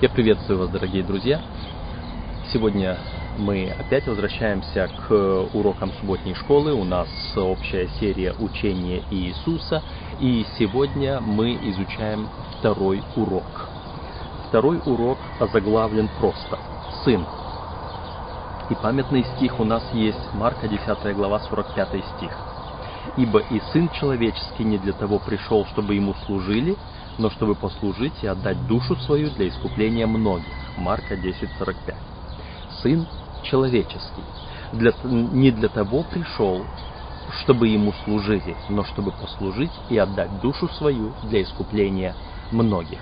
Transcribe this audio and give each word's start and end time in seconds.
Я 0.00 0.08
приветствую 0.08 0.60
вас, 0.60 0.70
дорогие 0.70 1.02
друзья. 1.02 1.40
Сегодня 2.52 2.98
мы 3.36 3.68
опять 3.76 4.06
возвращаемся 4.06 4.88
к 4.88 5.12
урокам 5.52 5.90
субботней 5.94 6.36
школы. 6.36 6.72
У 6.72 6.84
нас 6.84 7.08
общая 7.34 7.88
серия 7.98 8.32
учения 8.38 9.02
Иисуса. 9.10 9.82
И 10.20 10.46
сегодня 10.56 11.18
мы 11.20 11.54
изучаем 11.70 12.28
второй 12.52 13.02
урок. 13.16 13.42
Второй 14.46 14.80
урок 14.86 15.18
озаглавлен 15.40 16.08
просто 16.20 16.60
«Сын». 17.02 17.26
И 18.70 18.76
памятный 18.76 19.24
стих 19.34 19.58
у 19.58 19.64
нас 19.64 19.82
есть 19.94 20.32
Марка 20.32 20.68
10 20.68 21.16
глава 21.16 21.40
45 21.40 21.88
стих. 21.88 22.38
«Ибо 23.16 23.40
и 23.40 23.60
Сын 23.72 23.88
Человеческий 23.88 24.62
не 24.62 24.78
для 24.78 24.92
того 24.92 25.18
пришел, 25.18 25.66
чтобы 25.66 25.96
Ему 25.96 26.14
служили, 26.24 26.76
но 27.18 27.30
чтобы 27.30 27.54
послужить 27.54 28.14
и 28.22 28.26
отдать 28.26 28.66
душу 28.66 28.96
свою 28.96 29.30
для 29.30 29.48
искупления 29.48 30.06
многих». 30.06 30.54
Марка 30.76 31.14
10:45. 31.14 31.94
Сын 32.82 33.06
человеческий 33.42 34.22
для, 34.72 34.92
не 35.04 35.50
для 35.50 35.68
того 35.68 36.04
пришел, 36.04 36.64
чтобы 37.42 37.68
ему 37.68 37.92
служили, 38.04 38.56
но 38.68 38.84
чтобы 38.84 39.12
послужить 39.12 39.70
и 39.90 39.98
отдать 39.98 40.40
душу 40.40 40.68
свою 40.68 41.12
для 41.24 41.42
искупления 41.42 42.14
многих. 42.50 42.98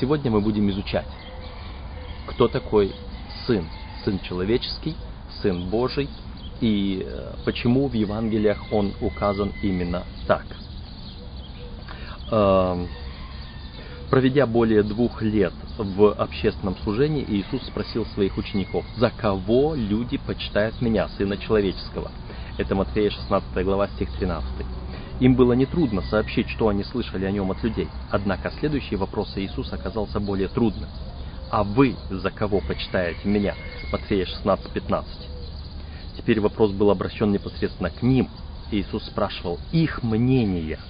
Сегодня 0.00 0.30
мы 0.30 0.40
будем 0.40 0.68
изучать, 0.70 1.06
кто 2.26 2.48
такой 2.48 2.92
Сын, 3.46 3.68
Сын 4.04 4.18
человеческий, 4.20 4.96
Сын 5.42 5.68
Божий, 5.68 6.08
и 6.60 7.04
э, 7.04 7.34
почему 7.44 7.88
в 7.88 7.94
Евангелиях 7.94 8.72
он 8.72 8.92
указан 9.00 9.52
именно 9.62 10.04
так. 10.26 10.46
Проведя 14.10 14.46
более 14.46 14.82
двух 14.82 15.22
лет 15.22 15.52
в 15.78 16.12
общественном 16.12 16.76
служении, 16.78 17.24
Иисус 17.26 17.66
спросил 17.66 18.06
своих 18.06 18.36
учеников, 18.36 18.84
«За 18.96 19.10
кого 19.10 19.74
люди 19.74 20.18
почитают 20.18 20.80
меня, 20.80 21.08
Сына 21.08 21.36
Человеческого?» 21.36 22.10
Это 22.58 22.74
Матфея 22.74 23.10
16 23.10 23.64
глава, 23.64 23.88
стих 23.88 24.12
13. 24.12 24.44
Им 25.20 25.34
было 25.34 25.54
нетрудно 25.54 26.02
сообщить, 26.02 26.48
что 26.48 26.68
они 26.68 26.84
слышали 26.84 27.24
о 27.24 27.30
нем 27.30 27.50
от 27.50 27.62
людей. 27.62 27.88
Однако 28.10 28.52
следующий 28.58 28.96
вопрос 28.96 29.32
Иисуса 29.36 29.76
оказался 29.76 30.20
более 30.20 30.48
трудным. 30.48 30.88
«А 31.50 31.64
вы 31.64 31.96
за 32.10 32.30
кого 32.30 32.60
почитаете 32.60 33.26
меня?» 33.26 33.54
Матфея 33.90 34.26
16, 34.26 34.70
15. 34.70 35.28
Теперь 36.16 36.40
вопрос 36.40 36.72
был 36.72 36.90
обращен 36.90 37.32
непосредственно 37.32 37.90
к 37.90 38.02
ним. 38.02 38.28
Иисус 38.70 39.04
спрашивал 39.04 39.58
их 39.72 40.02
мнение– 40.02 40.78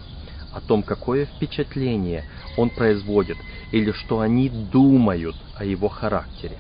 о 0.55 0.60
том, 0.60 0.83
какое 0.83 1.27
впечатление 1.27 2.24
он 2.56 2.70
производит 2.70 3.36
или 3.72 3.91
что 3.91 4.20
они 4.20 4.48
думают 4.48 5.34
о 5.56 5.64
его 5.64 5.88
характере. 5.88 6.58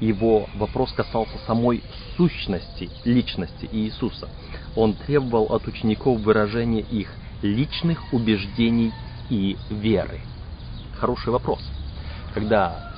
Его 0.00 0.48
вопрос 0.54 0.92
касался 0.92 1.38
самой 1.46 1.82
сущности, 2.16 2.90
личности 3.04 3.68
Иисуса. 3.70 4.28
Он 4.76 4.94
требовал 4.94 5.46
от 5.54 5.66
учеников 5.66 6.20
выражения 6.20 6.80
их 6.80 7.08
личных 7.42 8.12
убеждений 8.12 8.92
и 9.28 9.56
веры. 9.70 10.20
Хороший 10.98 11.32
вопрос. 11.32 11.60
Когда 12.34 12.92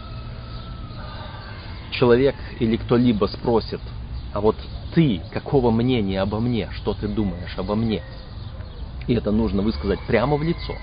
человек 1.91 2.35
или 2.61 2.77
кто-либо 2.77 3.27
спросит, 3.27 3.81
а 4.33 4.41
вот 4.41 4.57
ты 4.95 5.21
какого 5.33 5.71
мнения 5.71 6.21
обо 6.21 6.41
мне, 6.41 6.69
что 6.73 6.95
ты 6.95 7.09
думаешь 7.09 7.55
обо 7.57 7.75
мне– 7.75 8.03
и 9.07 9.15
это 9.15 9.31
нужно 9.31 9.63
высказать 9.63 10.01
прямо 10.07 10.37
в 10.37 10.43
лицо, 10.43 10.75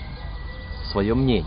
свое 0.92 1.14
мнение. 1.14 1.46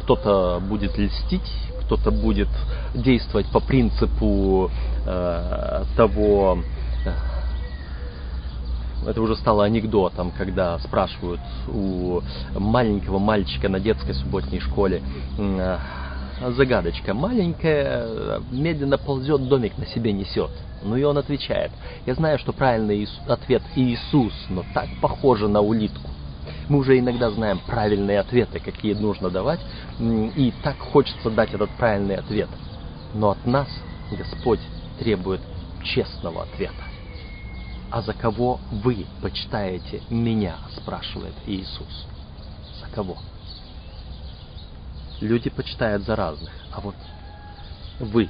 Кто-то 0.00 0.60
будет 0.60 0.96
льстить, 0.98 1.50
кто-то 1.82 2.10
будет 2.10 2.48
действовать 2.94 3.46
по 3.50 3.60
принципу 3.60 4.70
э, 5.04 5.84
того, 5.96 6.58
э, 7.04 7.12
это 9.08 9.22
уже 9.22 9.36
стало 9.36 9.64
анекдотом, 9.64 10.32
когда 10.36 10.78
спрашивают 10.80 11.40
у 11.68 12.20
маленького 12.54 13.18
мальчика 13.18 13.68
на 13.68 13.78
детской 13.78 14.14
субботней 14.14 14.60
школе, 14.60 15.02
загадочка, 16.40 17.14
маленькая, 17.14 18.40
медленно 18.50 18.98
ползет, 18.98 19.48
домик 19.48 19.78
на 19.78 19.86
себе 19.86 20.12
несет. 20.12 20.50
Ну 20.82 20.96
и 20.96 21.02
он 21.02 21.18
отвечает, 21.18 21.72
я 22.04 22.14
знаю, 22.14 22.38
что 22.38 22.52
правильный 22.52 23.08
ответ 23.26 23.62
Иисус, 23.74 24.32
но 24.48 24.64
так 24.74 24.88
похоже 25.00 25.48
на 25.48 25.60
улитку. 25.60 26.10
Мы 26.68 26.78
уже 26.78 26.98
иногда 26.98 27.30
знаем 27.30 27.60
правильные 27.66 28.20
ответы, 28.20 28.60
какие 28.60 28.94
нужно 28.94 29.30
давать, 29.30 29.60
и 29.98 30.52
так 30.62 30.78
хочется 30.78 31.30
дать 31.30 31.54
этот 31.54 31.70
правильный 31.70 32.16
ответ. 32.16 32.48
Но 33.14 33.30
от 33.30 33.46
нас 33.46 33.68
Господь 34.10 34.60
требует 34.98 35.40
честного 35.82 36.42
ответа. 36.42 36.74
«А 37.90 38.02
за 38.02 38.12
кого 38.12 38.58
вы 38.70 39.06
почитаете 39.22 40.02
меня?»– 40.10 40.56
спрашивает 40.76 41.34
Иисус. 41.46 42.06
«За 42.80 42.94
кого?» 42.94 43.16
Люди 45.20 45.50
почитают 45.50 46.04
за 46.04 46.14
разных, 46.14 46.50
а 46.72 46.80
вот 46.80 46.94
вы 48.00 48.28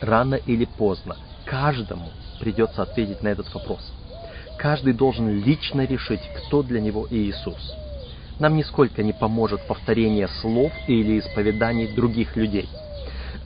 рано 0.00 0.36
или 0.36 0.64
поздно 0.64 1.16
каждому 1.44 2.10
придется 2.40 2.82
ответить 2.82 3.22
на 3.22 3.28
этот 3.28 3.52
вопрос. 3.54 3.80
Каждый 4.58 4.92
должен 4.92 5.42
лично 5.42 5.84
решить, 5.84 6.22
кто 6.34 6.62
для 6.62 6.80
него 6.80 7.06
Иисус. 7.10 7.76
Нам 8.38 8.56
нисколько 8.56 9.02
не 9.02 9.12
поможет 9.12 9.60
повторение 9.62 10.28
слов 10.40 10.72
или 10.86 11.18
исповеданий 11.18 11.86
других 11.86 12.36
людей. 12.36 12.68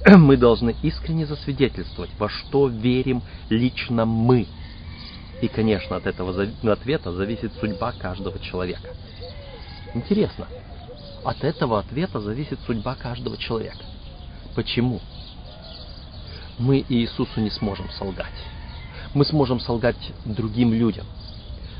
Мы 0.06 0.36
должны 0.36 0.74
искренне 0.82 1.26
засвидетельствовать, 1.26 2.10
во 2.18 2.28
что 2.28 2.68
верим 2.68 3.22
лично 3.50 4.04
мы. 4.04 4.46
И, 5.40 5.48
конечно, 5.48 5.96
от 5.96 6.06
этого 6.06 6.46
ответа 6.64 7.12
зависит 7.12 7.52
судьба 7.60 7.92
каждого 7.92 8.38
человека. 8.38 8.90
Интересно, 9.94 10.46
от 11.24 11.44
этого 11.44 11.78
ответа 11.80 12.20
зависит 12.20 12.58
судьба 12.66 12.94
каждого 12.94 13.36
человека. 13.36 13.84
Почему? 14.54 15.00
Мы 16.58 16.84
Иисусу 16.88 17.40
не 17.40 17.50
сможем 17.50 17.88
солгать. 17.90 18.34
Мы 19.14 19.24
сможем 19.24 19.60
солгать 19.60 19.96
другим 20.24 20.72
людям. 20.72 21.06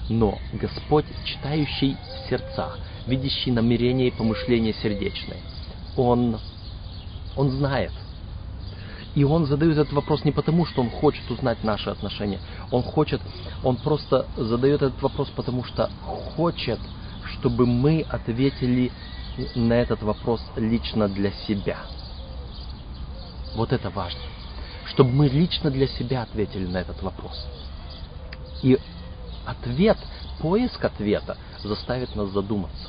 Но 0.09 0.38
Господь, 0.53 1.04
читающий 1.25 1.97
сердца, 2.28 2.75
видящий 3.06 3.53
намерения 3.53 4.09
и 4.09 4.10
помышления 4.10 4.72
сердечные, 4.72 5.41
Он, 5.97 6.38
Он 7.37 7.50
знает. 7.50 7.93
И 9.15 9.25
Он 9.25 9.47
задает 9.47 9.77
этот 9.77 9.93
вопрос 9.93 10.25
не 10.25 10.32
потому, 10.32 10.65
что 10.65 10.81
Он 10.81 10.91
хочет 10.91 11.28
узнать 11.31 11.65
наши 11.65 11.91
отношения. 11.91 12.38
Он 12.71 12.82
хочет, 12.82 13.21
Он 13.65 13.77
просто 13.77 14.27
задает 14.37 14.82
этот 14.82 15.03
вопрос, 15.03 15.28
потому 15.34 15.65
что 15.65 15.91
хочет, 16.37 16.78
чтобы 17.32 17.66
мы 17.66 18.06
ответили 18.09 18.93
на 19.54 19.75
этот 19.75 20.03
вопрос 20.03 20.43
лично 20.56 21.09
для 21.09 21.31
себя. 21.31 21.78
Вот 23.54 23.72
это 23.72 23.91
важно. 23.91 24.21
Чтобы 24.87 25.10
мы 25.10 25.28
лично 25.28 25.71
для 25.71 25.87
себя 25.87 26.22
ответили 26.22 26.66
на 26.66 26.78
этот 26.78 27.03
вопрос. 27.03 27.47
И 28.62 28.78
ответ, 29.47 29.98
поиск 30.41 30.84
ответа 30.84 31.37
заставит 31.62 32.15
нас 32.16 32.28
задуматься. 32.31 32.88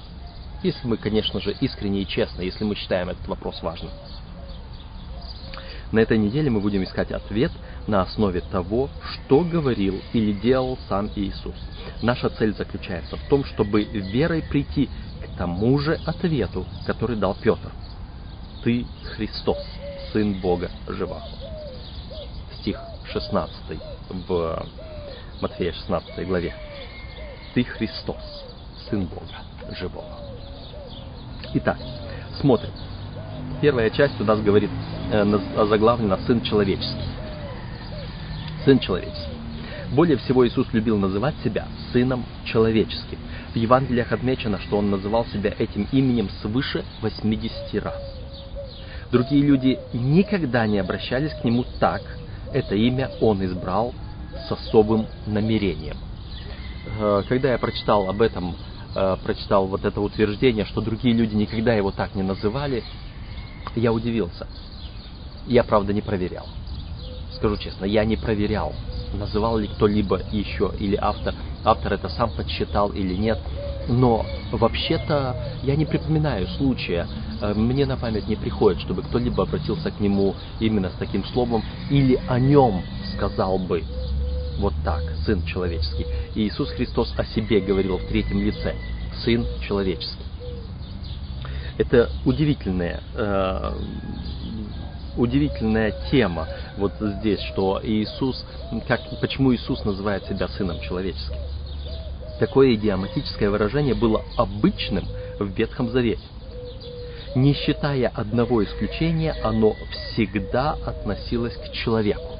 Если 0.63 0.87
мы, 0.87 0.97
конечно 0.97 1.39
же, 1.39 1.55
искренне 1.61 2.01
и 2.01 2.07
честно, 2.07 2.41
если 2.41 2.63
мы 2.63 2.75
считаем 2.75 3.09
этот 3.09 3.27
вопрос 3.27 3.61
важным. 3.61 3.91
На 5.91 5.99
этой 5.99 6.17
неделе 6.17 6.49
мы 6.49 6.59
будем 6.59 6.83
искать 6.83 7.11
ответ 7.11 7.51
на 7.87 8.01
основе 8.01 8.41
того, 8.41 8.89
что 9.01 9.41
говорил 9.41 9.99
или 10.13 10.33
делал 10.33 10.77
сам 10.87 11.09
Иисус. 11.15 11.55
Наша 12.03 12.29
цель 12.29 12.53
заключается 12.53 13.15
в 13.15 13.27
том, 13.27 13.43
чтобы 13.43 13.83
верой 13.83 14.43
прийти 14.43 14.89
тому 15.39 15.79
же 15.79 15.97
ответу, 16.05 16.65
который 16.85 17.15
дал 17.15 17.33
Петр. 17.33 17.71
Ты 18.61 18.85
Христос, 19.15 19.57
Сын 20.11 20.33
Бога 20.41 20.69
живого. 20.85 21.23
Стих 22.59 22.77
16 23.05 23.79
в 24.27 24.65
Матфея 25.41 25.71
16 25.71 26.27
главе. 26.27 26.53
Ты 27.53 27.63
Христос, 27.63 28.45
Сын 28.89 29.05
Бога 29.05 29.23
живого. 29.71 30.19
Итак, 31.53 31.77
смотрим. 32.41 32.71
Первая 33.61 33.89
часть 33.91 34.19
у 34.19 34.25
нас 34.25 34.41
говорит, 34.41 34.69
э, 35.09 35.65
заглавлена 35.69 36.17
«Сын 36.27 36.41
человеческий». 36.41 37.07
Сын 38.65 38.77
человеческий. 38.79 39.38
Более 39.91 40.17
всего 40.17 40.47
Иисус 40.47 40.67
любил 40.71 40.97
называть 40.97 41.35
себя 41.43 41.67
Сыном 41.91 42.23
Человеческим. 42.45 43.17
В 43.53 43.55
Евангелиях 43.55 44.11
отмечено, 44.11 44.59
что 44.59 44.77
Он 44.77 44.91
называл 44.91 45.25
себя 45.25 45.53
этим 45.57 45.87
именем 45.91 46.29
свыше 46.41 46.85
80 47.01 47.83
раз. 47.83 47.99
Другие 49.11 49.41
люди 49.41 49.79
никогда 49.93 50.67
не 50.67 50.77
обращались 50.77 51.33
к 51.33 51.43
Нему 51.43 51.65
так. 51.79 52.01
Это 52.53 52.75
имя 52.75 53.09
Он 53.19 53.43
избрал 53.43 53.95
с 54.47 54.51
особым 54.51 55.07
намерением. 55.25 55.97
Э, 56.99 57.23
когда 57.27 57.51
я 57.51 57.57
прочитал 57.57 58.09
об 58.09 58.21
этом, 58.21 58.55
э, 58.95 59.17
прочитал 59.23 59.65
вот 59.65 59.85
это 59.85 59.99
утверждение, 60.01 60.65
что 60.65 60.81
другие 60.81 61.15
люди 61.15 61.35
никогда 61.35 61.73
его 61.73 61.89
так 61.89 62.13
не 62.13 62.23
называли, 62.23 62.83
Я 63.75 63.91
удивился. 63.91 64.47
Я, 65.47 65.63
правда, 65.63 65.93
не 65.93 66.01
проверял. 66.01 66.47
Скажу 67.39 67.55
честно, 67.55 67.85
я 67.85 68.03
не 68.03 68.17
проверял, 68.17 68.73
называл 69.13 69.57
ли 69.57 69.67
кто-либо 69.67 70.19
еще 70.29 70.73
или 70.77 70.97
автор, 70.99 71.33
автор 71.63 71.93
это 71.93 72.09
сам 72.09 72.31
подсчитал 72.31 72.89
или 72.89 73.15
нет. 73.15 73.39
Но 73.87 74.25
вообще-то 74.51 75.37
я 75.63 75.77
не 75.77 75.85
припоминаю 75.85 76.47
случая, 76.57 77.07
э, 77.41 77.53
мне 77.53 77.85
на 77.85 77.95
память 77.95 78.27
не 78.27 78.35
приходит, 78.35 78.81
чтобы 78.81 79.03
кто-либо 79.03 79.43
обратился 79.43 79.89
к 79.89 80.01
нему 80.01 80.35
именно 80.59 80.89
с 80.89 80.95
таким 80.99 81.23
словом 81.23 81.63
или 81.89 82.19
о 82.27 82.39
нем 82.39 82.81
сказал 83.15 83.57
бы 83.57 83.85
вот 84.57 84.73
так, 84.83 85.01
Сын 85.25 85.41
человеческий. 85.45 86.05
Иисус 86.35 86.69
Христос 86.71 87.13
о 87.15 87.23
себе 87.23 87.61
говорил 87.61 87.99
в 87.99 88.05
третьем 88.09 88.41
лице, 88.41 88.75
Сын 89.23 89.45
человеческий. 89.65 90.25
Это 91.77 92.09
удивительная, 92.25 93.01
э, 93.15 93.73
удивительная 95.17 95.93
тема 96.11 96.47
вот 96.77 96.93
здесь, 96.99 97.41
что 97.41 97.79
Иисус, 97.83 98.45
как, 98.87 99.01
почему 99.21 99.53
Иисус 99.53 99.83
называет 99.83 100.25
себя 100.25 100.47
Сыном 100.49 100.79
человеческим. 100.81 101.35
Такое 102.39 102.75
идиоматическое 102.75 103.49
выражение 103.49 103.95
было 103.95 104.23
обычным 104.37 105.05
в 105.39 105.47
Ветхом 105.47 105.89
Завете. 105.89 106.21
Не 107.35 107.53
считая 107.53 108.07
одного 108.07 108.63
исключения, 108.63 109.35
оно 109.43 109.75
всегда 109.91 110.71
относилось 110.85 111.55
к 111.55 111.71
человеку. 111.73 112.37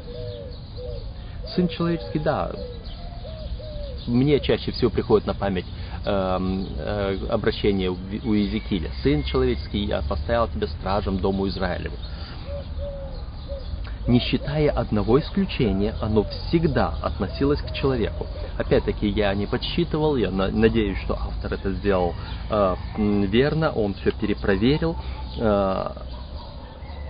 Сын 1.56 1.68
человеческий, 1.68 2.20
да, 2.20 2.52
мне 4.08 4.40
чаще 4.40 4.72
всего 4.72 4.90
приходит 4.90 5.28
на 5.28 5.34
память 5.34 5.66
э, 6.06 6.40
э, 6.78 7.28
обращение 7.30 7.92
у 7.92 8.34
Иезекииля. 8.34 8.90
«Сын 9.04 9.24
человеческий, 9.24 9.86
я 9.86 10.02
поставил 10.02 10.48
тебя 10.48 10.68
стражем 10.68 11.18
дому 11.18 11.48
Израилеву». 11.48 11.96
Не 14.10 14.20
считая 14.20 14.72
одного 14.72 15.20
исключения, 15.20 15.94
оно 16.02 16.24
всегда 16.24 16.96
относилось 17.04 17.62
к 17.62 17.72
человеку. 17.74 18.26
Опять-таки, 18.58 19.08
я 19.08 19.32
не 19.36 19.46
подсчитывал, 19.46 20.16
я 20.16 20.32
надеюсь, 20.32 20.98
что 21.04 21.14
автор 21.14 21.54
это 21.54 21.72
сделал 21.74 22.16
э, 22.50 22.76
верно, 22.98 23.72
он 23.72 23.94
все 23.94 24.12
перепроверил. 24.12 24.96
Э, 25.38 25.92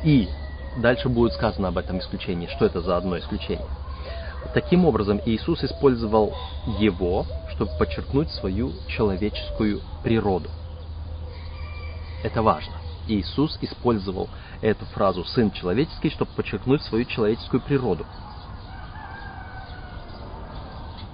и 0.04 0.28
дальше 0.76 1.08
будет 1.08 1.32
сказано 1.32 1.70
об 1.70 1.78
этом 1.78 2.00
исключении, 2.00 2.48
что 2.48 2.66
это 2.66 2.82
за 2.82 2.98
одно 2.98 3.18
исключение. 3.18 3.66
Таким 4.54 4.84
образом, 4.84 5.22
Иисус 5.26 5.64
использовал 5.64 6.34
его, 6.80 7.26
чтобы 7.56 7.72
подчеркнуть 7.80 8.30
свою 8.32 8.74
человеческую 8.90 9.80
природу. 10.04 10.50
Это 12.26 12.42
важно. 12.42 12.79
Иисус 13.10 13.58
использовал 13.62 14.30
эту 14.62 14.86
фразу 14.86 15.26
«сын 15.26 15.52
человеческий», 15.52 16.10
чтобы 16.10 16.32
подчеркнуть 16.36 16.82
свою 16.84 17.06
человеческую 17.06 17.62
природу. 17.62 18.06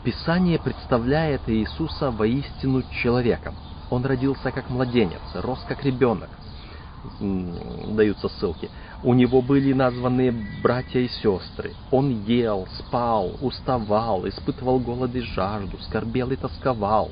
Писание 0.03 0.59
представляет 0.59 1.41
Иисуса 1.47 2.11
воистину 2.11 2.83
человеком. 3.01 3.55
Он 3.89 4.05
родился 4.05 4.51
как 4.51 4.69
младенец, 4.69 5.21
рос 5.33 5.63
как 5.67 5.83
ребенок. 5.83 6.29
Даются 7.19 8.29
ссылки. 8.29 8.69
У 9.03 9.13
него 9.13 9.41
были 9.41 9.73
названы 9.73 10.31
братья 10.61 10.99
и 10.99 11.07
сестры. 11.07 11.73
Он 11.91 12.23
ел, 12.25 12.67
спал, 12.77 13.31
уставал, 13.41 14.27
испытывал 14.27 14.79
голод 14.79 15.15
и 15.15 15.21
жажду, 15.21 15.77
скорбел 15.79 16.31
и 16.31 16.35
тосковал. 16.35 17.11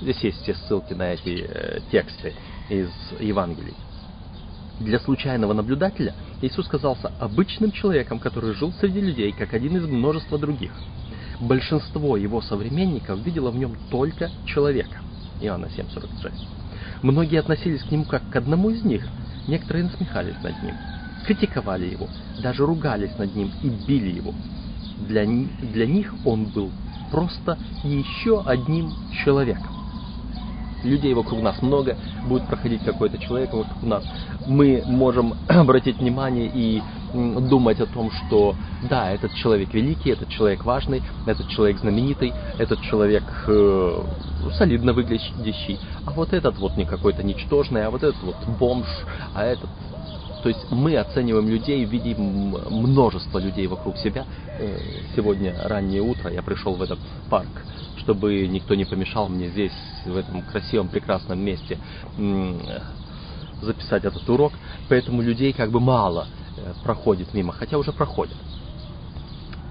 Здесь 0.00 0.18
есть 0.20 0.42
все 0.42 0.54
ссылки 0.54 0.92
на 0.92 1.14
эти 1.14 1.46
э, 1.48 1.80
тексты 1.90 2.34
из 2.68 2.90
Евангелий. 3.20 3.74
Для 4.80 4.98
случайного 4.98 5.52
наблюдателя 5.52 6.14
Иисус 6.42 6.66
казался 6.66 7.12
обычным 7.20 7.70
человеком, 7.70 8.18
который 8.18 8.54
жил 8.54 8.72
среди 8.80 9.00
людей, 9.00 9.32
как 9.32 9.54
один 9.54 9.76
из 9.76 9.86
множества 9.86 10.38
других. 10.38 10.72
Большинство 11.40 12.16
его 12.16 12.40
современников 12.40 13.20
видело 13.24 13.50
в 13.50 13.56
нем 13.56 13.76
только 13.90 14.30
человека. 14.46 14.98
Иоанна 15.40 15.66
7,46. 15.66 16.32
Многие 17.02 17.38
относились 17.38 17.82
к 17.82 17.90
нему 17.90 18.04
как 18.04 18.28
к 18.30 18.36
одному 18.36 18.70
из 18.70 18.82
них. 18.84 19.06
Некоторые 19.46 19.84
насмехались 19.84 20.40
над 20.42 20.60
ним, 20.62 20.74
критиковали 21.26 21.86
его, 21.86 22.08
даже 22.42 22.64
ругались 22.64 23.16
над 23.18 23.34
ним 23.34 23.52
и 23.62 23.68
били 23.68 24.16
его. 24.16 24.32
Для, 25.06 25.26
для 25.26 25.86
них 25.86 26.14
он 26.24 26.46
был 26.46 26.70
просто 27.10 27.58
еще 27.84 28.42
одним 28.46 28.92
человеком 29.24 29.73
людей 30.84 31.14
вокруг 31.14 31.40
нас 31.42 31.60
много, 31.62 31.96
будет 32.24 32.46
проходить 32.46 32.82
какой-то 32.82 33.18
человек 33.18 33.52
вокруг 33.52 33.82
нас, 33.82 34.04
мы 34.46 34.82
можем 34.86 35.34
обратить 35.48 35.98
внимание 35.98 36.50
и 36.52 36.82
думать 37.14 37.80
о 37.80 37.86
том, 37.86 38.10
что 38.10 38.56
да, 38.82 39.10
этот 39.12 39.32
человек 39.34 39.72
великий, 39.72 40.10
этот 40.10 40.28
человек 40.28 40.64
важный, 40.64 41.02
этот 41.26 41.48
человек 41.48 41.78
знаменитый, 41.78 42.32
этот 42.58 42.80
человек 42.82 43.24
э, 43.46 44.02
солидно 44.58 44.92
выглядящий, 44.92 45.78
а 46.04 46.10
вот 46.10 46.32
этот 46.32 46.58
вот 46.58 46.76
не 46.76 46.84
какой-то 46.84 47.22
ничтожный, 47.22 47.86
а 47.86 47.90
вот 47.90 48.02
этот 48.02 48.20
вот 48.22 48.36
бомж, 48.58 48.86
а 49.32 49.44
этот 49.44 49.70
то 50.44 50.50
есть 50.50 50.70
мы 50.70 50.94
оцениваем 50.96 51.48
людей, 51.48 51.84
видим 51.84 52.54
множество 52.70 53.38
людей 53.38 53.66
вокруг 53.66 53.96
себя. 53.96 54.26
Э, 54.58 54.78
сегодня 55.16 55.56
раннее 55.64 56.02
утро 56.02 56.30
я 56.30 56.42
пришел 56.42 56.74
в 56.74 56.82
этот 56.82 57.00
парк 57.28 57.48
чтобы 57.96 58.46
никто 58.48 58.74
не 58.74 58.84
помешал 58.84 59.28
мне 59.28 59.48
здесь, 59.48 59.72
в 60.04 60.14
этом 60.14 60.42
красивом, 60.42 60.88
прекрасном 60.88 61.38
месте 61.38 61.78
записать 63.62 64.04
этот 64.04 64.28
урок. 64.28 64.52
Поэтому 64.90 65.22
людей 65.22 65.54
как 65.54 65.70
бы 65.70 65.80
мало 65.80 66.26
э, 66.58 66.74
проходит 66.82 67.32
мимо, 67.32 67.54
хотя 67.54 67.78
уже 67.78 67.92
проходят. 67.92 68.36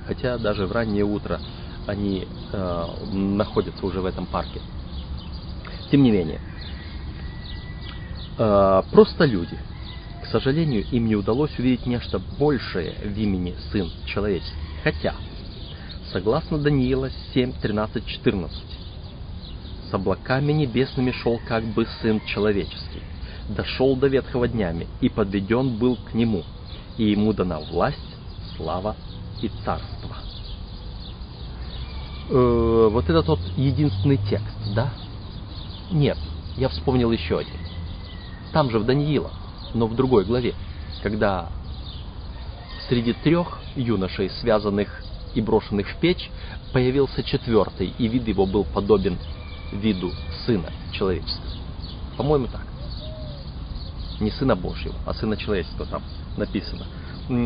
Хотя 0.07 0.39
даже 0.39 0.65
в 0.65 0.71
раннее 0.71 1.03
утро 1.03 1.39
они 1.85 2.27
э, 2.51 2.85
находятся 3.11 3.85
уже 3.85 4.01
в 4.01 4.05
этом 4.05 4.25
парке. 4.25 4.61
Тем 5.91 6.01
не 6.01 6.09
менее, 6.09 6.41
э, 8.39 8.81
просто 8.91 9.25
люди. 9.25 9.59
К 10.23 10.27
сожалению, 10.27 10.85
им 10.91 11.07
не 11.07 11.15
удалось 11.15 11.57
увидеть 11.59 11.85
нечто 11.85 12.19
большее 12.39 12.95
в 13.03 13.17
имени 13.17 13.55
Сын 13.71 13.91
Человеческий. 14.05 14.55
Хотя 14.83 15.13
Согласно 16.13 16.59
Даниила 16.59 17.09
7, 17.33 17.53
13, 17.59 18.05
14. 18.05 18.63
С 19.89 19.93
облаками 19.95 20.51
небесными 20.51 21.09
шел 21.09 21.39
как 21.47 21.63
бы 21.63 21.87
Сын 22.01 22.21
Человеческий. 22.27 23.01
Дошел 23.49 23.95
до 23.95 24.07
ветхого 24.07 24.47
днями 24.47 24.87
и 25.01 25.09
подведен 25.09 25.75
был 25.79 25.95
к 25.95 26.13
Нему, 26.13 26.43
и 26.99 27.05
Ему 27.05 27.33
дана 27.33 27.59
власть, 27.59 27.97
слава 28.55 28.95
и 29.41 29.49
царство. 29.65 30.17
Э, 32.29 32.89
вот 32.91 33.09
это 33.09 33.23
тот 33.23 33.39
единственный 33.57 34.17
текст, 34.29 34.55
да? 34.75 34.93
Нет, 35.89 36.17
я 36.57 36.69
вспомнил 36.69 37.11
еще 37.11 37.39
один. 37.39 37.57
Там 38.51 38.69
же 38.69 38.77
в 38.77 38.85
Даниила, 38.85 39.31
но 39.73 39.87
в 39.87 39.95
другой 39.95 40.25
главе, 40.25 40.53
когда 41.01 41.49
среди 42.87 43.13
трех 43.13 43.59
юношей, 43.75 44.29
связанных 44.29 45.03
и 45.35 45.41
брошенных 45.41 45.87
в 45.87 45.95
печь, 45.97 46.29
появился 46.71 47.23
четвертый, 47.23 47.93
и 47.97 48.07
вид 48.07 48.27
его 48.27 48.45
был 48.45 48.63
подобен 48.63 49.17
виду 49.71 50.11
Сына 50.45 50.71
Человеческого. 50.91 51.53
По-моему, 52.17 52.47
так. 52.47 52.65
Не 54.19 54.31
Сына 54.31 54.55
Божьего, 54.55 54.95
а 55.05 55.13
Сына 55.13 55.35
Человеческого 55.35 55.87
там 55.87 56.03
написано. 56.37 56.85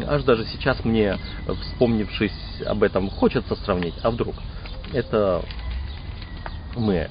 Аж 0.08 0.24
даже 0.24 0.46
сейчас 0.46 0.84
мне, 0.84 1.18
вспомнившись 1.62 2.62
об 2.66 2.84
этом, 2.84 3.10
хочется 3.10 3.56
сравнить. 3.56 3.94
А 4.02 4.12
вдруг? 4.12 4.36
Это 4.92 5.44
мы 6.76 7.10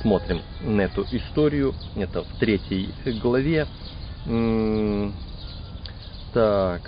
смотрим 0.00 0.42
на 0.60 0.82
эту 0.82 1.04
историю. 1.10 1.74
Это 1.96 2.22
в 2.22 2.38
третьей 2.38 2.90
главе. 3.20 3.66
Так, 6.32 6.82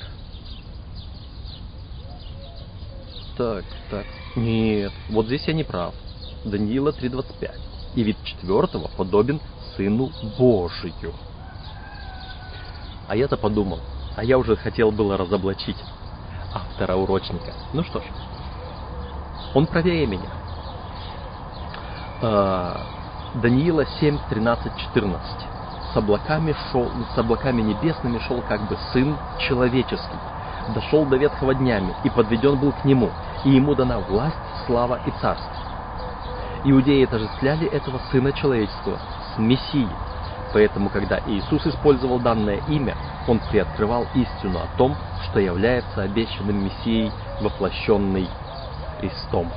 так, 3.37 3.65
так. 3.91 4.05
Нет, 4.35 4.93
вот 5.09 5.27
здесь 5.27 5.47
я 5.47 5.55
не 5.55 5.63
прав. 5.63 5.95
Даниила 6.45 6.91
3.25. 6.91 7.51
И 7.95 8.03
вид 8.03 8.17
четвертого 8.25 8.89
подобен 8.97 9.41
Сыну 9.77 10.11
Божию. 10.37 11.15
А 13.09 13.17
я-то 13.17 13.37
подумал, 13.37 13.81
а 14.17 14.25
я 14.25 14.37
уже 14.37 14.57
хотел 14.57 14.91
было 14.91 15.17
разоблачить 15.17 15.79
автора 16.53 16.97
урочника. 16.97 17.55
Ну 17.73 17.85
что 17.85 18.01
ж, 18.01 18.05
он 19.55 19.67
правее 19.67 20.07
меня. 20.07 20.31
А, 22.21 22.87
Даниила 23.37 23.87
7, 23.87 24.19
13, 24.29 24.73
14. 24.77 25.48
С 25.93 25.97
облаками, 25.97 26.55
шел, 26.71 26.91
с 27.15 27.19
облаками 27.19 27.63
небесными 27.63 28.19
шел 28.19 28.43
как 28.43 28.61
бы 28.69 28.77
Сын 28.93 29.17
Человеческий. 29.39 30.19
Дошел 30.75 31.07
до 31.07 31.17
ветхого 31.17 31.55
днями 31.55 31.95
и 32.05 32.11
подведен 32.11 32.59
был 32.59 32.73
к 32.73 32.85
Нему– 32.85 33.11
и 33.45 33.51
ему 33.51 33.75
дана 33.75 33.99
власть, 34.01 34.37
слава 34.67 35.01
и 35.07 35.11
царство. 35.21 35.53
Иудеи 36.65 37.05
отождествляли 37.05 37.69
этого 37.69 38.01
Сына 38.11 38.33
Человеческого 38.33 38.99
с 39.35 39.39
Мессией, 39.39 39.89
Поэтому, 40.51 40.89
когда 40.89 41.21
Иисус 41.27 41.67
использовал 41.67 42.21
данное 42.21 42.63
имя, 42.69 42.97
он 43.27 43.39
приоткрывал 43.51 44.07
истину 44.15 44.61
о 44.61 44.79
том, 44.79 44.97
что 45.25 45.41
является 45.41 46.01
обещанным 46.01 46.65
Мессией, 46.65 47.13
воплощенный 47.43 48.27
Христом. 48.99 49.53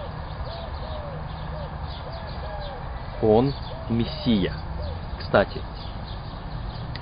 Он 3.22 3.54
Мессия. 3.90 4.52
Кстати, 5.18 5.62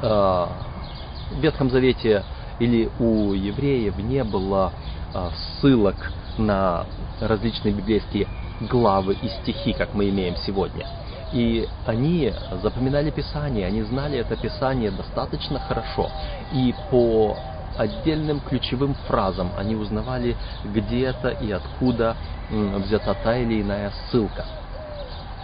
в 0.02 1.42
Ветхом 1.42 1.70
Завете 1.70 2.24
или 2.60 2.90
у 3.00 3.34
евреев 3.34 3.98
не 3.98 4.24
было 4.24 4.72
э, 5.14 5.30
ссылок 5.34 6.12
на 6.38 6.86
различные 7.22 7.74
библейские 7.74 8.28
главы 8.62 9.18
и 9.22 9.30
стихи, 9.42 9.74
как 9.74 9.94
мы 9.94 10.10
имеем 10.10 10.36
сегодня. 10.38 10.86
И 11.32 11.68
они 11.86 12.34
запоминали 12.62 13.12
Писание, 13.12 13.68
они 13.68 13.84
знали 13.84 14.18
это 14.18 14.36
Писание 14.36 14.92
достаточно 14.92 15.60
хорошо. 15.60 16.10
И 16.54 16.74
по 16.90 17.38
отдельным 17.78 18.40
ключевым 18.42 18.96
фразам 19.08 19.52
они 19.58 19.76
узнавали, 19.76 20.36
где 20.66 21.06
это 21.06 21.30
и 21.30 21.52
откуда 21.52 22.16
взята 22.50 23.16
та 23.24 23.38
или 23.38 23.62
иная 23.62 23.92
ссылка. 24.10 24.46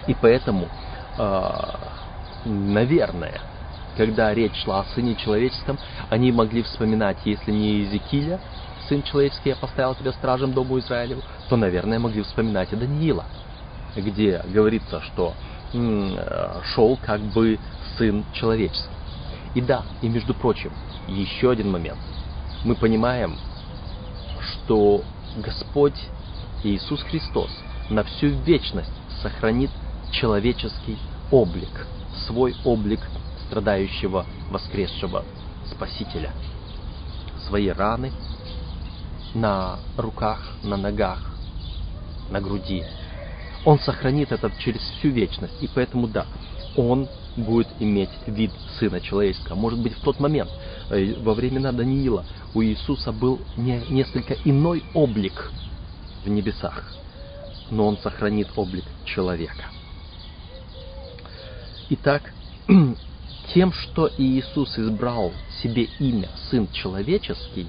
И 0.08 0.16
поэтому, 0.20 0.68
а, 1.18 1.80
наверное, 2.46 3.40
когда 3.98 4.34
речь 4.34 4.56
шла 4.64 4.82
о 4.82 4.86
Сыне 4.94 5.16
Человеческом, 5.16 5.78
они 6.10 6.32
могли 6.32 6.64
вспоминать, 6.64 7.18
если 7.26 7.52
не 7.52 7.80
Иезекииля, 7.80 8.40
Сын 8.88 9.02
Человеческий, 9.04 9.50
я 9.50 9.56
поставил 9.56 9.96
тебя 9.96 10.12
стражем 10.14 10.54
Дому 10.54 10.78
Израилеву, 10.80 11.22
то, 11.50 11.58
наверное, 11.58 12.00
могли 12.00 12.22
вспоминать 12.22 12.72
и 12.72 12.76
Даниила, 12.76 13.26
где 13.96 14.44
говорится, 14.48 15.02
что 15.02 15.34
шел 16.74 16.98
как 17.04 17.22
бы 17.22 17.60
Сын 17.98 18.24
Человеческий. 18.34 18.94
И 19.56 19.62
да, 19.62 19.84
и 20.02 20.10
между 20.10 20.34
прочим, 20.34 20.72
еще 21.08 21.50
один 21.52 21.72
момент. 21.72 22.00
Мы 22.64 22.76
понимаем, 22.76 23.38
что 24.42 25.02
Господь 25.38 26.00
Иисус 26.64 27.02
Христос 27.04 27.50
на 27.90 28.04
всю 28.04 28.28
вечность 28.28 28.92
сохранит 29.22 29.70
человеческий 30.12 30.98
облик, 31.32 31.88
свой 32.28 32.56
облик 32.64 33.00
страдающего, 33.48 34.26
воскресшего 34.50 35.24
Спасителя. 35.72 36.32
Свои 37.48 37.70
раны 37.70 38.12
на 39.34 39.80
руках, 39.98 40.54
на 40.64 40.78
ногах, 40.78 41.20
на 42.30 42.40
груди. 42.42 42.84
Он 43.66 43.80
сохранит 43.80 44.32
это 44.32 44.52
через 44.60 44.82
всю 44.82 45.10
вечность. 45.10 45.62
И 45.62 45.70
поэтому, 45.74 46.08
да, 46.08 46.26
он 46.76 47.08
будет 47.36 47.68
иметь 47.80 48.10
вид 48.28 48.52
Сына 48.80 49.02
Человеческого. 49.02 49.56
Может 49.56 49.80
быть, 49.80 49.94
в 49.94 50.02
тот 50.02 50.20
момент, 50.20 50.50
э, 50.90 51.16
во 51.20 51.34
времена 51.34 51.72
Даниила, 51.72 52.26
у 52.54 52.62
Иисуса 52.62 53.12
был 53.12 53.42
не, 53.58 53.82
несколько 53.90 54.36
иной 54.46 54.84
облик 54.94 55.52
в 56.24 56.30
небесах, 56.30 56.94
но 57.70 57.88
он 57.88 57.98
сохранит 57.98 58.48
облик 58.56 58.86
человека. 59.04 59.66
Итак, 61.90 62.34
тем, 63.54 63.72
что 63.72 64.10
Иисус 64.18 64.78
избрал 64.78 65.32
себе 65.62 65.84
имя 66.00 66.30
Сын 66.50 66.68
Человеческий, 66.72 67.68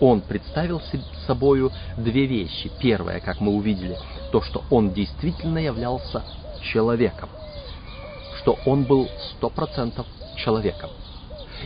он 0.00 0.20
представил 0.20 0.80
собою 1.26 1.72
две 1.96 2.26
вещи. 2.26 2.70
Первое, 2.80 3.20
как 3.20 3.40
мы 3.40 3.52
увидели, 3.52 3.96
то, 4.30 4.40
что 4.42 4.64
он 4.70 4.92
действительно 4.92 5.58
являлся 5.58 6.22
человеком, 6.62 7.28
что 8.38 8.58
он 8.64 8.84
был 8.84 9.08
сто 9.32 9.50
процентов 9.50 10.06
человеком, 10.36 10.90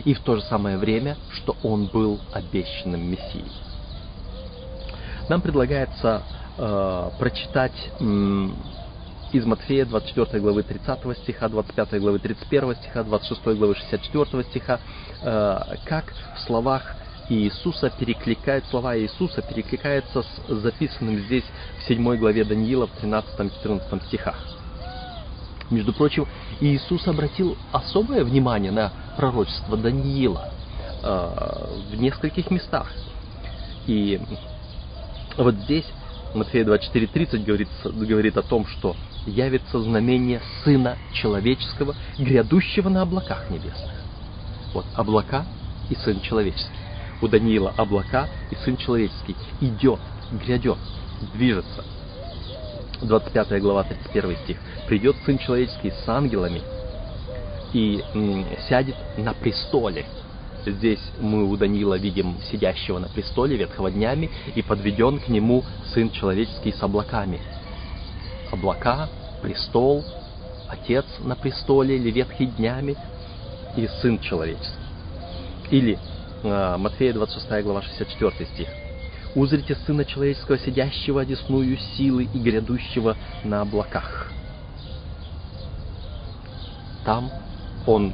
и 0.03 0.13
в 0.13 0.21
то 0.21 0.35
же 0.35 0.41
самое 0.43 0.77
время, 0.77 1.17
что 1.31 1.55
он 1.63 1.85
был 1.87 2.19
обещанным 2.31 3.09
Мессией. 3.09 3.51
Нам 5.29 5.41
предлагается 5.41 6.23
э, 6.57 7.09
прочитать 7.19 7.91
э, 7.99 8.49
из 9.33 9.45
Матфея 9.45 9.85
24 9.85 10.39
главы 10.39 10.61
30 10.61 10.99
стиха, 11.23 11.49
25 11.49 11.99
главы 11.99 12.19
31 12.19 12.75
стиха, 12.75 13.03
26 13.03 13.57
главы 13.57 13.75
64 13.75 14.43
стиха, 14.43 14.79
э, 15.21 15.59
как 15.85 16.13
в 16.35 16.39
словах 16.41 16.95
Иисуса 17.29 17.89
перекликает, 17.89 18.63
слова 18.69 18.97
Иисуса 18.97 19.41
перекликаются 19.41 20.21
с 20.21 20.47
записанным 20.47 21.17
здесь 21.19 21.45
в 21.79 21.87
7 21.87 22.15
главе 22.17 22.43
Даниила 22.43 22.85
в 22.85 23.03
13-14 23.03 24.05
стихах. 24.05 24.37
Между 25.71 25.93
прочим, 25.93 26.27
Иисус 26.59 27.07
обратил 27.07 27.57
особое 27.71 28.23
внимание 28.23 28.71
на 28.71 28.93
пророчество 29.17 29.77
Даниила 29.77 30.51
э, 31.01 31.89
в 31.91 31.95
нескольких 31.95 32.51
местах. 32.51 32.91
И 33.87 34.21
вот 35.37 35.55
здесь 35.55 35.85
Матфея 36.35 36.65
24.30 36.65 37.43
говорит, 37.43 37.69
говорит 37.83 38.37
о 38.37 38.43
том, 38.43 38.67
что 38.67 38.95
явится 39.25 39.81
знамение 39.81 40.41
Сына 40.63 40.97
Человеческого, 41.13 41.95
грядущего 42.17 42.89
на 42.89 43.01
облаках 43.01 43.49
небесных. 43.49 43.91
Вот 44.73 44.85
облака 44.95 45.45
и 45.89 45.95
Сын 45.95 46.19
Человеческий 46.21 46.83
у 47.23 47.27
Даниила 47.29 47.73
облака, 47.77 48.27
и 48.51 48.55
Сын 48.55 48.75
Человеческий 48.75 49.35
идет, 49.61 49.99
грядет, 50.31 50.77
движется. 51.33 51.85
25 53.01 53.61
глава, 53.61 53.83
31 53.83 54.37
стих. 54.43 54.57
«Придет 54.87 55.15
Сын 55.25 55.37
Человеческий 55.37 55.91
с 55.91 56.07
ангелами 56.07 56.61
и 57.71 58.03
сядет 58.67 58.95
на 59.17 59.33
престоле». 59.33 60.05
Здесь 60.65 61.01
мы 61.19 61.43
у 61.43 61.57
Даниила 61.57 61.97
видим 61.97 62.37
сидящего 62.49 62.99
на 62.99 63.09
престоле 63.09 63.57
ветхого 63.57 63.91
днями, 63.91 64.29
и 64.55 64.61
подведен 64.61 65.19
к 65.19 65.27
нему 65.27 65.63
Сын 65.93 66.09
Человеческий 66.09 66.71
с 66.71 66.81
облаками. 66.81 67.39
Облака, 68.53 69.09
престол, 69.41 70.05
Отец 70.69 71.05
на 71.19 71.35
престоле 71.35 71.97
или 71.97 72.11
ветхий 72.11 72.45
днями 72.45 72.95
и 73.75 73.87
Сын 74.01 74.19
Человеческий. 74.19 74.77
Или 75.71 75.97
а, 76.43 76.77
Матфея 76.77 77.13
26 77.13 77.63
глава 77.63 77.81
64 77.81 78.45
стих. 78.53 78.67
«Узрите 79.35 79.75
Сына 79.87 80.05
Человеческого, 80.05 80.59
сидящего 80.59 81.21
одесную 81.21 81.77
силы 81.97 82.29
и 82.31 82.39
грядущего 82.39 83.17
на 83.43 83.61
облаках». 83.61 84.31
Там 87.05 87.31
он 87.87 88.13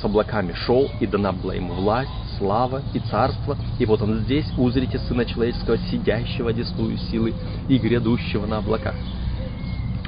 с 0.00 0.04
облаками 0.04 0.54
шел, 0.54 0.88
и 0.98 1.06
дана 1.06 1.32
была 1.32 1.54
ему 1.54 1.74
власть, 1.74 2.10
слава 2.38 2.82
и 2.94 3.00
царство. 3.00 3.58
И 3.78 3.84
вот 3.84 4.00
он 4.00 4.20
здесь, 4.20 4.46
узрите 4.56 4.98
Сына 4.98 5.26
Человеческого, 5.26 5.76
сидящего 5.90 6.50
одесную 6.50 6.96
силы 6.96 7.34
и 7.68 7.76
грядущего 7.76 8.46
на 8.46 8.58
облаках. 8.58 8.94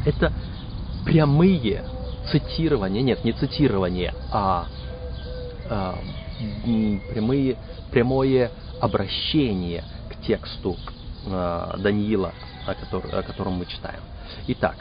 Это 0.05 0.33
прямые 1.05 1.85
цитирования, 2.31 3.03
нет, 3.03 3.25
не 3.25 3.33
цитирования, 3.33 4.15
а, 4.31 4.67
а 5.69 5.99
прямые, 7.13 7.57
прямое 7.91 8.51
обращение 8.81 9.85
к 10.11 10.27
тексту 10.27 10.77
э, 11.27 11.75
Даниила, 11.79 12.33
о, 12.67 12.75
который, 12.75 13.11
о 13.13 13.23
котором 13.23 13.55
мы 13.55 13.67
читаем. 13.67 14.01
Итак, 14.49 14.77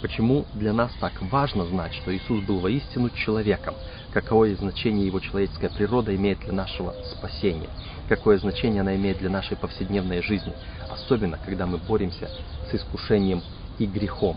почему 0.00 0.46
для 0.54 0.72
нас 0.72 0.92
так 1.00 1.12
важно 1.22 1.64
знать, 1.66 1.94
что 1.94 2.14
Иисус 2.14 2.42
был 2.44 2.60
воистину 2.60 3.10
человеком? 3.10 3.74
Какое 4.12 4.56
значение 4.56 5.06
его 5.06 5.20
человеческая 5.20 5.70
природа 5.70 6.14
имеет 6.14 6.40
для 6.40 6.52
нашего 6.52 6.94
спасения? 7.16 7.68
Какое 8.08 8.38
значение 8.38 8.80
она 8.80 8.94
имеет 8.96 9.18
для 9.18 9.30
нашей 9.30 9.56
повседневной 9.56 10.22
жизни? 10.22 10.52
Особенно, 10.90 11.38
когда 11.44 11.66
мы 11.66 11.78
боремся 11.78 12.30
с 12.70 12.74
искушением 12.74 13.42
и 13.78 13.86
грехом. 13.86 14.36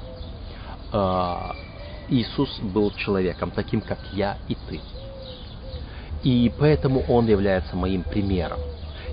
Э, 0.94 1.51
Иисус 2.10 2.60
был 2.60 2.91
человеком, 2.91 3.51
таким 3.51 3.82
как 3.82 4.00
я 4.13 4.38
и 4.48 4.56
ты. 4.70 4.79
И 6.24 6.51
поэтому 6.58 7.03
он 7.08 7.27
является 7.27 7.75
моим 7.75 8.03
примером. 8.03 8.60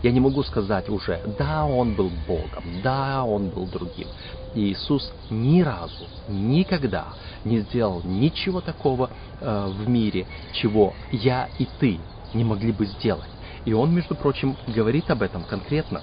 Я 0.02 0.12
не 0.12 0.20
могу 0.20 0.42
сказать 0.42 0.88
уже, 0.90 1.20
да, 1.38 1.64
он 1.64 1.94
был 1.94 2.10
Богом, 2.26 2.64
да, 2.82 3.24
он 3.24 3.48
был 3.48 3.66
другим. 3.66 4.06
Иисус 4.54 5.10
ни 5.30 5.62
разу, 5.62 6.06
никогда 6.28 7.06
не 7.44 7.60
сделал 7.60 8.02
ничего 8.04 8.60
такого 8.60 9.10
э, 9.40 9.72
в 9.78 9.88
мире, 9.88 10.26
чего 10.52 10.92
я 11.10 11.48
и 11.58 11.66
ты 11.80 11.98
не 12.34 12.44
могли 12.44 12.72
бы 12.72 12.86
сделать. 12.86 13.30
И 13.64 13.72
он, 13.72 13.94
между 13.94 14.14
прочим, 14.14 14.56
говорит 14.66 15.10
об 15.10 15.22
этом 15.22 15.42
конкретно. 15.42 16.02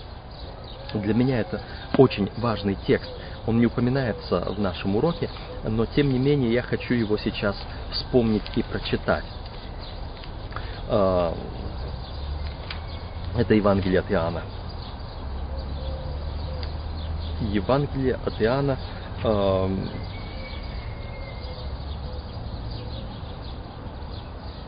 Для 0.94 1.14
меня 1.14 1.40
это 1.40 1.62
очень 1.98 2.30
важный 2.38 2.78
текст. 2.88 3.10
Он 3.48 3.60
не 3.60 3.66
упоминается 3.66 4.40
в 4.52 4.60
нашем 4.60 4.96
уроке, 4.96 5.30
но 5.64 5.86
тем 5.86 6.10
не 6.10 6.20
менее 6.20 6.54
я 6.54 6.62
хочу 6.62 6.94
его 6.94 7.18
сейчас 7.18 7.56
вспомнить 7.92 8.44
и 8.56 8.64
прочитать. 8.64 9.26
А, 10.88 11.36
это 13.38 13.54
Евангелие 13.54 14.00
от 14.00 14.12
Иоанна. 14.12 14.44
Евангелие 17.42 18.20
от 18.24 18.40
Иоанна, 18.42 18.78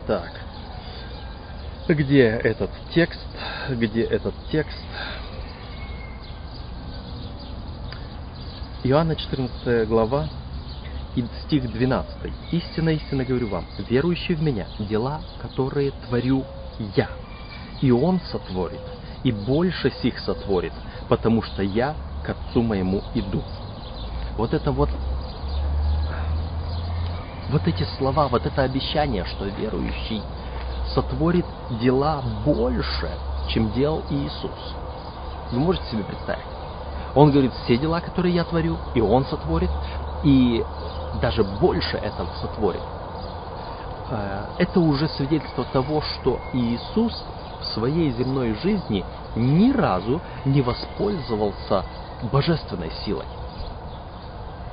Так. 0.06 0.30
Где 1.88 2.24
этот 2.24 2.70
текст? 2.94 3.20
Где 3.68 4.02
этот 4.02 4.34
текст? 4.50 4.78
Иоанна 8.86 9.16
14 9.16 9.88
глава, 9.88 10.28
и 11.16 11.24
стих 11.46 11.72
12. 11.72 12.32
«Истинно, 12.52 12.90
истинно 12.90 13.24
говорю 13.24 13.48
вам, 13.48 13.64
верующий 13.88 14.34
в 14.34 14.42
Меня, 14.42 14.66
дела, 14.78 15.22
которые 15.40 15.92
творю 16.06 16.44
Я, 16.94 17.08
и 17.80 17.90
Он 17.90 18.20
сотворит, 18.20 18.82
и 19.22 19.32
больше 19.32 19.90
сих 20.02 20.18
сотворит, 20.18 20.74
потому 21.08 21.40
что 21.40 21.62
Я 21.62 21.96
к 22.22 22.28
Отцу 22.28 22.60
моему 22.60 23.00
иду». 23.14 23.42
Вот 24.36 24.52
это 24.52 24.70
вот 24.70 24.90
вот 27.48 27.66
эти 27.66 27.84
слова, 27.96 28.28
вот 28.28 28.44
это 28.44 28.64
обещание, 28.64 29.24
что 29.24 29.46
верующий 29.46 30.20
сотворит 30.94 31.46
дела 31.80 32.22
больше, 32.44 33.08
чем 33.48 33.72
делал 33.72 34.02
Иисус. 34.10 34.74
Вы 35.52 35.58
можете 35.60 35.86
себе 35.90 36.04
представить? 36.04 36.53
Он 37.14 37.30
говорит, 37.30 37.52
все 37.64 37.76
дела, 37.76 38.00
которые 38.00 38.34
я 38.34 38.44
творю, 38.44 38.76
и 38.94 39.00
Он 39.00 39.24
сотворит, 39.26 39.70
и 40.24 40.64
даже 41.20 41.44
больше 41.44 41.96
этого 41.96 42.28
сотворит. 42.40 42.82
Э, 44.10 44.46
это 44.58 44.80
уже 44.80 45.08
свидетельство 45.08 45.64
того, 45.64 46.02
что 46.02 46.40
Иисус 46.52 47.24
в 47.60 47.64
своей 47.66 48.10
земной 48.12 48.54
жизни 48.54 49.04
ни 49.36 49.72
разу 49.72 50.20
не 50.44 50.60
воспользовался 50.60 51.84
божественной 52.32 52.90
силой. 53.04 53.26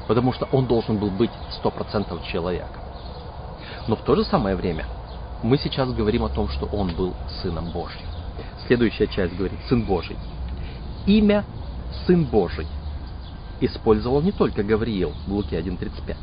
Потому 0.08 0.34
что 0.34 0.48
он 0.52 0.66
должен 0.66 0.98
был 0.98 1.10
быть 1.10 1.32
стопроцентным 1.52 2.22
человеком. 2.24 2.82
Но 3.88 3.96
в 3.96 4.02
то 4.02 4.16
же 4.16 4.24
самое 4.26 4.56
время 4.56 4.86
мы 5.44 5.58
сейчас 5.58 5.92
говорим 5.92 6.24
о 6.24 6.30
том, 6.30 6.50
что 6.50 6.66
он 6.68 6.94
был 6.96 7.14
Сыном 7.42 7.72
Божьим. 7.72 8.06
Следующая 8.68 9.08
часть 9.08 9.36
говорит 9.36 9.60
«Сын 9.70 9.84
Божий». 9.84 10.18
Имя 11.06 11.46
«Сын 12.06 12.26
Божий» 12.26 12.68
использовал 13.60 14.22
не 14.22 14.32
только 14.32 14.64
Гавриил 14.64 15.14
в 15.26 15.34
Луке 15.34 15.60
1.35, 15.60 16.16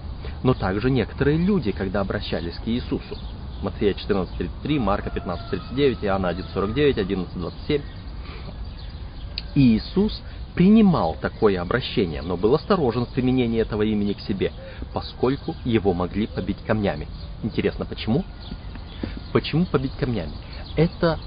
но 0.43 0.55
также 0.55 0.91
некоторые 0.91 1.39
люди, 1.39 1.73
когда 1.73 2.01
обращались 2.01 2.55
к 2.55 2.69
Иисусу. 2.69 3.17
Матфея 3.63 3.95
14.33, 3.95 4.79
Марка 4.79 5.11
15.39, 5.11 6.05
Иоанна 6.05 6.33
1.49, 6.33 6.95
11.27. 6.95 7.83
И 9.55 9.77
Иисус 9.77 10.23
принимал 10.55 11.17
такое 11.21 11.61
обращение, 11.61 12.23
но 12.23 12.37
был 12.37 12.55
осторожен 12.55 13.07
в 13.07 13.09
применении 13.11 13.61
этого 13.61 13.83
имени 13.83 14.13
к 14.13 14.21
себе, 14.21 14.53
поскольку 14.93 15.57
его 15.65 15.95
могли 15.95 16.27
побить 16.27 16.59
камнями. 16.67 17.09
Интересно, 17.43 17.85
почему? 17.85 18.25
Почему 19.33 19.67
побить 19.67 19.93
камнями? 19.93 20.33
Это 20.77 21.19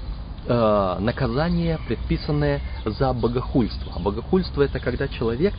э, 0.46 0.96
наказание, 1.00 1.78
предписанное 1.86 2.60
за 2.84 3.12
богохульство. 3.12 3.92
А 3.96 3.98
богохульство 3.98 4.62
это 4.62 4.78
когда 4.80 5.08
человек 5.08 5.54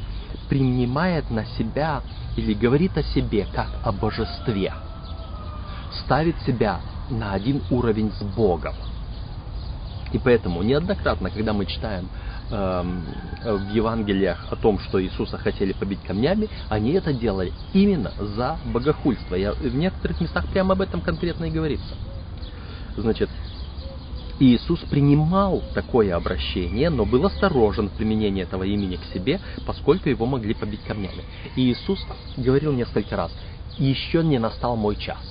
принимает 0.49 1.29
на 1.29 1.45
себя 1.45 2.01
или 2.35 2.53
говорит 2.53 2.97
о 2.97 3.03
себе 3.03 3.47
как 3.53 3.67
о 3.83 3.91
божестве, 3.91 4.73
ставит 6.05 6.39
себя 6.41 6.79
на 7.09 7.33
один 7.33 7.61
уровень 7.69 8.11
с 8.11 8.23
Богом. 8.23 8.73
И 10.11 10.19
поэтому 10.19 10.61
неоднократно, 10.61 11.31
когда 11.31 11.53
мы 11.53 11.65
читаем 11.65 12.07
э, 12.51 12.83
в 13.45 13.69
Евангелиях 13.71 14.45
о 14.51 14.55
том, 14.55 14.77
что 14.79 15.03
Иисуса 15.03 15.37
хотели 15.37 15.73
побить 15.73 16.01
камнями, 16.03 16.49
они 16.69 16.91
это 16.91 17.13
делали 17.13 17.51
именно 17.73 18.11
за 18.19 18.57
богохульство. 18.65 19.35
Я, 19.35 19.53
в 19.53 19.75
некоторых 19.75 20.21
местах 20.21 20.45
прямо 20.47 20.73
об 20.73 20.81
этом 20.81 21.01
конкретно 21.01 21.45
и 21.45 21.51
говорится. 21.51 21.95
Значит, 22.95 23.29
Иисус 24.39 24.79
принимал 24.89 25.63
такое 25.73 26.15
обращение, 26.15 26.89
но 26.89 27.05
был 27.05 27.25
осторожен 27.25 27.89
в 27.89 27.93
применении 27.93 28.43
этого 28.43 28.63
имени 28.63 28.95
к 28.95 29.05
себе, 29.13 29.39
поскольку 29.65 30.09
его 30.09 30.25
могли 30.25 30.53
побить 30.53 30.83
камнями. 30.83 31.23
Иисус 31.55 32.05
говорил 32.37 32.73
несколько 32.73 33.15
раз, 33.15 33.31
еще 33.77 34.23
не 34.23 34.39
настал 34.39 34.75
мой 34.75 34.95
час, 34.95 35.23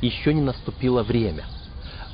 еще 0.00 0.34
не 0.34 0.42
наступило 0.42 1.02
время. 1.02 1.44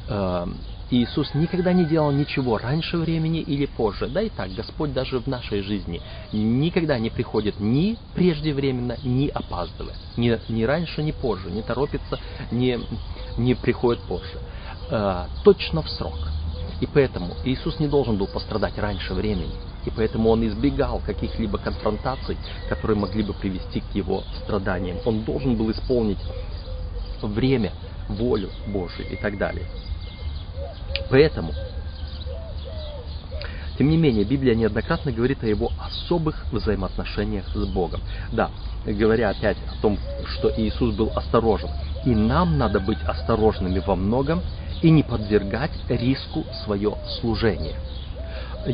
Эм, 0.08 0.58
Иисус 0.90 1.34
никогда 1.34 1.72
не 1.72 1.86
делал 1.86 2.12
ничего 2.12 2.58
раньше 2.58 2.98
времени 2.98 3.40
или 3.40 3.66
позже. 3.66 4.06
Да 4.06 4.20
и 4.20 4.28
так, 4.28 4.52
Господь 4.54 4.92
даже 4.92 5.18
в 5.18 5.26
нашей 5.26 5.62
жизни 5.62 6.02
никогда 6.32 6.98
не 6.98 7.10
приходит 7.10 7.58
ни 7.58 7.96
преждевременно, 8.14 8.98
ни 9.02 9.28
опаздывая. 9.28 9.96
Ни, 10.16 10.38
ни 10.48 10.62
раньше, 10.64 11.02
ни 11.02 11.12
позже, 11.12 11.50
не 11.50 11.62
торопится, 11.62 12.20
не, 12.50 12.78
не 13.38 13.54
приходит 13.54 14.02
позже. 14.02 14.38
Э, 14.90 15.26
точно 15.42 15.82
в 15.82 15.88
срок. 15.88 16.18
И 16.80 16.86
поэтому 16.86 17.34
Иисус 17.44 17.78
не 17.78 17.88
должен 17.88 18.16
был 18.16 18.26
пострадать 18.26 18.76
раньше 18.78 19.14
времени. 19.14 19.52
И 19.86 19.90
поэтому 19.90 20.30
он 20.30 20.46
избегал 20.46 21.00
каких-либо 21.04 21.58
конфронтаций, 21.58 22.36
которые 22.68 22.98
могли 22.98 23.22
бы 23.22 23.32
привести 23.32 23.80
к 23.80 23.94
его 23.94 24.24
страданиям. 24.42 24.98
Он 25.04 25.22
должен 25.22 25.56
был 25.56 25.70
исполнить 25.70 26.18
время, 27.22 27.72
волю 28.08 28.50
Божию 28.66 29.10
и 29.10 29.16
так 29.16 29.38
далее. 29.38 29.66
Поэтому, 31.10 31.52
тем 33.78 33.88
не 33.88 33.96
менее, 33.96 34.24
Библия 34.24 34.54
неоднократно 34.54 35.12
говорит 35.12 35.42
о 35.42 35.46
его 35.46 35.70
особых 35.80 36.46
взаимоотношениях 36.52 37.46
с 37.48 37.66
Богом. 37.66 38.00
Да, 38.32 38.50
говоря 38.84 39.30
опять 39.30 39.56
о 39.70 39.80
том, 39.80 39.98
что 40.26 40.52
Иисус 40.56 40.94
был 40.94 41.10
осторожен. 41.14 41.70
И 42.04 42.14
нам 42.14 42.58
надо 42.58 42.80
быть 42.80 42.98
осторожными 43.06 43.78
во 43.78 43.96
многом 43.96 44.42
и 44.84 44.90
не 44.90 45.02
подвергать 45.02 45.72
риску 45.88 46.44
свое 46.62 46.94
служение. 47.18 47.76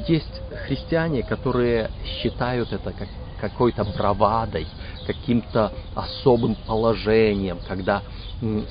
Есть 0.08 0.42
христиане, 0.66 1.22
которые 1.22 1.88
считают 2.04 2.72
это 2.72 2.92
как 2.92 3.08
какой-то 3.40 3.84
бравадой, 3.84 4.66
каким-то 5.06 5.72
особым 5.94 6.56
положением, 6.66 7.58
когда 7.66 8.02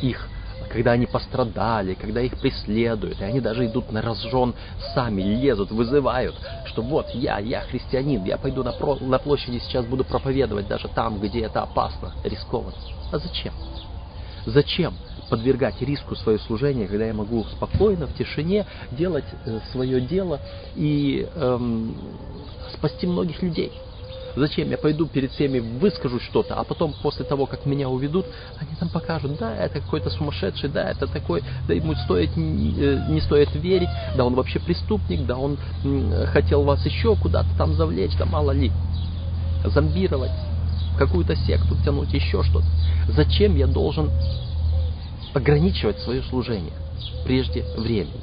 их 0.02 0.28
когда 0.69 0.91
они 0.91 1.08
пострадали, 1.08 1.95
когда 1.95 2.21
их 2.21 2.38
преследуют, 2.38 3.21
и 3.21 3.23
они 3.23 3.39
даже 3.39 3.65
идут 3.65 3.91
на 3.91 4.04
разжен 4.04 4.54
сами, 4.93 5.21
лезут, 5.23 5.71
вызывают, 5.71 6.36
что 6.65 6.84
вот 6.84 7.10
я, 7.15 7.39
я 7.39 7.62
христианин, 7.62 8.23
я 8.25 8.38
пойду 8.38 8.63
на, 8.63 8.73
про, 8.73 8.97
на 8.97 9.17
площади 9.17 9.58
сейчас 9.60 9.86
буду 9.86 10.04
проповедовать 10.04 10.67
даже 10.67 10.88
там, 10.89 11.19
где 11.19 11.39
это 11.39 11.63
опасно, 11.63 12.13
рискованно. 12.23 12.75
А 13.12 13.17
зачем? 13.17 13.54
Зачем 14.45 14.97
подвергать 15.30 15.82
риску 15.82 16.15
свое 16.15 16.39
служение, 16.39 16.88
когда 16.88 17.06
я 17.06 17.13
могу 17.13 17.45
спокойно, 17.45 18.08
в 18.08 18.13
тишине 18.13 18.65
делать 18.91 19.25
э, 19.45 19.60
свое 19.71 20.02
дело 20.02 20.41
и 20.75 21.28
эм, 21.36 21.93
спасти 22.73 23.06
многих 23.06 23.41
людей? 23.41 23.71
Зачем 24.36 24.69
я 24.69 24.78
пойду 24.78 25.08
перед 25.08 25.32
всеми 25.32 25.60
выскажу 25.60 26.19
что-то, 26.19 26.56
а 26.56 26.63
потом 26.63 26.93
после 26.93 27.25
того, 27.25 27.45
как 27.45 27.65
меня 27.65 27.89
уведут, 27.89 28.25
они 28.58 28.75
там 28.80 28.89
покажут, 28.89 29.38
да, 29.38 29.56
это 29.56 29.82
какой-то 29.82 30.10
сумасшедший, 30.10 30.69
да, 30.69 30.89
это 30.89 31.08
такой, 31.08 31.43
да 31.67 31.73
ему 31.73 31.95
стоит, 31.95 32.32
э, 32.38 32.39
не 32.39 33.21
стоит 33.21 33.54
верить, 33.56 33.89
да 34.15 34.25
он 34.25 34.36
вообще 34.36 34.60
преступник, 34.60 35.25
да 35.25 35.38
он 35.38 35.58
хотел 36.28 36.63
вас 36.63 36.86
еще 36.86 37.15
куда-то 37.15 37.49
там 37.58 37.73
завлечь, 37.73 38.15
да 38.17 38.25
мало 38.25 38.52
ли, 38.52 38.71
зомбировать, 39.65 40.32
какую-то 41.00 41.36
секту 41.36 41.78
тянуть, 41.84 42.14
еще 42.14 42.44
что-то. 42.44 42.66
Зачем 43.08 43.56
я 43.56 43.68
должен 43.68 44.12
ограничивать 45.34 45.98
свое 46.00 46.22
служение 46.24 46.74
прежде 47.24 47.64
времени? 47.78 48.22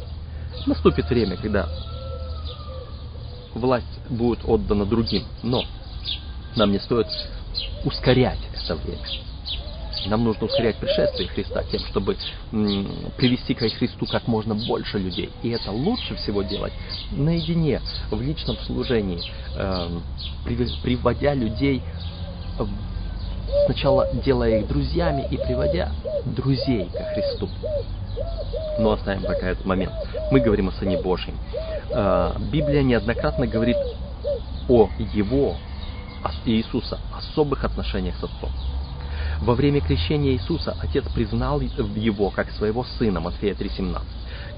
Наступит 0.66 1.08
время, 1.08 1.36
когда 1.36 1.68
власть 3.54 3.86
будет 4.10 4.40
отдана 4.44 4.84
другим, 4.84 5.24
но 5.42 5.64
нам 6.54 6.70
не 6.70 6.78
стоит 6.78 7.06
ускорять 7.84 8.38
это 8.52 8.76
время. 8.76 9.00
Нам 10.08 10.24
нужно 10.24 10.46
ускорять 10.46 10.76
пришествие 10.76 11.28
Христа 11.28 11.64
тем, 11.64 11.80
чтобы 11.86 12.16
привести 13.16 13.54
к 13.54 13.58
Христу 13.58 14.06
как 14.06 14.28
можно 14.28 14.54
больше 14.54 14.98
людей. 14.98 15.30
И 15.42 15.48
это 15.48 15.70
лучше 15.72 16.14
всего 16.16 16.42
делать 16.42 16.74
наедине, 17.10 17.80
в 18.10 18.20
личном 18.20 18.56
служении, 18.66 19.20
эм, 19.56 20.02
приводя 20.82 21.34
людей, 21.34 21.82
сначала 23.66 24.08
делая 24.12 24.60
их 24.60 24.68
друзьями 24.68 25.26
и 25.30 25.36
приводя 25.36 25.92
друзей 26.24 26.88
ко 26.92 27.04
Христу. 27.04 27.48
Но 28.78 28.92
оставим 28.92 29.22
пока 29.22 29.48
этот 29.48 29.64
момент. 29.64 29.92
Мы 30.30 30.40
говорим 30.40 30.68
о 30.68 30.72
Сыне 30.72 30.98
Божьем. 30.98 31.38
Э, 31.90 32.32
Библия 32.52 32.82
неоднократно 32.82 33.46
говорит 33.46 33.76
о 34.68 34.88
Его 34.98 35.56
Иисуса 36.44 36.98
особых 37.16 37.64
отношениях 37.64 38.16
с 38.16 38.24
Отцом. 38.24 38.50
Во 39.40 39.54
время 39.54 39.80
крещения 39.80 40.32
Иисуса 40.32 40.76
Отец 40.80 41.04
признал 41.14 41.60
его 41.60 42.30
как 42.30 42.50
своего 42.50 42.84
сына, 42.84 43.20
Матфея 43.20 43.54
3,17. 43.54 44.00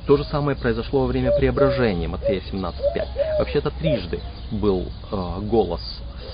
То 0.07 0.17
же 0.17 0.25
самое 0.25 0.57
произошло 0.57 1.01
во 1.01 1.07
время 1.07 1.33
преображения, 1.33 2.09
Матфея 2.09 2.41
17,5. 2.41 3.39
Вообще-то 3.39 3.71
трижды 3.71 4.21
был 4.51 4.87
э, 5.11 5.39
голос 5.43 5.83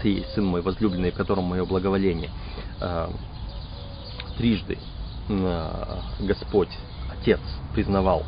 «Сей 0.05 0.27
сын 0.35 0.45
мой 0.45 0.61
возлюбленный, 0.61 1.11
в 1.11 1.17
котором 1.17 1.45
мое 1.45 1.65
благоволение». 1.65 2.31
Э, 2.79 3.09
трижды 4.37 4.79
э, 5.29 5.99
Господь, 6.21 6.69
Отец 7.11 7.41
признавал 7.73 8.23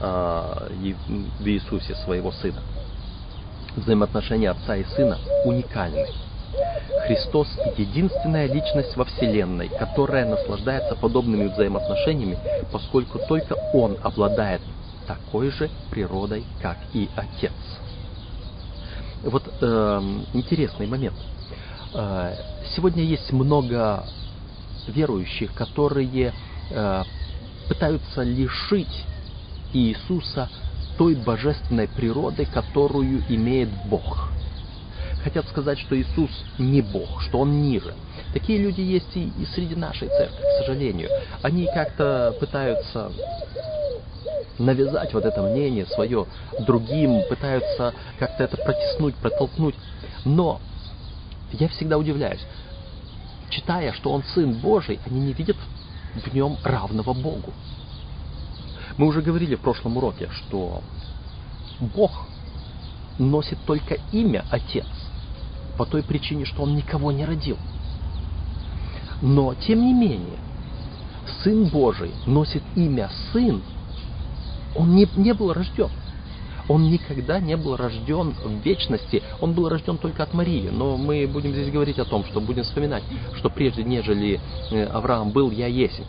э, 0.00 0.94
в 1.40 1.48
Иисусе 1.48 1.94
своего 1.94 2.30
Сына. 2.30 2.60
Взаимоотношения 3.76 4.50
Отца 4.50 4.76
и 4.76 4.84
Сына 4.84 5.18
уникальны. 5.46 6.06
Христос– 7.06 7.48
единственная 7.78 8.46
личность 8.46 8.94
во 8.94 9.06
Вселенной, 9.06 9.68
которая 9.68 10.26
наслаждается 10.26 10.94
подобными 10.94 11.48
взаимоотношениями, 11.48 12.38
поскольку 12.70 13.18
только 13.18 13.56
Он 13.72 13.96
обладает 14.02 14.60
такой 15.06 15.50
же 15.50 15.70
природой, 15.90 16.44
как 16.60 16.78
и 16.92 17.08
Отец. 17.16 17.52
Вот 19.24 19.42
э, 19.60 20.02
интересный 20.34 20.86
момент. 20.86 21.16
Э, 21.94 22.34
сегодня 22.74 23.02
есть 23.02 23.32
много 23.32 24.04
верующих, 24.86 25.54
которые 25.54 26.34
э, 26.70 27.02
пытаются 27.68 28.22
лишить 28.22 29.04
Иисуса 29.72 30.50
той 30.98 31.14
божественной 31.14 31.88
природы, 31.88 32.44
которую 32.44 33.24
имеет 33.28 33.70
Бог. 33.86 34.28
Хотят 35.22 35.48
сказать, 35.48 35.78
что 35.78 35.98
Иисус 35.98 36.30
не 36.58 36.82
Бог, 36.82 37.22
что 37.22 37.38
Он 37.38 37.62
ниже. 37.62 37.94
Такие 38.34 38.58
люди 38.58 38.82
есть 38.82 39.16
и, 39.16 39.32
и 39.40 39.46
среди 39.54 39.74
нашей 39.74 40.08
церкви, 40.08 40.36
к 40.36 40.58
сожалению. 40.58 41.08
Они 41.42 41.66
как-то 41.72 42.36
пытаются 42.38 43.10
навязать 44.58 45.12
вот 45.14 45.24
это 45.24 45.42
мнение 45.42 45.86
свое 45.86 46.26
другим, 46.60 47.22
пытаются 47.28 47.94
как-то 48.18 48.44
это 48.44 48.56
протеснуть, 48.56 49.14
протолкнуть. 49.16 49.74
Но 50.24 50.60
я 51.52 51.68
всегда 51.68 51.98
удивляюсь, 51.98 52.44
читая, 53.50 53.92
что 53.92 54.12
он 54.12 54.22
Сын 54.34 54.52
Божий, 54.54 54.98
они 55.06 55.20
не 55.20 55.32
видят 55.32 55.56
в 56.14 56.34
нем 56.34 56.56
равного 56.64 57.12
Богу. 57.12 57.52
Мы 58.96 59.06
уже 59.06 59.22
говорили 59.22 59.56
в 59.56 59.60
прошлом 59.60 59.96
уроке, 59.96 60.28
что 60.30 60.82
Бог 61.80 62.26
носит 63.18 63.58
только 63.66 63.98
имя 64.12 64.44
Отец, 64.50 64.86
по 65.76 65.84
той 65.84 66.02
причине, 66.02 66.44
что 66.44 66.62
Он 66.62 66.74
никого 66.74 67.10
не 67.10 67.24
родил. 67.24 67.58
Но, 69.20 69.54
тем 69.54 69.80
не 69.80 69.92
менее, 69.92 70.38
Сын 71.42 71.64
Божий 71.66 72.12
носит 72.26 72.62
имя 72.76 73.10
Сын, 73.32 73.62
Он 74.74 74.94
не, 74.94 75.08
не 75.16 75.32
был 75.34 75.52
рожден. 75.52 75.90
Он 76.68 76.90
никогда 76.90 77.40
не 77.40 77.56
был 77.56 77.76
рожден 77.76 78.34
в 78.42 78.64
вечности, 78.64 79.22
он 79.40 79.52
был 79.52 79.68
рожден 79.68 79.98
только 79.98 80.22
от 80.22 80.32
Марии. 80.32 80.70
Но 80.70 80.96
мы 80.96 81.26
будем 81.26 81.52
здесь 81.52 81.70
говорить 81.70 81.98
о 81.98 82.06
том, 82.06 82.24
что 82.24 82.40
будем 82.40 82.62
вспоминать, 82.62 83.02
что 83.36 83.50
прежде 83.50 83.84
нежели 83.84 84.40
э, 84.70 84.84
Авраам 84.86 85.30
был, 85.30 85.50
я 85.50 85.66
есть. 85.66 86.00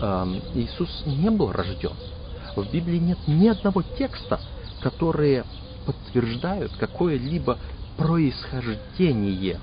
Эм, 0.00 0.40
Иисус 0.54 1.02
не 1.06 1.30
был 1.30 1.50
рожден. 1.50 1.92
В 2.54 2.70
Библии 2.70 2.98
нет 2.98 3.18
ни 3.26 3.48
одного 3.48 3.82
текста, 3.82 4.40
которые 4.80 5.44
подтверждают 5.84 6.72
какое-либо 6.78 7.58
происхождение 7.96 9.58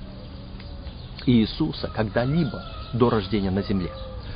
Иисуса 1.26 1.90
когда-либо 1.94 2.64
до 2.94 3.10
рождения 3.10 3.52
на 3.52 3.62
земле. 3.62 3.92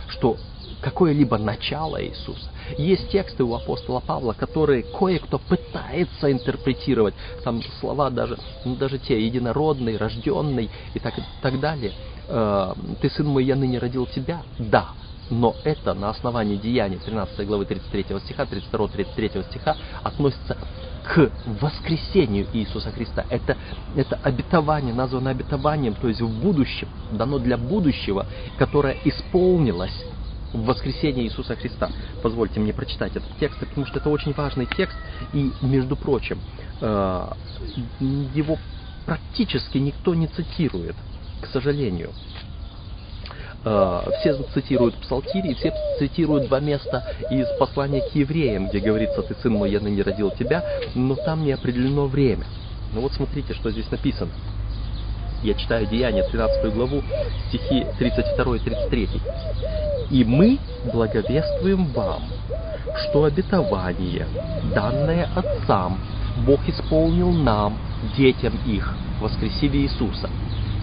Что 0.08 0.38
какое-либо 0.86 1.40
начало 1.40 2.02
Иисуса. 2.06 2.48
Есть 2.78 3.10
тексты 3.10 3.44
у 3.44 3.56
апостола 3.56 4.02
Павла, 4.02 4.34
которые 4.34 4.84
кое-кто 4.84 5.40
пытается 5.40 6.32
интерпретировать. 6.32 7.16
Там 7.44 7.64
слова 7.80 8.12
даже, 8.12 8.38
ну, 8.66 8.76
даже 8.76 9.00
те, 9.00 9.20
единородный, 9.26 9.98
рожденный 9.98 10.70
и 10.94 11.00
так, 11.00 11.16
так 11.42 11.60
далее. 11.60 11.92
Э, 12.28 12.74
«Ты, 13.02 13.10
сын 13.10 13.26
мой, 13.26 13.46
я 13.46 13.56
ныне 13.56 13.80
родил 13.80 14.06
тебя». 14.06 14.44
Да, 14.60 14.90
но 15.32 15.56
это 15.64 15.96
на 15.96 16.12
основании 16.12 16.56
Деяний 16.56 17.00
13 17.00 17.48
главы 17.48 17.66
33 17.66 18.20
стиха, 18.20 18.44
32-33 18.44 19.44
стиха 19.50 19.76
относится 20.04 20.56
к 21.04 21.32
воскресению 21.62 22.46
Иисуса 22.54 22.92
Христа. 22.92 23.26
Это, 23.32 23.58
это 23.96 24.20
обетование, 24.22 24.94
названо 24.94 25.32
обетованием, 25.32 25.96
то 25.96 26.08
есть 26.08 26.22
в 26.22 26.30
будущем, 26.44 26.90
дано 27.12 27.40
для 27.40 27.58
будущего, 27.58 28.28
которое 28.60 28.98
исполнилось 29.04 30.06
в 30.54 30.66
воскресении 30.66 31.26
Иисуса 31.26 31.56
Христа. 31.56 31.90
Позвольте 32.22 32.60
мне 32.60 32.74
прочитать 32.74 33.16
этот 33.16 33.38
текст, 33.40 33.60
потому 33.60 33.86
что 33.86 34.00
это 34.00 34.10
очень 34.10 34.34
важный 34.34 34.66
текст, 34.66 34.98
и, 35.34 35.52
между 35.62 35.96
прочим, 35.96 36.40
э, 36.82 37.28
его 38.00 38.58
практически 39.06 39.78
никто 39.78 40.16
не 40.16 40.28
цитирует, 40.28 40.96
к 41.42 41.48
сожалению. 41.48 42.12
Э, 43.64 44.02
все 44.20 44.42
цитируют 44.54 44.96
Псалтири, 44.96 45.52
и 45.52 45.54
все 45.56 45.74
цитируют 46.00 46.48
два 46.48 46.60
места 46.60 47.04
из 47.32 47.48
послания 47.58 48.02
к 48.02 48.16
евреям, 48.16 48.70
где 48.70 48.80
говорится, 48.80 49.24
ты 49.24 49.36
сын 49.42 49.54
мой, 49.54 49.72
я 49.72 49.80
ныне 49.80 50.04
родил 50.04 50.32
тебя, 50.32 50.64
но 50.94 51.16
там 51.16 51.44
не 51.44 51.52
определено 51.52 52.08
время. 52.08 52.46
Ну 52.94 53.02
вот 53.02 53.14
смотрите, 53.14 53.54
что 53.54 53.72
здесь 53.72 53.90
написано. 53.92 54.32
Я 55.44 55.54
читаю 55.54 55.88
Деяния, 55.88 56.24
13 56.24 56.74
главу, 56.74 57.04
стихи 57.50 57.86
32 58.00 58.56
и 58.56 58.60
33. 58.60 59.10
«И 60.12 60.24
мы 60.24 60.60
благовествуем 60.92 61.86
вам, 61.88 62.24
что 63.10 63.26
обетование, 63.26 64.28
данное 64.74 65.30
отцам, 65.36 66.00
Бог 66.46 66.60
исполнил 66.68 67.32
нам, 67.32 67.78
детям 68.18 68.54
их, 68.66 68.94
воскресив 69.22 69.74
Иисуса, 69.74 70.30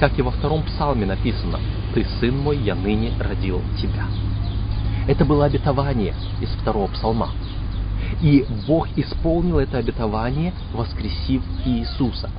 как 0.01 0.19
и 0.19 0.23
во 0.23 0.31
втором 0.31 0.63
псалме 0.65 1.07
написано, 1.07 1.59
«Ты, 1.95 2.07
сын 2.21 2.37
мой, 2.37 2.59
я 2.59 2.75
ныне 2.75 3.13
родил 3.21 3.61
тебя». 3.81 4.07
Это 5.07 5.25
было 5.25 5.45
обетование 5.47 6.15
из 6.41 6.49
второго 6.51 6.89
псалма. 6.89 7.31
И 8.21 8.45
Бог 8.67 8.89
исполнил 8.97 9.59
это 9.59 9.79
обетование, 9.79 10.53
воскресив 10.73 11.43
Иисуса. 11.65 12.31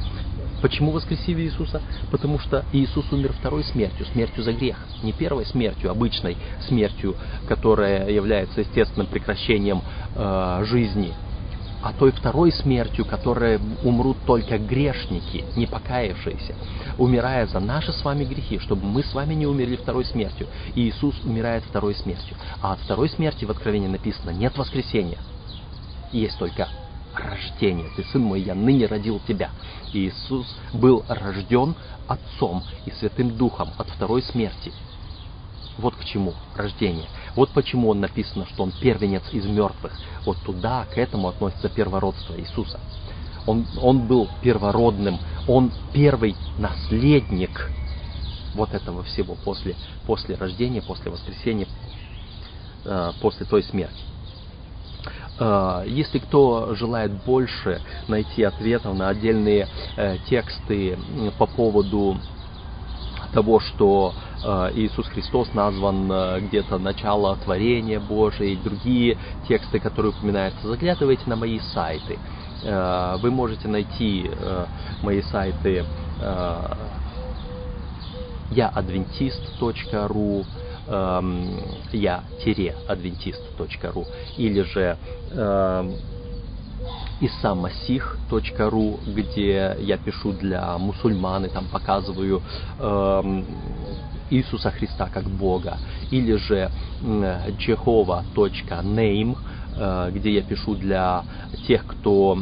Почему 0.63 0.91
воскресив 0.91 1.37
Иисуса? 1.39 1.81
Потому 2.09 2.39
что 2.39 2.63
Иисус 2.71 3.11
умер 3.11 3.33
второй 3.33 3.65
смертью, 3.65 4.05
смертью 4.05 4.45
за 4.45 4.53
грех. 4.53 4.77
Не 5.03 5.11
первой 5.11 5.45
смертью, 5.45 5.91
обычной 5.91 6.37
смертью, 6.69 7.15
которая 7.49 8.09
является 8.09 8.61
естественным 8.61 9.07
прекращением 9.07 9.81
э, 10.15 10.63
жизни, 10.65 11.13
а 11.81 11.91
той 11.91 12.13
второй 12.13 12.53
смертью, 12.53 13.03
которой 13.03 13.59
умрут 13.83 14.15
только 14.25 14.57
грешники, 14.57 15.43
не 15.57 15.67
покаявшиеся, 15.67 16.55
умирая 16.97 17.45
за 17.45 17.59
наши 17.59 17.91
с 17.91 18.01
вами 18.01 18.23
грехи, 18.23 18.57
чтобы 18.59 18.85
мы 18.85 19.03
с 19.03 19.13
вами 19.13 19.33
не 19.33 19.45
умерли 19.45 19.75
второй 19.75 20.05
смертью. 20.05 20.47
И 20.75 20.87
Иисус 20.87 21.13
умирает 21.25 21.65
второй 21.65 21.93
смертью. 21.93 22.37
А 22.61 22.71
от 22.71 22.79
второй 22.79 23.09
смерти 23.09 23.43
в 23.43 23.51
Откровении 23.51 23.89
написано 23.89 24.29
нет 24.29 24.57
воскресения. 24.57 25.17
Есть 26.13 26.39
только 26.39 26.69
рождение. 27.15 27.89
Ты, 27.95 28.03
сын 28.03 28.21
мой, 28.21 28.41
я 28.41 28.55
ныне 28.55 28.85
родил 28.85 29.19
тебя. 29.27 29.51
Иисус 29.93 30.47
был 30.73 31.03
рожден 31.07 31.75
Отцом 32.07 32.63
и 32.85 32.91
Святым 32.91 33.37
Духом 33.37 33.69
от 33.77 33.89
второй 33.89 34.21
смерти. 34.21 34.71
Вот 35.77 35.95
к 35.95 36.03
чему 36.05 36.33
рождение. 36.55 37.07
Вот 37.35 37.49
почему 37.49 37.89
он 37.89 37.99
написано, 37.99 38.45
что 38.45 38.63
он 38.63 38.71
первенец 38.71 39.23
из 39.31 39.45
мертвых. 39.45 39.93
Вот 40.25 40.37
туда, 40.45 40.85
к 40.85 40.97
этому 40.97 41.29
относится 41.29 41.69
первородство 41.69 42.39
Иисуса. 42.39 42.79
Он, 43.45 43.65
он 43.81 44.07
был 44.07 44.29
первородным, 44.41 45.19
он 45.47 45.71
первый 45.91 46.35
наследник 46.57 47.69
вот 48.53 48.73
этого 48.73 49.03
всего 49.03 49.35
после, 49.35 49.75
после 50.05 50.35
рождения, 50.35 50.81
после 50.81 51.11
воскресения, 51.11 51.67
э, 52.85 53.11
после 53.19 53.45
той 53.45 53.63
смерти. 53.63 54.12
Э, 55.39 55.83
если 55.87 56.19
кто 56.19 56.75
желает 56.75 57.11
больше 57.11 57.81
найти 58.07 58.43
ответов 58.43 58.95
на 58.95 59.09
отдельные 59.09 59.67
э, 59.95 60.17
тексты 60.29 60.97
по 61.37 61.47
поводу 61.47 62.17
того, 63.33 63.59
что 63.59 64.13
э, 64.43 64.71
Иисус 64.75 65.07
Христос 65.07 65.53
назван 65.53 66.45
где-то 66.47 66.77
начало 66.77 67.35
творения 67.37 67.99
Божие 67.99 68.53
и 68.53 68.57
другие 68.57 69.17
тексты, 69.47 69.79
которые 69.79 70.11
упоминаются, 70.11 70.67
заглядывайте 70.67 71.23
на 71.25 71.35
мои 71.35 71.59
сайты. 71.59 72.19
Вы 72.61 73.29
можете 73.29 73.67
найти 73.67 74.31
мои 75.01 75.21
сайты 75.23 75.83
яадвентист.ру 80.87 81.83
я-адвентист.ру 81.93 84.05
или 84.37 84.61
же 84.61 84.97
исамасих.ру, 87.21 88.99
где 89.07 89.77
я 89.79 89.97
пишу 89.97 90.33
для 90.33 90.77
мусульман 90.77 91.45
и 91.45 91.49
там 91.49 91.65
показываю 91.71 92.41
э, 92.79 93.43
Иисуса 94.29 94.71
Христа 94.71 95.09
как 95.13 95.25
Бога, 95.25 95.77
или 96.11 96.35
же 96.35 96.69
jehova.name, 97.01 99.31
э, 99.31 99.35
где 99.75 100.31
я 100.31 100.41
пишу 100.41 100.75
для 100.75 101.23
тех, 101.67 101.85
кто 101.85 102.37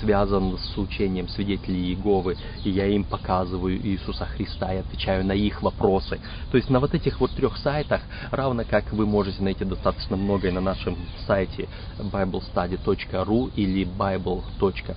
связан 0.00 0.58
с 0.58 0.78
учением 0.78 1.28
свидетелей 1.28 1.90
Иеговы, 1.90 2.36
и 2.64 2.70
я 2.70 2.86
им 2.86 3.04
показываю 3.04 3.76
Иисуса 3.76 4.26
Христа 4.26 4.74
и 4.74 4.78
отвечаю 4.78 5.24
на 5.24 5.32
их 5.32 5.62
вопросы. 5.62 6.20
То 6.50 6.56
есть 6.56 6.70
на 6.70 6.80
вот 6.80 6.94
этих 6.94 7.20
вот 7.20 7.30
трех 7.32 7.56
сайтах, 7.58 8.02
равно 8.30 8.64
как 8.68 8.92
вы 8.92 9.06
можете 9.06 9.42
найти 9.42 9.64
достаточно 9.64 10.16
многое 10.16 10.52
на 10.52 10.60
нашем 10.60 10.96
сайте 11.26 11.68
biblestudy.ru 11.98 13.52
или 13.56 13.84
bible.com.ua, 13.84 14.88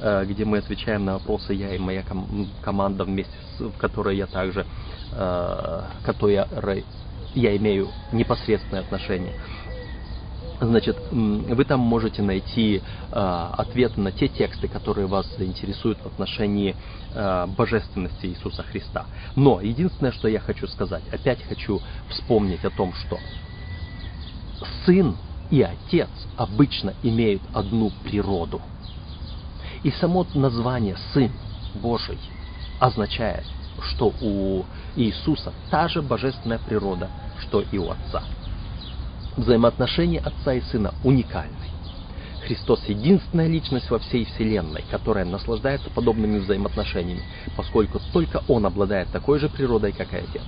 э, 0.00 0.24
где 0.26 0.44
мы 0.44 0.58
отвечаем 0.58 1.04
на 1.04 1.14
вопросы 1.14 1.54
я 1.54 1.74
и 1.74 1.78
моя 1.78 2.04
команда 2.62 3.04
вместе 3.04 3.34
с, 3.56 3.60
в 3.60 3.76
которой 3.78 4.16
я 4.16 4.26
также, 4.26 4.66
э, 5.12 5.82
которой 6.04 6.84
я 7.34 7.56
имею 7.56 7.88
непосредственное 8.12 8.82
отношение. 8.82 9.34
Значит, 10.60 10.96
вы 11.12 11.64
там 11.64 11.80
можете 11.80 12.20
найти 12.20 12.82
э, 13.12 13.12
ответы 13.12 14.00
на 14.00 14.10
те 14.10 14.26
тексты, 14.26 14.66
которые 14.66 15.06
вас 15.06 15.26
заинтересуют 15.36 15.98
в 15.98 16.06
отношении 16.06 16.74
э, 17.14 17.46
божественности 17.46 18.26
Иисуса 18.26 18.64
Христа. 18.64 19.06
Но 19.36 19.60
единственное, 19.60 20.10
что 20.10 20.26
я 20.26 20.40
хочу 20.40 20.66
сказать, 20.66 21.02
опять 21.12 21.44
хочу 21.44 21.80
вспомнить 22.08 22.64
о 22.64 22.70
том, 22.70 22.92
что 22.92 23.18
Сын 24.84 25.16
и 25.50 25.62
Отец 25.62 26.10
обычно 26.36 26.94
имеют 27.04 27.42
одну 27.54 27.92
природу. 28.02 28.60
И 29.84 29.92
само 29.92 30.26
название 30.34 30.96
Сын 31.14 31.30
Божий 31.76 32.18
означает, 32.80 33.44
что 33.80 34.12
у 34.20 34.64
Иисуса 34.96 35.52
та 35.70 35.86
же 35.86 36.02
божественная 36.02 36.58
природа, 36.58 37.08
что 37.40 37.60
и 37.60 37.78
у 37.78 37.90
Отца 37.90 38.24
взаимоотношения 39.38 40.20
Отца 40.20 40.54
и 40.54 40.60
Сына 40.60 40.94
уникальны. 41.04 41.54
Христос– 42.44 42.82
единственная 42.88 43.46
личность 43.46 43.90
во 43.90 43.98
всей 43.98 44.24
Вселенной, 44.24 44.84
которая 44.90 45.24
наслаждается 45.24 45.90
подобными 45.90 46.38
взаимоотношениями, 46.38 47.22
поскольку 47.56 48.00
только 48.12 48.42
Он 48.48 48.66
обладает 48.66 49.08
такой 49.10 49.38
же 49.38 49.48
природой, 49.48 49.92
как 49.92 50.12
и 50.12 50.16
Отец. 50.16 50.42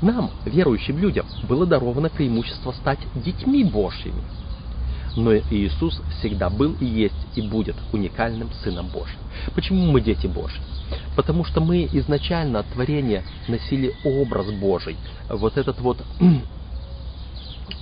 Нам, 0.00 0.30
верующим 0.44 0.98
людям, 0.98 1.26
было 1.48 1.66
даровано 1.66 2.10
преимущество 2.10 2.72
стать 2.72 3.00
детьми 3.14 3.64
Божьими. 3.64 4.22
Но 5.16 5.34
Иисус 5.34 6.00
всегда 6.18 6.48
был 6.48 6.74
и 6.80 6.86
есть 6.86 7.14
и 7.34 7.42
будет 7.42 7.76
уникальным 7.92 8.50
Сыном 8.62 8.88
Божьим. 8.88 9.18
Почему 9.54 9.90
мы 9.90 10.00
дети 10.00 10.26
Божьи? 10.26 10.60
Потому 11.16 11.44
что 11.44 11.60
мы 11.60 11.88
изначально 11.92 12.60
от 12.60 12.66
творения 12.68 13.24
носили 13.48 13.94
образ 14.04 14.50
Божий. 14.52 14.96
Вот 15.28 15.56
этот 15.56 15.80
вот 15.80 16.02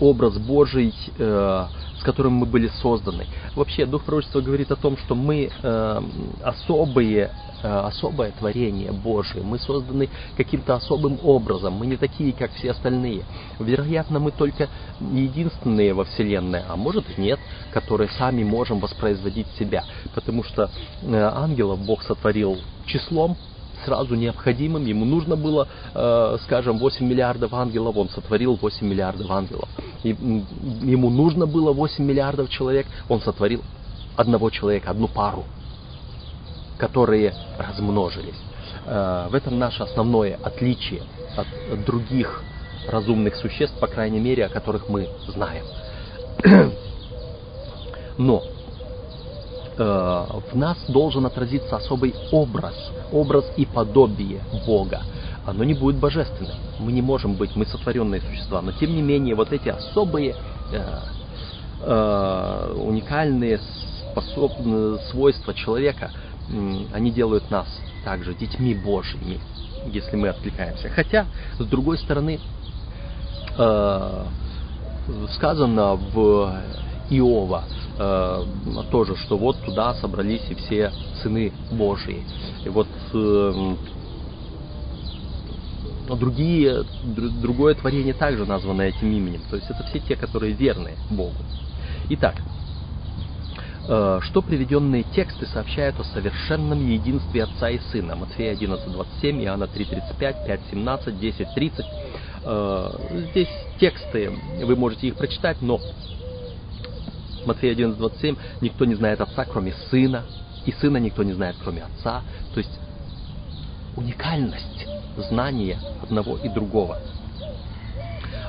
образ 0.00 0.38
Божий, 0.38 0.94
э, 1.18 1.66
с 1.98 2.02
которым 2.02 2.34
мы 2.34 2.46
были 2.46 2.68
созданы. 2.80 3.26
Вообще, 3.54 3.86
Дух 3.86 4.04
Пророчества 4.04 4.40
говорит 4.40 4.70
о 4.70 4.76
том, 4.76 4.96
что 4.96 5.14
мы 5.14 5.50
э, 5.62 6.02
особые, 6.42 7.30
э, 7.62 7.68
особое 7.68 8.32
творение 8.32 8.92
Божие. 8.92 9.42
Мы 9.42 9.58
созданы 9.58 10.08
каким-то 10.36 10.74
особым 10.74 11.18
образом. 11.22 11.74
Мы 11.74 11.86
не 11.86 11.96
такие, 11.96 12.32
как 12.32 12.52
все 12.52 12.70
остальные. 12.70 13.24
Вероятно, 13.58 14.18
мы 14.18 14.30
только 14.30 14.68
единственные 15.00 15.92
во 15.92 16.04
Вселенной, 16.04 16.62
а 16.68 16.76
может 16.76 17.04
и 17.16 17.20
нет, 17.20 17.38
которые 17.72 18.08
сами 18.10 18.44
можем 18.44 18.80
воспроизводить 18.80 19.48
себя. 19.58 19.84
Потому 20.14 20.42
что 20.44 20.70
ангелов 21.02 21.84
Бог 21.84 22.02
сотворил 22.02 22.58
числом, 22.86 23.36
сразу 23.84 24.14
необходимым. 24.14 24.84
Ему 24.84 25.04
нужно 25.04 25.36
было, 25.36 25.68
э, 25.94 26.38
скажем, 26.44 26.78
8 26.78 27.06
миллиардов 27.06 27.52
ангелов, 27.54 27.96
он 27.96 28.08
сотворил 28.08 28.58
8 28.60 28.86
миллиардов 28.86 29.30
ангелов. 29.30 29.68
Ему 30.02 31.10
нужно 31.10 31.46
было 31.46 31.72
8 31.72 32.04
миллиардов 32.04 32.48
человек, 32.50 32.86
он 33.08 33.20
сотворил 33.20 33.62
одного 34.16 34.50
человека, 34.50 34.90
одну 34.90 35.08
пару, 35.08 35.44
которые 36.78 37.34
размножились. 37.58 38.40
Э, 38.86 39.28
в 39.30 39.34
этом 39.34 39.58
наше 39.58 39.82
основное 39.82 40.38
отличие 40.42 41.02
от 41.36 41.84
других 41.84 42.42
разумных 42.88 43.36
существ, 43.36 43.78
по 43.78 43.86
крайней 43.86 44.20
мере, 44.20 44.46
о 44.46 44.48
которых 44.48 44.88
мы 44.88 45.08
знаем. 45.28 45.64
Но 48.18 48.42
в 49.84 50.54
нас 50.54 50.76
должен 50.88 51.24
отразиться 51.26 51.76
особый 51.76 52.14
образ, 52.32 52.74
образ 53.12 53.44
и 53.56 53.64
подобие 53.64 54.40
Бога. 54.66 55.02
Оно 55.46 55.64
не 55.64 55.74
будет 55.74 55.96
божественным. 55.96 56.56
Мы 56.78 56.92
не 56.92 57.02
можем 57.02 57.34
быть, 57.34 57.56
мы 57.56 57.64
сотворенные 57.66 58.20
существа. 58.20 58.60
Но 58.60 58.72
тем 58.72 58.94
не 58.94 59.02
менее, 59.02 59.34
вот 59.34 59.52
эти 59.52 59.68
особые, 59.68 60.36
э, 60.72 60.98
э, 61.82 62.74
уникальные 62.76 63.58
способ, 64.10 64.52
свойства 65.10 65.54
человека, 65.54 66.10
э, 66.50 66.76
они 66.92 67.10
делают 67.10 67.50
нас 67.50 67.66
также 68.04 68.34
детьми 68.34 68.74
Божьими, 68.74 69.40
если 69.86 70.16
мы 70.16 70.28
откликаемся. 70.28 70.88
Хотя, 70.90 71.26
с 71.58 71.64
другой 71.64 71.98
стороны, 71.98 72.38
э, 73.56 74.24
сказано 75.34 75.94
в 75.94 76.52
Иова, 77.10 77.64
э, 77.98 78.44
тоже, 78.90 79.16
что 79.16 79.36
вот 79.36 79.60
туда 79.64 79.94
собрались 79.94 80.42
и 80.48 80.54
все 80.54 80.92
сыны 81.22 81.52
Божьи. 81.72 82.24
И 82.64 82.68
вот 82.68 82.86
э, 83.12 83.74
другие, 86.08 86.84
другое 87.42 87.74
творение 87.74 88.14
также 88.14 88.46
названо 88.46 88.82
этим 88.82 89.12
именем. 89.12 89.42
То 89.50 89.56
есть 89.56 89.68
это 89.68 89.82
все 89.84 89.98
те, 89.98 90.14
которые 90.16 90.52
верны 90.52 90.92
Богу. 91.10 91.34
Итак, 92.10 92.36
э, 93.88 94.20
что 94.22 94.40
приведенные 94.42 95.02
тексты 95.02 95.46
сообщают 95.46 95.98
о 95.98 96.04
совершенном 96.04 96.88
единстве 96.88 97.42
Отца 97.42 97.70
и 97.70 97.78
Сына. 97.90 98.14
Матфея 98.14 98.54
11.27, 98.54 99.44
Иоанна 99.44 99.64
3.35, 99.64 100.46
5.17, 100.72 101.20
10.30. 101.20 101.84
Здесь 103.32 103.50
тексты, 103.78 104.32
вы 104.62 104.74
можете 104.74 105.08
их 105.08 105.16
прочитать, 105.16 105.60
но 105.60 105.78
Матфея 107.46 107.74
11.27, 107.74 108.36
никто 108.60 108.84
не 108.84 108.94
знает 108.94 109.20
Отца, 109.20 109.44
кроме 109.44 109.72
Сына, 109.90 110.24
и 110.66 110.72
Сына 110.72 110.98
никто 110.98 111.22
не 111.22 111.32
знает, 111.32 111.56
кроме 111.62 111.84
Отца. 111.84 112.22
То 112.54 112.58
есть 112.58 112.78
уникальность 113.96 114.86
знания 115.16 115.78
одного 116.02 116.36
и 116.38 116.48
другого. 116.48 116.98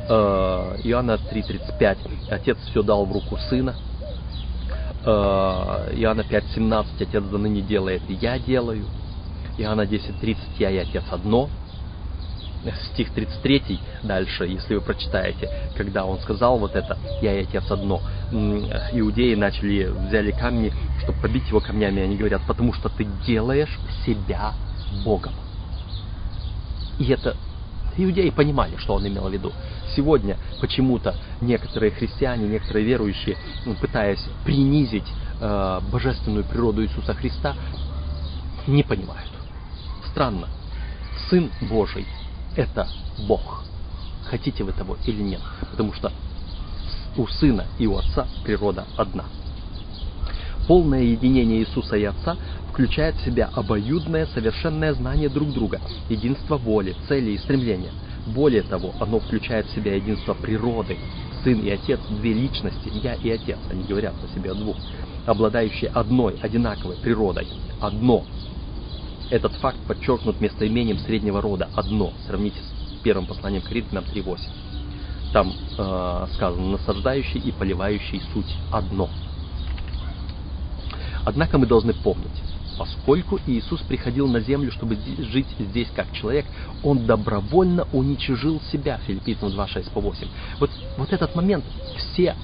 Э, 0.10 0.78
Иоанна 0.84 1.18
3.35, 1.32 1.98
Отец 2.30 2.58
все 2.70 2.84
дал 2.84 3.06
в 3.06 3.12
руку 3.12 3.38
Сына. 3.50 3.76
Э, 5.06 5.94
Иоанна 5.96 6.22
5.17, 6.22 6.86
Отец 7.00 7.24
за 7.24 7.38
ныне 7.38 7.62
делает, 7.62 8.02
и 8.10 8.14
я 8.14 8.40
делаю. 8.40 8.86
Иоанна 9.58 9.82
10.30, 9.82 10.38
я 10.60 10.70
и 10.72 10.78
Отец 10.78 11.04
одно 11.12 11.50
стих 12.92 13.12
33 13.14 13.80
дальше, 14.04 14.46
если 14.46 14.76
вы 14.76 14.82
прочитаете, 14.82 15.50
когда 15.76 16.06
он 16.06 16.20
сказал 16.20 16.60
вот 16.60 16.76
это, 16.76 16.98
я 17.22 17.40
и 17.40 17.44
отец 17.44 17.70
одно, 17.70 18.02
иудеи 18.32 19.36
начали, 19.36 19.86
взяли 20.08 20.32
камни, 20.32 20.74
чтобы 21.04 21.20
побить 21.20 21.48
его 21.48 21.60
камнями, 21.60 22.02
они 22.02 22.18
говорят, 22.18 22.42
потому 22.48 22.74
что 22.74 22.90
ты 22.90 23.06
делаешь 23.26 23.80
себя 24.06 24.54
Богом. 25.04 25.34
И 27.00 27.06
это 27.12 27.36
иудеи 27.98 28.30
понимали, 28.30 28.76
что 28.78 28.96
он 28.96 29.08
имел 29.08 29.28
в 29.28 29.34
виду. 29.34 29.52
Сегодня 29.96 30.38
почему-то 30.60 31.16
некоторые 31.42 31.92
христиане, 31.92 32.48
некоторые 32.48 32.86
верующие, 32.86 33.38
пытаясь 33.82 34.24
принизить 34.46 35.08
э, 35.40 35.80
божественную 35.92 36.46
природу 36.46 36.84
Иисуса 36.84 37.14
Христа, 37.14 37.56
не 38.68 38.84
понимают. 38.84 39.30
Странно. 40.12 40.48
Сын 41.30 41.50
Божий 41.62 42.06
это 42.56 42.88
Бог. 43.28 43.64
Хотите 44.26 44.64
вы 44.64 44.72
того 44.72 44.98
или 45.06 45.22
нет. 45.22 45.42
Потому 45.72 45.94
что 45.94 46.12
у 47.18 47.28
Сына 47.28 47.66
и 47.78 47.88
у 47.88 47.98
Отца 47.98 48.28
природа 48.44 48.86
одна. 48.98 49.26
Полное 50.68 51.02
единение 51.02 51.60
Иисуса 51.60 51.98
и 51.98 52.04
Отца 52.04 52.38
включает 52.72 53.16
в 53.16 53.26
себя 53.26 53.50
обоюдное 53.54 54.26
совершенное 54.28 54.94
знание 54.94 55.28
друг 55.28 55.52
друга, 55.52 55.82
единство 56.08 56.58
воли, 56.58 56.96
цели 57.08 57.32
и 57.32 57.38
стремления. 57.38 57.92
Более 58.28 58.62
того, 58.62 58.94
оно 59.00 59.20
включает 59.20 59.66
в 59.66 59.76
себя 59.76 59.96
единство 59.96 60.34
природы. 60.34 60.98
Сын 61.44 61.60
и 61.60 61.70
Отец– 61.70 62.00
две 62.10 62.34
личности, 62.34 62.92
я 62.94 63.16
и 63.16 63.30
Отец, 63.32 63.58
они 63.70 63.84
говорят 63.84 64.14
о 64.24 64.34
себе 64.38 64.52
о 64.52 64.54
двух, 64.54 64.78
обладающие 65.26 65.90
одной, 65.90 66.38
одинаковой 66.42 66.96
природой. 66.98 67.48
Одно 67.82 68.24
этот 69.32 69.54
факт 69.54 69.80
подчеркнут 69.88 70.42
местоимением 70.42 71.00
среднего 71.00 71.42
рода 71.42 71.70
«одно». 71.74 72.14
Сравните 72.28 72.60
с 72.60 73.02
первым 73.02 73.26
посланием 73.26 73.64
Коринфянам 73.64 74.04
3.8. 74.04 74.40
Там 75.34 75.54
э, 75.78 76.28
сказано 76.34 76.72
«насаждающий 76.72 77.40
и 77.40 77.52
поливающий 77.52 78.22
суть 78.34 78.54
одно». 78.72 79.10
Однако 81.24 81.58
мы 81.58 81.66
должны 81.66 81.94
помнить, 81.94 82.44
поскольку 82.78 83.40
Иисус 83.48 83.80
приходил 83.82 84.28
на 84.28 84.42
землю, 84.42 84.72
чтобы 84.72 84.98
жить 85.20 85.48
здесь 85.60 85.88
как 85.96 86.12
человек, 86.12 86.46
Он 86.84 87.06
добровольно 87.06 87.88
уничижил 87.94 88.60
себя, 88.72 89.00
филиппийцам 89.08 89.52
2, 89.52 89.68
6 89.68 89.92
по 89.92 90.02
8. 90.02 90.28
Вот, 90.60 90.72
вот 90.98 91.14
этот 91.14 91.36
момент 91.36 91.64
все 91.96 92.36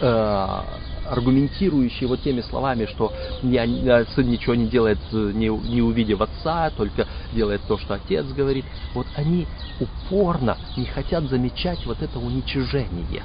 э, 0.00 0.60
аргументирующие 1.08 2.08
вот 2.08 2.22
теми 2.22 2.40
словами, 2.40 2.86
что 2.86 3.12
я, 3.42 4.04
сын 4.14 4.28
ничего 4.28 4.54
не 4.54 4.66
делает, 4.66 4.98
не, 5.12 5.48
не 5.48 5.82
увидев 5.82 6.20
отца, 6.20 6.70
только 6.70 7.06
делает 7.32 7.62
то, 7.66 7.78
что 7.78 7.94
отец 7.94 8.26
говорит, 8.26 8.64
вот 8.94 9.06
они 9.16 9.46
упорно 9.80 10.56
не 10.76 10.86
хотят 10.86 11.24
замечать 11.24 11.84
вот 11.86 12.02
это 12.02 12.18
уничижение, 12.18 13.22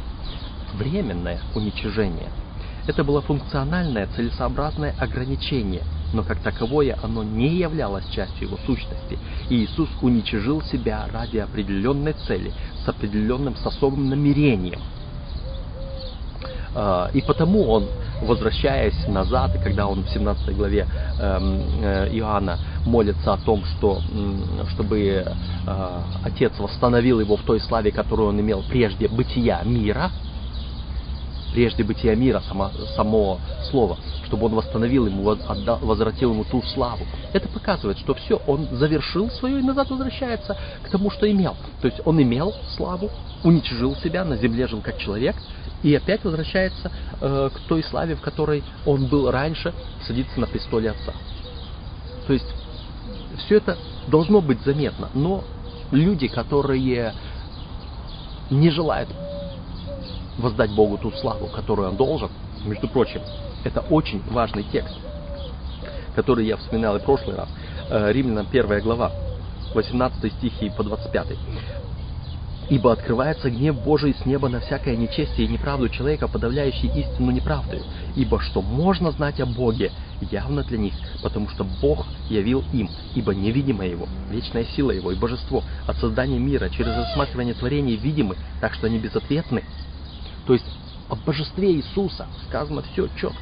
временное 0.73 1.39
уничижение. 1.55 2.29
Это 2.87 3.03
было 3.03 3.21
функциональное, 3.21 4.07
целесообразное 4.15 4.95
ограничение, 4.97 5.83
но 6.13 6.23
как 6.23 6.39
таковое 6.39 6.97
оно 7.03 7.23
не 7.23 7.49
являлось 7.49 8.05
частью 8.09 8.47
его 8.47 8.57
сущности. 8.65 9.19
И 9.49 9.63
Иисус 9.63 9.89
уничижил 10.01 10.61
себя 10.63 11.07
ради 11.11 11.37
определенной 11.37 12.13
цели, 12.13 12.51
с 12.83 12.89
определенным, 12.89 13.55
с 13.55 13.65
особым 13.65 14.09
намерением– 14.09 14.79
и 17.13 17.21
потому 17.21 17.67
он, 17.69 17.87
возвращаясь 18.21 19.07
назад, 19.07 19.55
и 19.55 19.59
когда 19.59 19.87
он 19.87 20.03
в 20.03 20.09
17 20.09 20.55
главе 20.55 20.87
эм, 21.19 21.61
э, 21.81 22.09
Иоанна 22.11 22.59
молится 22.85 23.33
о 23.33 23.37
том, 23.37 23.63
что, 23.65 24.01
чтобы 24.73 24.99
э, 24.99 25.25
Отец 26.23 26.53
восстановил 26.59 27.19
его 27.19 27.37
в 27.37 27.41
той 27.41 27.59
славе, 27.59 27.91
которую 27.91 28.29
он 28.29 28.39
имел 28.39 28.63
прежде 28.69 29.07
бытия 29.07 29.61
мира, 29.63 30.11
прежде 31.53 31.83
бытия 31.83 32.15
мира, 32.15 32.41
само, 32.47 32.71
само 32.95 33.39
слово, 33.69 33.97
чтобы 34.25 34.45
он 34.47 34.55
восстановил 34.55 35.07
ему, 35.07 35.29
отдал, 35.29 35.79
возвратил 35.81 36.31
ему 36.31 36.43
ту 36.43 36.61
славу. 36.61 37.05
Это 37.33 37.47
показывает, 37.47 37.97
что 37.99 38.13
все, 38.13 38.41
он 38.47 38.67
завершил 38.71 39.29
свое 39.31 39.59
и 39.59 39.63
назад 39.63 39.89
возвращается 39.89 40.57
к 40.83 40.89
тому, 40.89 41.09
что 41.09 41.29
имел. 41.29 41.55
То 41.81 41.87
есть 41.87 42.01
он 42.05 42.21
имел 42.21 42.53
славу, 42.75 43.09
уничижил 43.43 43.95
себя, 43.95 44.23
на 44.23 44.35
земле 44.37 44.67
жил 44.67 44.81
как 44.81 44.97
человек, 44.97 45.35
и 45.83 45.95
опять 45.95 46.23
возвращается 46.23 46.91
э, 47.21 47.49
к 47.53 47.59
той 47.67 47.83
славе, 47.83 48.15
в 48.15 48.21
которой 48.21 48.63
он 48.85 49.07
был 49.07 49.31
раньше, 49.31 49.73
садится 50.05 50.39
на 50.39 50.47
престоле 50.47 50.91
Отца. 50.91 51.13
То 52.27 52.33
есть 52.33 52.45
все 53.37 53.57
это 53.57 53.77
должно 54.07 54.41
быть 54.41 54.61
заметно, 54.61 55.09
но 55.13 55.43
люди, 55.91 56.27
которые 56.27 57.13
не 58.49 58.69
желают 58.69 59.09
воздать 60.37 60.71
Богу 60.71 60.97
ту 60.97 61.11
славу, 61.11 61.47
которую 61.47 61.89
он 61.89 61.95
должен, 61.95 62.29
между 62.65 62.87
прочим, 62.87 63.21
это 63.63 63.81
очень 63.81 64.21
важный 64.29 64.63
текст, 64.63 64.95
который 66.15 66.45
я 66.45 66.57
вспоминал 66.57 66.95
и 66.97 66.99
в 66.99 67.03
прошлый 67.03 67.35
раз, 67.35 67.49
э, 67.89 68.11
Римлянам 68.11 68.47
1 68.49 68.81
глава, 68.81 69.11
18 69.73 70.33
стихи 70.33 70.71
по 70.75 70.83
25. 70.83 71.37
Ибо 72.69 72.93
открывается 72.93 73.49
гнев 73.49 73.81
Божий 73.83 74.13
с 74.13 74.25
неба 74.25 74.47
на 74.47 74.59
всякое 74.59 74.95
нечестие 74.95 75.47
и 75.47 75.51
неправду 75.51 75.89
человека, 75.89 76.27
подавляющий 76.27 76.89
истину 76.89 77.31
неправдою. 77.31 77.83
Ибо 78.15 78.39
что 78.39 78.61
можно 78.61 79.11
знать 79.11 79.39
о 79.39 79.47
Боге, 79.47 79.91
явно 80.29 80.63
для 80.63 80.77
них, 80.77 80.93
потому 81.23 81.49
что 81.49 81.63
Бог 81.81 82.05
явил 82.29 82.63
им, 82.71 82.89
ибо 83.15 83.33
невидимое 83.33 83.89
Его, 83.89 84.07
вечная 84.29 84.65
сила 84.65 84.91
Его 84.91 85.11
и 85.11 85.15
Божество 85.15 85.63
от 85.87 85.97
создания 85.97 86.37
мира 86.37 86.69
через 86.69 86.95
рассматривание 86.95 87.55
творений 87.55 87.95
видимы, 87.95 88.35
так 88.61 88.75
что 88.75 88.85
они 88.85 88.99
безответны. 88.99 89.63
То 90.45 90.53
есть 90.53 90.65
о 91.09 91.15
божестве 91.15 91.73
Иисуса 91.73 92.27
сказано 92.47 92.83
все 92.83 93.07
четко. 93.15 93.41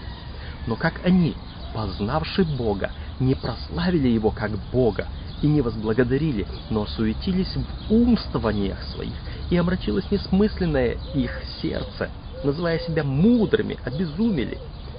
Но 0.68 0.76
как 0.76 1.02
они, 1.04 1.34
познавши 1.74 2.46
Бога, 2.46 2.92
не 3.20 3.36
прославили 3.36 4.08
Его 4.08 4.32
как 4.32 4.52
Бога, 4.72 5.08
и 5.42 5.48
не 5.48 5.62
возблагодарили, 5.62 6.48
но 6.70 6.86
суетились 6.86 7.56
в 7.56 7.94
умствованиях 7.94 8.82
своих, 8.84 9.14
и 9.50 9.58
омрачилось 9.58 10.10
несмысленное 10.12 10.98
их 11.14 11.32
сердце, 11.62 12.10
называя 12.44 12.80
себя 12.80 13.04
мудрыми, 13.04 13.78
обезумели, 13.86 14.58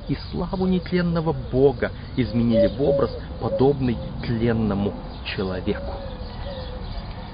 и 0.08 0.16
славу 0.30 0.66
нетленного 0.66 1.32
Бога 1.32 1.92
изменили 2.16 2.66
в 2.68 2.82
образ, 2.82 3.10
подобный 3.40 3.96
тленному 4.24 4.94
человеку. 5.24 5.94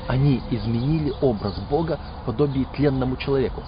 Они 0.08 0.42
изменили 0.50 1.12
образ 1.22 1.58
Бога 1.70 1.98
в 2.22 2.26
подобии 2.26 2.66
тленному 2.74 3.16
человеку. 3.16 3.62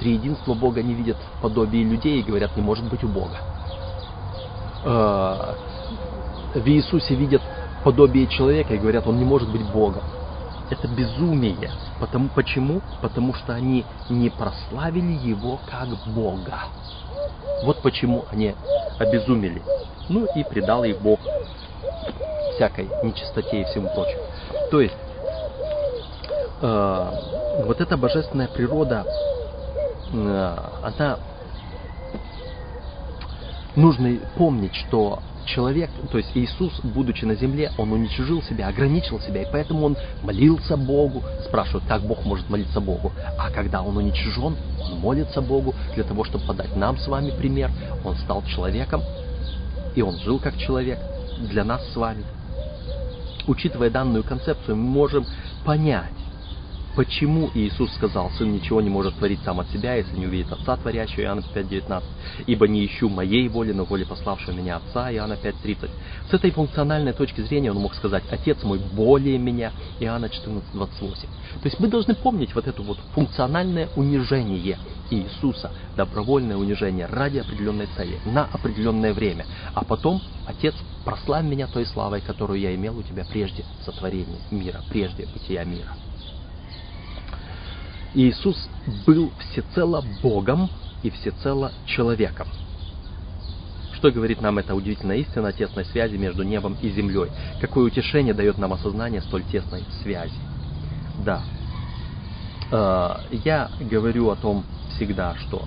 Триединство 0.00 0.54
Бога 0.54 0.82
не 0.82 0.94
видят 0.94 1.16
в 1.38 1.42
подобии 1.42 1.84
людей 1.84 2.20
и 2.20 2.22
говорят, 2.22 2.56
не 2.56 2.62
может 2.62 2.88
быть 2.88 3.04
у 3.04 3.08
Бога. 3.08 3.36
Э, 4.84 5.54
в 6.54 6.66
Иисусе 6.66 7.14
видят 7.14 7.42
подобие 7.84 8.26
человека 8.26 8.74
и 8.74 8.78
говорят, 8.78 9.06
он 9.06 9.18
не 9.18 9.24
может 9.24 9.50
быть 9.50 9.62
Богом. 9.72 10.02
Это 10.70 10.88
безумие. 10.88 11.70
Потому, 12.00 12.28
почему? 12.28 12.80
Потому 13.00 13.34
что 13.34 13.54
они 13.54 13.84
не 14.08 14.30
прославили 14.30 15.12
его 15.12 15.60
как 15.70 15.88
Бога. 16.14 16.64
Вот 17.62 17.82
почему 17.82 18.24
они 18.30 18.54
обезумели. 18.98 19.62
Ну 20.08 20.26
и 20.34 20.44
предал 20.44 20.84
их 20.84 21.00
Бог 21.00 21.20
всякой 22.54 22.88
нечистоте 23.02 23.62
и 23.62 23.64
всему 23.64 23.88
прочему. 23.88 24.22
То 24.70 24.80
есть, 24.80 24.96
э, 26.60 27.10
вот 27.64 27.80
эта 27.80 27.96
божественная 27.96 28.48
природа, 28.48 29.06
э, 30.12 30.56
она 30.82 31.18
нужно 33.76 34.16
помнить, 34.36 34.74
что 34.74 35.20
человек, 35.46 35.90
то 36.10 36.18
есть 36.18 36.30
Иисус, 36.34 36.80
будучи 36.82 37.24
на 37.24 37.34
земле, 37.34 37.72
он 37.78 37.92
уничижил 37.92 38.42
себя, 38.42 38.68
ограничил 38.68 39.20
себя, 39.20 39.42
и 39.42 39.46
поэтому 39.50 39.86
он 39.86 39.96
молился 40.22 40.76
Богу, 40.76 41.22
спрашивают, 41.44 41.84
как 41.86 42.02
Бог 42.02 42.24
может 42.24 42.48
молиться 42.48 42.80
Богу. 42.80 43.12
А 43.38 43.50
когда 43.50 43.82
он 43.82 43.96
уничижен, 43.96 44.56
он 44.80 44.98
молится 45.00 45.40
Богу 45.40 45.74
для 45.94 46.04
того, 46.04 46.24
чтобы 46.24 46.44
подать 46.46 46.76
нам 46.76 46.96
с 46.96 47.06
вами 47.06 47.30
пример. 47.30 47.70
Он 48.04 48.16
стал 48.16 48.42
человеком, 48.44 49.02
и 49.94 50.02
он 50.02 50.18
жил 50.18 50.38
как 50.38 50.56
человек 50.56 50.98
для 51.38 51.64
нас 51.64 51.82
с 51.92 51.96
вами. 51.96 52.24
Учитывая 53.46 53.90
данную 53.90 54.22
концепцию, 54.22 54.76
мы 54.76 54.82
можем 54.82 55.26
понять, 55.64 56.12
Почему 56.94 57.50
Иисус 57.54 57.90
сказал, 57.94 58.30
Сын 58.32 58.52
ничего 58.52 58.82
не 58.82 58.90
может 58.90 59.14
творить 59.14 59.40
сам 59.44 59.60
от 59.60 59.70
себя, 59.70 59.94
если 59.94 60.14
не 60.14 60.26
увидит 60.26 60.52
Отца 60.52 60.76
Творящего, 60.76 61.22
Иоанна 61.22 61.40
5.19, 61.40 62.02
ибо 62.46 62.68
не 62.68 62.84
ищу 62.84 63.08
моей 63.08 63.48
воли, 63.48 63.72
но 63.72 63.84
воли 63.84 64.04
пославшего 64.04 64.54
меня 64.54 64.76
Отца, 64.76 65.10
Иоанна 65.10 65.38
5.30. 65.42 65.90
С 66.30 66.34
этой 66.34 66.50
функциональной 66.50 67.14
точки 67.14 67.40
зрения 67.40 67.70
он 67.70 67.78
мог 67.78 67.94
сказать, 67.94 68.24
Отец 68.30 68.62
мой 68.62 68.78
более 68.78 69.38
меня, 69.38 69.72
Иоанна 70.00 70.26
14.28. 70.26 71.00
То 71.62 71.64
есть 71.64 71.80
мы 71.80 71.88
должны 71.88 72.14
помнить 72.14 72.54
вот 72.54 72.66
это 72.66 72.82
вот 72.82 72.98
функциональное 73.14 73.88
унижение 73.96 74.78
Иисуса, 75.10 75.72
добровольное 75.96 76.56
унижение 76.58 77.06
ради 77.06 77.38
определенной 77.38 77.86
цели, 77.96 78.18
на 78.26 78.44
определенное 78.52 79.14
время. 79.14 79.46
А 79.72 79.82
потом, 79.82 80.20
Отец, 80.46 80.74
прославь 81.06 81.44
меня 81.44 81.68
той 81.68 81.86
славой, 81.86 82.20
которую 82.20 82.60
я 82.60 82.74
имел 82.74 82.98
у 82.98 83.02
тебя 83.02 83.24
прежде 83.24 83.64
сотворения 83.82 84.40
мира, 84.50 84.82
прежде 84.90 85.26
бытия 85.32 85.64
мира. 85.64 85.96
Иисус 88.14 88.68
был 89.06 89.32
всецело 89.38 90.04
Богом 90.22 90.68
и 91.02 91.10
всецело 91.10 91.72
человеком. 91.86 92.46
Что 93.94 94.10
говорит 94.10 94.40
нам 94.40 94.58
эта 94.58 94.74
удивительная 94.74 95.18
истина 95.18 95.48
о 95.48 95.52
тесной 95.52 95.84
связи 95.86 96.16
между 96.16 96.42
небом 96.42 96.76
и 96.82 96.90
землей? 96.90 97.30
Какое 97.60 97.84
утешение 97.84 98.34
дает 98.34 98.58
нам 98.58 98.72
осознание 98.72 99.20
столь 99.22 99.44
тесной 99.44 99.84
связи? 100.02 100.34
Да, 101.24 101.42
э, 102.70 103.36
я 103.44 103.70
говорю 103.80 104.30
о 104.30 104.36
том 104.36 104.64
всегда, 104.96 105.34
что 105.36 105.62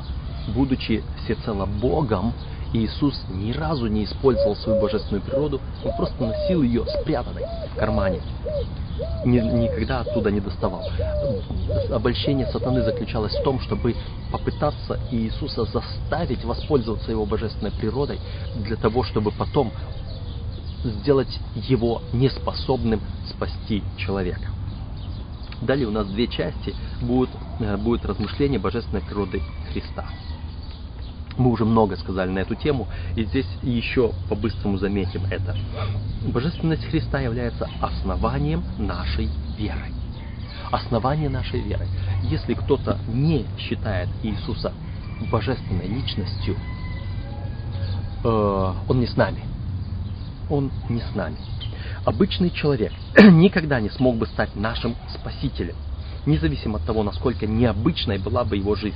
будучи 0.53 1.03
всецело 1.23 1.65
Богом, 1.65 2.33
Иисус 2.73 3.19
ни 3.29 3.51
разу 3.51 3.87
не 3.87 4.05
использовал 4.05 4.55
свою 4.55 4.79
божественную 4.79 5.21
природу, 5.21 5.61
он 5.83 5.95
просто 5.95 6.25
носил 6.25 6.61
ее 6.61 6.85
спрятанной 7.01 7.43
в 7.73 7.75
кармане, 7.77 8.21
ни, 9.25 9.39
никогда 9.39 10.01
оттуда 10.01 10.31
не 10.31 10.39
доставал. 10.39 10.83
Обольщение 11.91 12.47
сатаны 12.47 12.81
заключалось 12.83 13.33
в 13.35 13.43
том, 13.43 13.59
чтобы 13.59 13.95
попытаться 14.31 14.99
Иисуса 15.11 15.65
заставить 15.65 16.43
воспользоваться 16.43 17.11
его 17.11 17.25
божественной 17.25 17.71
природой 17.71 18.19
для 18.55 18.75
того, 18.75 19.03
чтобы 19.03 19.31
потом 19.31 19.71
сделать 20.83 21.39
его 21.55 22.01
неспособным 22.13 23.01
спасти 23.29 23.83
человека. 23.97 24.49
Далее 25.61 25.87
у 25.87 25.91
нас 25.91 26.07
две 26.07 26.27
части 26.27 26.75
будут, 27.01 27.29
э, 27.59 27.77
будет 27.77 28.05
размышление 28.05 28.59
божественной 28.59 29.01
природы 29.01 29.41
Христа. 29.71 30.05
Мы 31.37 31.51
уже 31.51 31.65
много 31.65 31.97
сказали 31.97 32.29
на 32.29 32.39
эту 32.39 32.55
тему, 32.55 32.87
и 33.15 33.23
здесь 33.25 33.47
еще 33.61 34.13
по-быстрому 34.29 34.77
заметим 34.77 35.25
это. 35.29 35.55
Божественность 36.27 36.85
Христа 36.85 37.19
является 37.19 37.69
основанием 37.81 38.63
нашей 38.77 39.29
веры. 39.57 39.91
Основание 40.71 41.29
нашей 41.29 41.59
веры. 41.59 41.87
Если 42.23 42.53
кто-то 42.53 42.97
не 43.07 43.45
считает 43.57 44.09
Иисуса 44.23 44.73
божественной 45.29 45.87
личностью, 45.87 46.55
э, 48.23 48.73
он 48.87 48.99
не 48.99 49.07
с 49.07 49.15
нами. 49.15 49.41
Он 50.49 50.71
не 50.89 51.01
с 51.01 51.15
нами. 51.15 51.37
Обычный 52.05 52.49
человек 52.49 52.93
никогда 53.17 53.79
не 53.79 53.89
смог 53.89 54.17
бы 54.17 54.25
стать 54.27 54.55
нашим 54.55 54.95
спасителем, 55.09 55.75
независимо 56.25 56.77
от 56.77 56.85
того, 56.85 57.03
насколько 57.03 57.45
необычной 57.45 58.19
была 58.19 58.43
бы 58.43 58.55
его 58.57 58.75
жизнь 58.75 58.95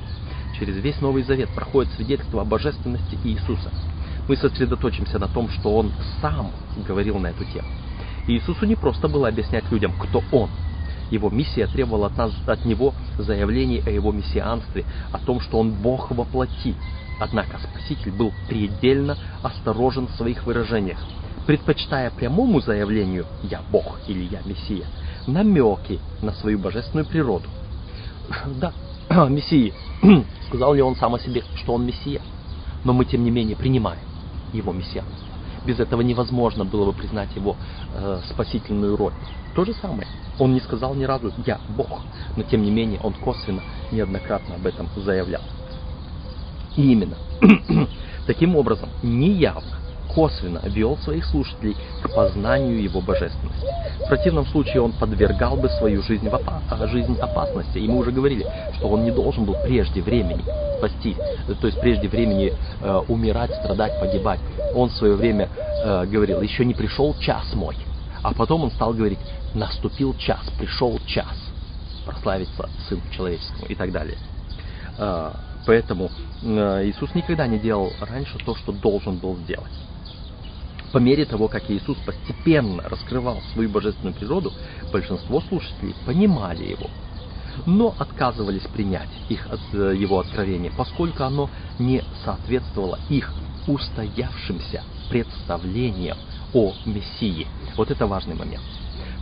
через 0.60 0.76
весь 0.78 1.00
Новый 1.02 1.24
Завет 1.24 1.50
проходит 1.50 1.92
свидетельство 1.94 2.42
о 2.42 2.46
божественности 2.46 3.18
Иисуса. 3.24 3.72
Мы 4.28 4.36
сосредоточимся 4.36 5.18
на 5.18 5.28
том, 5.28 5.50
что 5.50 5.76
Он 5.76 5.92
сам 6.22 6.52
говорил 6.88 7.18
на 7.18 7.28
эту 7.28 7.46
тему. 7.46 7.68
Иисусу 8.28 8.66
не 8.66 8.76
просто 8.76 9.08
было 9.08 9.28
объяснять 9.28 9.72
людям, 9.72 9.94
кто 9.98 10.22
Он. 10.32 10.50
Его 11.10 11.30
миссия 11.30 11.66
требовала 11.66 12.08
от, 12.08 12.18
нас, 12.18 12.32
от 12.46 12.66
Него 12.66 12.94
заявлений 13.18 13.82
о 13.86 13.90
Его 13.90 14.12
мессианстве, 14.12 14.86
о 15.12 15.18
том, 15.18 15.40
что 15.40 15.58
Он 15.58 15.72
Бог 15.72 16.12
во 16.12 16.26
плоти. 16.26 16.76
Однако 17.20 17.58
Спаситель 17.58 18.12
был 18.12 18.32
предельно 18.48 19.18
осторожен 19.42 20.08
в 20.08 20.12
своих 20.12 20.46
выражениях, 20.46 21.00
предпочитая 21.48 22.12
прямому 22.12 22.62
заявлению 22.62 23.26
«Я 23.44 23.62
Бог» 23.72 24.00
или 24.08 24.24
«Я 24.24 24.42
Мессия» 24.46 24.86
намеки 25.26 26.00
на 26.22 26.32
свою 26.34 26.60
божественную 26.60 27.06
природу. 27.06 27.48
Да, 28.62 28.72
Мессии. 29.30 29.74
Сказал 30.48 30.74
ли 30.74 30.82
он 30.82 30.96
сам 30.96 31.16
о 31.16 31.20
себе, 31.20 31.44
что 31.56 31.74
он 31.74 31.86
Мессия? 31.86 32.22
Но 32.84 32.94
мы, 32.94 33.06
тем 33.06 33.24
не 33.24 33.32
менее, 33.32 33.56
принимаем 33.56 34.00
его 34.54 34.72
мессианство. 34.72 35.28
Без 35.66 35.80
этого 35.80 36.02
невозможно 36.02 36.64
было 36.64 36.86
бы 36.86 36.94
признать 36.94 37.36
его 37.36 37.56
э, 37.94 38.22
спасительную 38.30 38.96
роль. 38.96 39.14
То 39.56 39.66
же 39.66 39.74
самое. 39.74 40.08
Он 40.38 40.54
не 40.54 40.62
сказал 40.62 40.96
ни 40.96 41.04
разу 41.04 41.34
«я 41.46 41.60
Бог», 41.76 42.02
но 42.38 42.44
тем 42.44 42.64
не 42.64 42.72
менее 42.72 43.00
он 43.02 43.14
косвенно 43.14 43.62
неоднократно 43.92 44.56
об 44.56 44.66
этом 44.66 44.88
заявлял. 44.96 45.42
И 46.78 46.94
именно 46.94 47.18
таким 48.26 48.56
образом 48.56 48.90
неявно 49.04 49.79
косвенно 50.14 50.62
вел 50.66 50.98
своих 50.98 51.26
слушателей 51.26 51.78
к 52.02 52.10
познанию 52.14 52.82
его 52.82 53.02
божественности. 53.02 53.66
В 54.04 54.08
противном 54.08 54.46
случае 54.48 54.82
он 54.82 54.92
подвергал 54.92 55.56
бы 55.56 55.70
свою 55.70 56.02
жизнь, 56.02 56.28
в 56.28 56.34
опа- 56.34 56.62
а, 56.70 56.88
жизнь 56.88 57.18
опасности. 57.20 57.78
И 57.78 57.88
мы 57.88 57.98
уже 57.98 58.12
говорили, 58.12 58.46
что 58.76 58.88
он 58.88 59.04
не 59.04 59.12
должен 59.12 59.46
был 59.46 59.56
прежде 59.64 60.02
времени 60.02 60.44
спастись, 60.80 61.18
то 61.60 61.68
есть 61.68 61.80
прежде 61.80 62.08
времени 62.08 62.54
э, 62.80 63.02
умирать, 63.08 63.54
страдать, 63.56 64.00
погибать. 64.00 64.40
Он 64.74 64.90
в 64.90 64.94
свое 64.94 65.16
время 65.16 65.50
э, 65.84 66.06
говорил, 66.06 66.42
еще 66.42 66.66
не 66.66 66.74
пришел 66.74 67.14
час 67.20 67.54
мой. 67.54 67.76
А 68.24 68.34
потом 68.34 68.64
он 68.64 68.72
стал 68.72 68.94
говорить, 68.94 69.20
наступил 69.54 70.16
час, 70.16 70.42
пришел 70.58 71.00
час 71.06 71.36
прославиться 72.06 72.70
Сыну 72.88 73.02
Человеческому 73.12 73.68
и 73.68 73.76
так 73.76 73.92
далее. 73.92 74.18
Э, 74.98 75.32
поэтому 75.66 76.10
э, 76.42 76.86
Иисус 76.86 77.14
никогда 77.14 77.46
не 77.46 77.60
делал 77.60 77.92
раньше 78.00 78.38
то, 78.46 78.56
что 78.56 78.72
должен 78.72 79.18
был 79.18 79.38
сделать. 79.38 79.72
По 80.92 80.98
мере 80.98 81.26
того, 81.26 81.48
как 81.48 81.70
Иисус 81.70 81.98
постепенно 82.00 82.84
раскрывал 82.84 83.42
свою 83.54 83.70
божественную 83.70 84.16
природу, 84.16 84.54
большинство 84.92 85.42
слушателей 85.42 85.94
понимали 86.06 86.64
его, 86.64 86.90
но 87.66 87.96
отказывались 88.00 88.64
принять 88.74 89.10
их, 89.30 89.48
э, 89.74 89.94
его 89.96 90.20
откровение, 90.20 90.72
поскольку 90.76 91.24
оно 91.24 91.50
не 91.78 92.04
соответствовало 92.24 92.98
их 93.10 93.32
устоявшимся 93.68 94.84
представлениям 95.10 96.18
о 96.54 96.74
Мессии. 96.86 97.46
Вот 97.76 97.92
это 97.92 98.08
важный 98.08 98.36
момент. 98.36 98.64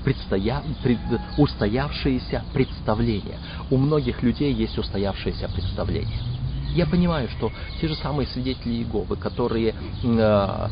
Предстоя... 0.05 0.63
Пред... 0.83 0.99
Устоявшиеся 1.37 2.45
представления. 2.53 3.39
У 3.69 3.77
многих 3.77 4.23
людей 4.23 4.53
есть 4.53 4.77
устоявшиеся 4.77 5.49
представления. 5.49 6.36
Я 6.77 6.85
понимаю, 6.85 7.27
что 7.27 7.51
те 7.81 7.87
же 7.87 7.95
самые 7.95 8.27
свидетели 8.27 8.75
Иеговы, 8.75 9.15
которые 9.15 9.73
э, 10.03 10.67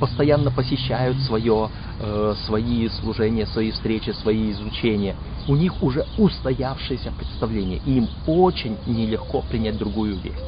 постоянно 0.00 0.50
посещают 0.50 1.18
свое, 1.18 1.68
э, 2.00 2.34
свои 2.46 2.88
служения, 2.88 3.44
свои 3.44 3.70
встречи, 3.70 4.12
свои 4.12 4.50
изучения, 4.52 5.14
у 5.48 5.54
них 5.54 5.82
уже 5.82 6.06
устоявшееся 6.16 7.12
представление, 7.12 7.82
и 7.84 7.98
им 7.98 8.08
очень 8.26 8.78
нелегко 8.86 9.42
принять 9.42 9.76
другую 9.76 10.16
весть. 10.16 10.38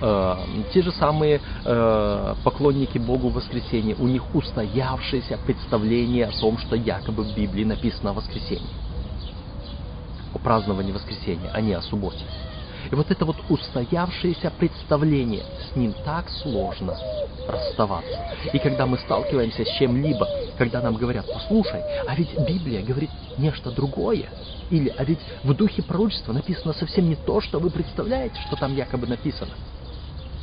Э, 0.00 0.36
те 0.72 0.80
же 0.80 0.90
самые 0.92 1.42
э, 1.66 2.34
поклонники 2.42 2.96
Богу 2.96 3.28
воскресения, 3.28 3.94
у 3.94 4.06
них 4.06 4.34
устоявшееся 4.34 5.38
представление 5.44 6.28
о 6.28 6.40
том, 6.40 6.56
что 6.56 6.76
якобы 6.76 7.24
в 7.24 7.36
Библии 7.36 7.64
написано 7.64 8.12
о 8.12 8.14
о 10.32 10.38
праздновании 10.38 10.92
воскресения, 10.92 11.50
а 11.52 11.60
не 11.60 11.74
о 11.74 11.82
субботе. 11.82 12.24
И 12.90 12.94
вот 12.94 13.10
это 13.10 13.24
вот 13.24 13.36
устоявшееся 13.48 14.50
представление, 14.58 15.44
с 15.72 15.76
ним 15.76 15.94
так 16.04 16.28
сложно 16.42 16.96
расставаться. 17.48 18.18
И 18.52 18.58
когда 18.58 18.86
мы 18.86 18.98
сталкиваемся 18.98 19.64
с 19.64 19.78
чем-либо, 19.78 20.28
когда 20.58 20.80
нам 20.80 20.94
говорят, 20.94 21.26
послушай, 21.32 21.82
а 22.06 22.14
ведь 22.14 22.38
Библия 22.46 22.82
говорит 22.82 23.10
нечто 23.38 23.70
другое, 23.70 24.28
или 24.70 24.92
а 24.96 25.04
ведь 25.04 25.20
в 25.42 25.54
духе 25.54 25.82
пророчества 25.82 26.32
написано 26.32 26.72
совсем 26.72 27.08
не 27.08 27.16
то, 27.16 27.40
что 27.40 27.58
вы 27.58 27.70
представляете, 27.70 28.36
что 28.46 28.56
там 28.56 28.74
якобы 28.74 29.06
написано. 29.06 29.52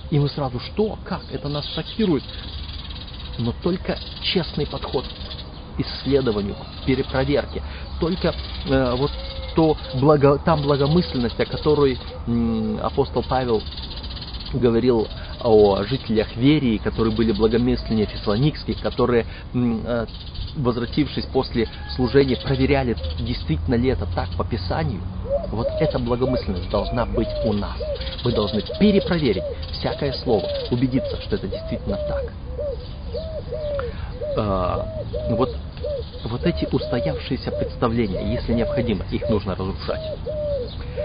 И 0.10 0.20
мы 0.20 0.30
сразу, 0.30 0.60
что, 0.60 1.00
как, 1.06 1.22
это 1.32 1.48
нас 1.48 1.66
шокирует. 1.74 2.24
Но 3.38 3.54
только 3.64 3.98
честный 4.22 4.68
подход 4.68 5.06
к 5.06 5.80
исследованию, 5.80 6.56
к 6.56 6.86
перепроверке, 6.86 7.64
только 8.00 8.36
э, 8.66 8.96
вот 8.96 9.12
то 9.56 9.78
благо, 9.96 10.38
та 10.44 10.56
благомысленность, 10.56 11.40
о 11.40 11.46
которой 11.46 11.98
апостол 12.82 13.24
Павел 13.28 13.62
говорил 14.54 15.08
о 15.44 15.84
жителях 15.84 16.36
Верии, 16.36 16.78
которые 16.78 17.16
были 17.16 17.32
благомысленнее 17.32 18.06
фессалоникских, 18.06 18.80
которые, 18.82 19.26
э, 19.54 20.06
возвратившись 20.56 21.26
после 21.26 21.68
служения, 21.96 22.38
проверяли, 22.38 22.96
действительно 23.20 23.76
ли 23.76 23.90
это 23.90 24.06
так 24.14 24.30
по 24.38 24.44
Писанию. 24.44 25.02
Вот 25.52 25.68
эта 25.80 26.00
благомысленность 26.00 26.70
должна 26.70 27.06
быть 27.06 27.30
у 27.46 27.54
нас. 27.54 27.78
Мы 28.24 28.32
должны 28.32 28.62
перепроверить 28.80 29.44
всякое 29.74 30.14
слово, 30.14 30.48
убедиться, 30.70 31.20
что 31.22 31.36
это 31.36 31.48
действительно 31.48 31.98
так. 32.08 32.34
А, 34.36 34.86
вот 35.30 35.56
вот 36.24 36.46
эти 36.46 36.66
устоявшиеся 36.72 37.52
представления, 37.52 38.34
если 38.34 38.54
необходимо, 38.54 39.06
их 39.12 39.28
нужно 39.30 39.56
разрушать. 39.56 40.02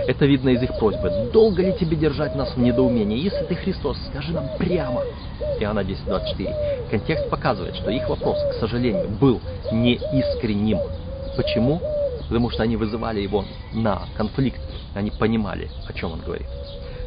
Это 0.07 0.25
видно 0.27 0.51
из 0.51 0.63
их 0.63 0.79
просьбы. 0.79 1.31
Долго 1.33 1.63
ли 1.63 1.73
тебе 1.73 1.97
держать 1.97 2.35
нас 2.37 2.55
в 2.55 2.59
недоумении? 2.59 3.19
Если 3.19 3.45
ты 3.45 3.55
Христос, 3.57 3.99
скажи 4.11 4.33
нам 4.33 4.49
прямо. 4.59 5.03
Иоанна 5.59 5.81
10.24. 5.81 6.91
Контекст 6.91 7.29
показывает, 7.29 7.75
что 7.77 7.91
их 7.91 8.09
вопрос, 8.09 8.39
к 8.53 8.61
сожалению, 8.61 9.09
был 9.09 9.41
неискренним. 9.73 10.79
Почему? 11.37 11.81
Потому 12.29 12.51
что 12.51 12.63
они 12.63 12.77
вызывали 12.77 13.21
его 13.21 13.45
на 13.73 14.03
конфликт. 14.17 14.61
Они 14.95 15.11
понимали, 15.11 15.71
о 15.89 15.93
чем 15.93 16.13
он 16.13 16.21
говорит. 16.21 16.47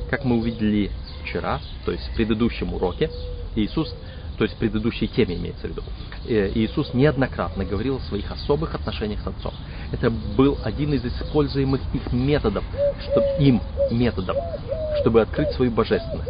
Как 0.09 0.25
мы 0.25 0.37
увидели 0.37 0.91
вчера, 1.23 1.59
то 1.85 1.91
есть 1.91 2.03
в 2.09 2.15
предыдущем 2.15 2.73
уроке, 2.73 3.09
Иисус 3.55 3.93
то 4.39 4.45
есть 4.45 4.55
предыдущей 4.55 5.09
теме 5.09 5.35
имеется 5.35 5.67
в 5.67 5.71
виду, 5.71 5.83
э, 6.25 6.51
Иисус 6.55 6.93
неоднократно 6.93 7.65
говорил 7.65 7.97
о 7.97 7.99
своих 7.99 8.31
особых 8.31 8.73
отношениях 8.73 9.19
с 9.19 9.27
Отцом. 9.27 9.53
Это 9.91 10.09
был 10.09 10.57
один 10.63 10.93
из 10.93 11.03
используемых 11.03 11.81
их 11.93 12.13
методов, 12.13 12.63
чтобы, 13.01 13.25
им 13.37 13.61
методов, 13.91 14.37
чтобы 15.01 15.21
открыть 15.21 15.51
свою 15.51 15.71
божественность. 15.71 16.29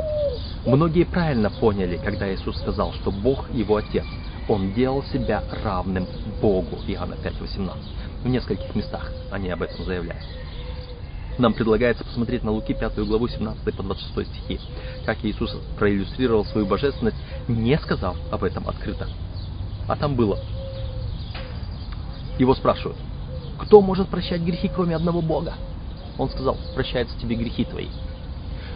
Многие 0.65 1.03
правильно 1.03 1.51
поняли, 1.51 1.99
когда 2.03 2.33
Иисус 2.33 2.57
сказал, 2.57 2.93
что 2.93 3.11
Бог 3.11 3.47
его 3.53 3.75
Отец. 3.75 4.05
Он 4.47 4.73
делал 4.73 5.03
себя 5.03 5.43
равным 5.63 6.07
Богу. 6.41 6.79
Иоанна 6.87 7.13
5.18. 7.13 7.71
В 8.23 8.27
нескольких 8.27 8.73
местах 8.73 9.11
они 9.31 9.51
об 9.51 9.61
этом 9.61 9.85
заявляют 9.85 10.25
нам 11.39 11.53
предлагается 11.53 12.03
посмотреть 12.03 12.43
на 12.43 12.51
Луки 12.51 12.73
5 12.73 12.99
главу 12.99 13.27
17 13.27 13.75
по 13.75 13.83
26 13.83 14.29
стихи, 14.29 14.59
как 15.05 15.23
Иисус 15.23 15.55
проиллюстрировал 15.77 16.45
свою 16.45 16.67
божественность, 16.67 17.17
не 17.47 17.77
сказав 17.77 18.17
об 18.31 18.43
этом 18.43 18.67
открыто. 18.67 19.07
А 19.87 19.95
там 19.95 20.15
было. 20.15 20.39
Его 22.37 22.53
спрашивают, 22.55 22.97
кто 23.59 23.81
может 23.81 24.07
прощать 24.09 24.41
грехи, 24.41 24.69
кроме 24.73 24.95
одного 24.95 25.21
Бога? 25.21 25.55
Он 26.17 26.29
сказал, 26.29 26.57
прощаются 26.75 27.17
тебе 27.19 27.35
грехи 27.35 27.65
твои. 27.65 27.87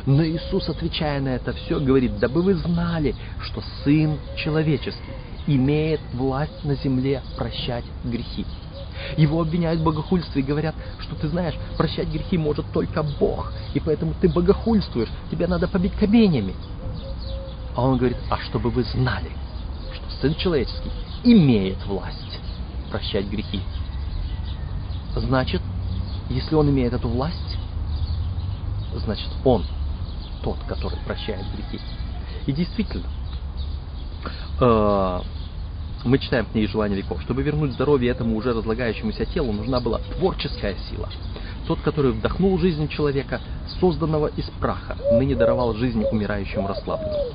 Но 0.05 0.25
Иисус, 0.25 0.67
отвечая 0.67 1.21
на 1.21 1.29
это 1.29 1.53
все, 1.53 1.79
говорит, 1.79 2.19
дабы 2.19 2.41
вы 2.41 2.55
знали, 2.55 3.15
что 3.41 3.61
Сын 3.83 4.17
Человеческий 4.35 5.01
имеет 5.47 6.01
власть 6.13 6.63
на 6.63 6.75
земле 6.75 7.21
прощать 7.37 7.85
грехи. 8.03 8.45
Его 9.17 9.41
обвиняют 9.41 9.81
в 9.81 9.83
богохульстве 9.83 10.41
и 10.41 10.45
говорят, 10.45 10.75
что 10.99 11.15
ты 11.15 11.27
знаешь, 11.27 11.55
прощать 11.77 12.07
грехи 12.07 12.37
может 12.37 12.65
только 12.71 13.03
Бог, 13.03 13.51
и 13.73 13.79
поэтому 13.79 14.13
ты 14.19 14.29
богохульствуешь, 14.29 15.09
тебя 15.31 15.47
надо 15.47 15.67
побить 15.67 15.93
каменями. 15.93 16.55
А 17.75 17.81
он 17.81 17.97
говорит, 17.97 18.17
а 18.29 18.37
чтобы 18.37 18.69
вы 18.69 18.83
знали, 18.83 19.31
что 19.93 20.21
Сын 20.21 20.35
Человеческий 20.35 20.91
имеет 21.23 21.83
власть 21.85 22.39
прощать 22.89 23.25
грехи. 23.25 23.61
Значит, 25.15 25.61
если 26.29 26.55
он 26.55 26.69
имеет 26.69 26.93
эту 26.93 27.07
власть, 27.07 27.57
значит 28.95 29.29
он 29.43 29.65
тот, 30.43 30.57
который 30.67 30.99
прощает 31.05 31.43
грехи. 31.55 31.83
И 32.45 32.51
действительно, 32.51 33.07
э, 34.59 35.21
мы 36.03 36.19
читаем 36.19 36.45
в 36.45 36.51
книге 36.51 36.67
«Желание 36.67 36.97
веков». 36.97 37.21
Чтобы 37.21 37.43
вернуть 37.43 37.71
здоровье 37.73 38.11
этому 38.11 38.35
уже 38.35 38.53
разлагающемуся 38.53 39.25
телу, 39.25 39.53
нужна 39.53 39.79
была 39.79 39.99
творческая 40.17 40.75
сила. 40.89 41.09
Тот, 41.67 41.79
который 41.79 42.11
вдохнул 42.11 42.57
жизнь 42.59 42.89
человека, 42.89 43.39
созданного 43.79 44.27
из 44.27 44.45
праха, 44.59 44.97
ныне 45.13 45.35
даровал 45.35 45.73
жизнь 45.75 46.03
умирающему 46.03 46.67
расслабленному. 46.67 47.31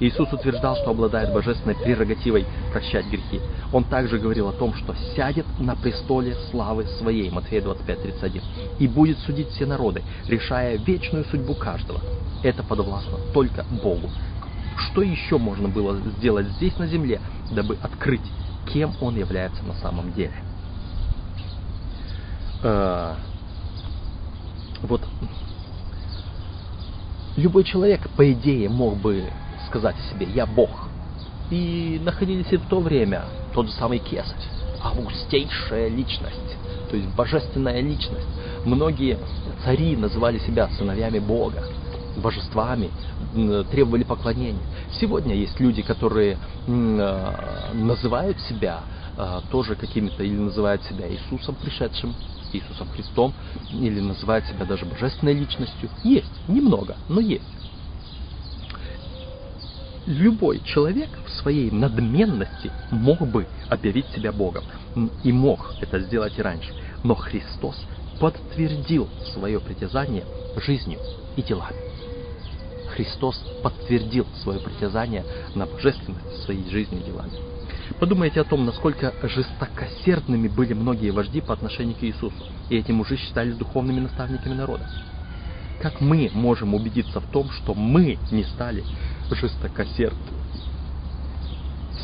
Иисус 0.00 0.32
утверждал, 0.32 0.76
что 0.76 0.90
обладает 0.90 1.32
божественной 1.32 1.74
прерогативой 1.74 2.46
прощать 2.72 3.06
грехи. 3.06 3.40
Он 3.72 3.84
также 3.84 4.18
говорил 4.18 4.48
о 4.48 4.52
том, 4.52 4.72
что 4.74 4.94
сядет 5.14 5.44
на 5.58 5.76
престоле 5.76 6.34
славы 6.50 6.86
своей, 6.98 7.30
Матфея 7.30 7.60
25:31, 7.60 8.42
и 8.78 8.86
будет 8.86 9.18
судить 9.18 9.48
все 9.48 9.66
народы, 9.66 10.02
решая 10.28 10.78
вечную 10.78 11.24
судьбу 11.24 11.54
каждого. 11.54 12.00
Это 12.42 12.62
подвластно 12.62 13.18
только 13.34 13.66
Богу. 13.82 14.08
Что 14.78 15.02
еще 15.02 15.38
можно 15.38 15.68
было 15.68 15.96
сделать 16.18 16.46
здесь 16.52 16.76
на 16.78 16.86
земле, 16.86 17.20
дабы 17.50 17.78
открыть, 17.82 18.22
кем 18.72 18.94
Он 19.00 19.16
является 19.16 19.62
на 19.64 19.74
самом 19.74 20.12
деле? 20.12 20.34
Э, 22.62 23.14
вот 24.82 25.02
любой 27.36 27.64
человек, 27.64 28.08
по 28.10 28.32
идее, 28.32 28.68
мог 28.68 28.96
бы 28.96 29.24
сказать 29.66 29.96
себе 30.10 30.26
«я 30.26 30.46
Бог». 30.46 30.88
И 31.50 32.00
находились 32.02 32.52
и 32.52 32.56
в 32.58 32.66
то 32.68 32.80
время 32.80 33.24
тот 33.54 33.66
же 33.66 33.72
самый 33.72 33.98
Кесарь, 33.98 34.36
августейшая 34.82 35.88
личность, 35.88 36.56
то 36.90 36.96
есть 36.96 37.08
божественная 37.14 37.80
личность. 37.80 38.26
Многие 38.64 39.18
цари 39.64 39.96
называли 39.96 40.38
себя 40.38 40.68
сыновьями 40.68 41.20
Бога, 41.20 41.64
божествами, 42.20 42.90
требовали 43.70 44.04
поклонения. 44.04 44.62
Сегодня 45.00 45.34
есть 45.34 45.58
люди, 45.60 45.82
которые 45.82 46.38
э, 46.66 47.70
называют 47.74 48.38
себя 48.42 48.80
э, 49.16 49.40
тоже 49.50 49.74
какими-то, 49.74 50.22
или 50.22 50.36
называют 50.36 50.82
себя 50.84 51.08
Иисусом 51.10 51.54
пришедшим, 51.56 52.14
Иисусом 52.52 52.88
Христом, 52.88 53.34
или 53.72 54.00
называют 54.00 54.46
себя 54.46 54.64
даже 54.64 54.84
божественной 54.84 55.34
личностью. 55.34 55.90
Есть, 56.02 56.32
немного, 56.48 56.96
но 57.08 57.20
есть 57.20 57.44
любой 60.08 60.60
человек 60.60 61.10
в 61.26 61.30
своей 61.30 61.70
надменности 61.70 62.72
мог 62.90 63.20
бы 63.20 63.46
объявить 63.68 64.06
себя 64.08 64.32
Богом. 64.32 64.64
И 65.22 65.32
мог 65.32 65.74
это 65.80 66.00
сделать 66.00 66.38
и 66.38 66.42
раньше. 66.42 66.72
Но 67.04 67.14
Христос 67.14 67.76
подтвердил 68.18 69.08
свое 69.34 69.60
притязание 69.60 70.24
жизнью 70.56 70.98
и 71.36 71.42
делами. 71.42 71.87
Христос 72.98 73.40
подтвердил 73.62 74.26
свое 74.42 74.58
притязание 74.58 75.24
на 75.54 75.66
божественность 75.66 76.42
своей 76.42 76.68
жизнью 76.68 77.00
и 77.00 77.04
делами. 77.04 77.30
Подумайте 78.00 78.40
о 78.40 78.44
том, 78.44 78.66
насколько 78.66 79.14
жестокосердными 79.22 80.48
были 80.48 80.72
многие 80.72 81.10
вожди 81.10 81.40
по 81.40 81.54
отношению 81.54 81.94
к 81.94 82.02
Иисусу, 82.02 82.34
и 82.68 82.76
эти 82.76 82.90
мужи 82.90 83.16
считались 83.16 83.54
духовными 83.54 84.00
наставниками 84.00 84.54
народа. 84.54 84.84
Как 85.80 86.00
мы 86.00 86.28
можем 86.34 86.74
убедиться 86.74 87.20
в 87.20 87.26
том, 87.30 87.50
что 87.50 87.72
мы 87.72 88.18
не 88.32 88.42
стали 88.42 88.82
жестокосердны? 89.30 90.18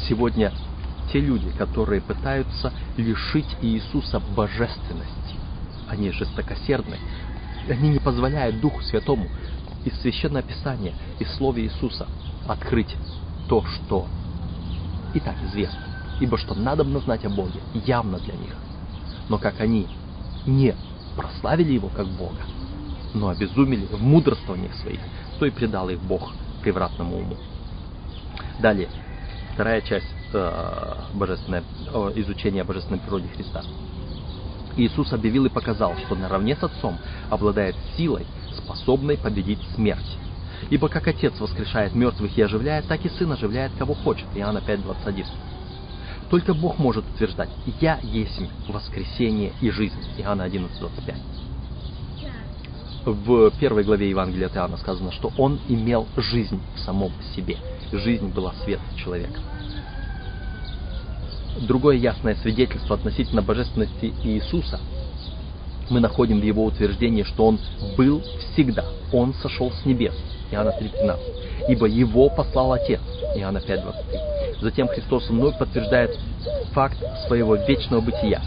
Сегодня 0.08 0.52
те 1.12 1.18
люди, 1.18 1.50
которые 1.58 2.02
пытаются 2.02 2.72
лишить 2.96 3.56
Иисуса 3.62 4.20
божественности, 4.20 5.34
они 5.88 6.12
жестокосердны. 6.12 6.98
Они 7.68 7.88
не 7.88 7.98
позволяют 7.98 8.60
Духу 8.60 8.80
Святому 8.82 9.26
из 9.84 10.00
Священного 10.00 10.42
Писания, 10.42 10.94
из 11.18 11.30
Слова 11.36 11.60
Иисуса 11.60 12.06
открыть 12.46 12.94
то, 13.48 13.64
что 13.64 14.06
и 15.14 15.20
так 15.20 15.36
известно. 15.44 15.80
Ибо 16.20 16.38
что 16.38 16.54
надо 16.54 16.84
бы 16.84 16.98
знать 17.00 17.24
о 17.24 17.30
Боге, 17.30 17.60
явно 17.72 18.18
для 18.18 18.34
них. 18.34 18.54
Но 19.28 19.38
как 19.38 19.60
они 19.60 19.88
не 20.46 20.74
прославили 21.16 21.72
Его 21.72 21.88
как 21.88 22.06
Бога, 22.06 22.42
но 23.14 23.28
обезумели 23.28 23.86
в 23.86 24.02
мудрствованиях 24.02 24.74
своих, 24.74 25.00
то 25.38 25.46
и 25.46 25.50
предал 25.50 25.88
их 25.88 26.00
Бог 26.00 26.32
превратному 26.62 27.18
уму. 27.18 27.36
Далее, 28.60 28.88
вторая 29.54 29.80
часть 29.80 30.06
э, 30.32 30.94
божественное, 31.14 31.62
э, 31.92 32.12
изучения 32.16 32.64
божественной 32.64 33.00
природе 33.00 33.28
Христа. 33.28 33.62
Иисус 34.76 35.12
объявил 35.12 35.46
и 35.46 35.50
показал, 35.50 35.94
что 36.04 36.16
наравне 36.16 36.56
с 36.56 36.62
Отцом 36.62 36.98
обладает 37.30 37.76
силой, 37.96 38.26
способной 38.74 39.16
победить 39.16 39.60
смерть. 39.74 40.18
Ибо 40.70 40.88
как 40.88 41.06
Отец 41.08 41.38
воскрешает 41.40 41.94
мертвых 41.94 42.36
и 42.36 42.42
оживляет, 42.42 42.86
так 42.86 43.04
и 43.04 43.08
Сын 43.08 43.30
оживляет 43.32 43.72
кого 43.78 43.94
хочет. 43.94 44.26
Иоанна 44.34 44.58
5:21. 44.58 45.26
Только 46.30 46.54
Бог 46.54 46.78
может 46.78 47.04
утверждать 47.10 47.50
«Я 47.80 47.98
есть 48.02 48.40
воскресение 48.68 49.52
и 49.60 49.70
жизнь» 49.70 49.98
Иоанна 50.18 50.42
11:25 50.42 51.16
в 53.04 53.50
первой 53.60 53.84
главе 53.84 54.08
Евангелия 54.08 54.46
от 54.46 54.56
Иоанна 54.56 54.78
сказано, 54.78 55.12
что 55.12 55.30
он 55.36 55.60
имел 55.68 56.06
жизнь 56.16 56.58
в 56.74 56.80
самом 56.80 57.12
себе. 57.36 57.58
Жизнь 57.92 58.28
была 58.28 58.54
свет 58.64 58.80
человека. 58.96 59.40
Другое 61.68 61.96
ясное 61.96 62.34
свидетельство 62.36 62.96
относительно 62.96 63.42
божественности 63.42 64.14
Иисуса 64.24 64.80
мы 65.90 66.00
находим 66.00 66.40
в 66.40 66.44
его 66.44 66.64
утверждении, 66.64 67.22
что 67.22 67.46
он 67.46 67.58
был 67.96 68.22
всегда. 68.52 68.84
Он 69.12 69.34
сошел 69.34 69.70
с 69.70 69.84
небес. 69.84 70.14
Иоанна 70.50 70.74
3.13. 70.80 71.18
Ибо 71.68 71.86
его 71.86 72.28
послал 72.28 72.72
Отец. 72.72 73.00
Иоанна 73.34 73.58
5.23. 73.58 74.60
Затем 74.60 74.88
Христос 74.88 75.28
вновь 75.28 75.58
подтверждает 75.58 76.18
факт 76.72 76.96
своего 77.26 77.56
вечного 77.56 78.00
бытия. 78.00 78.40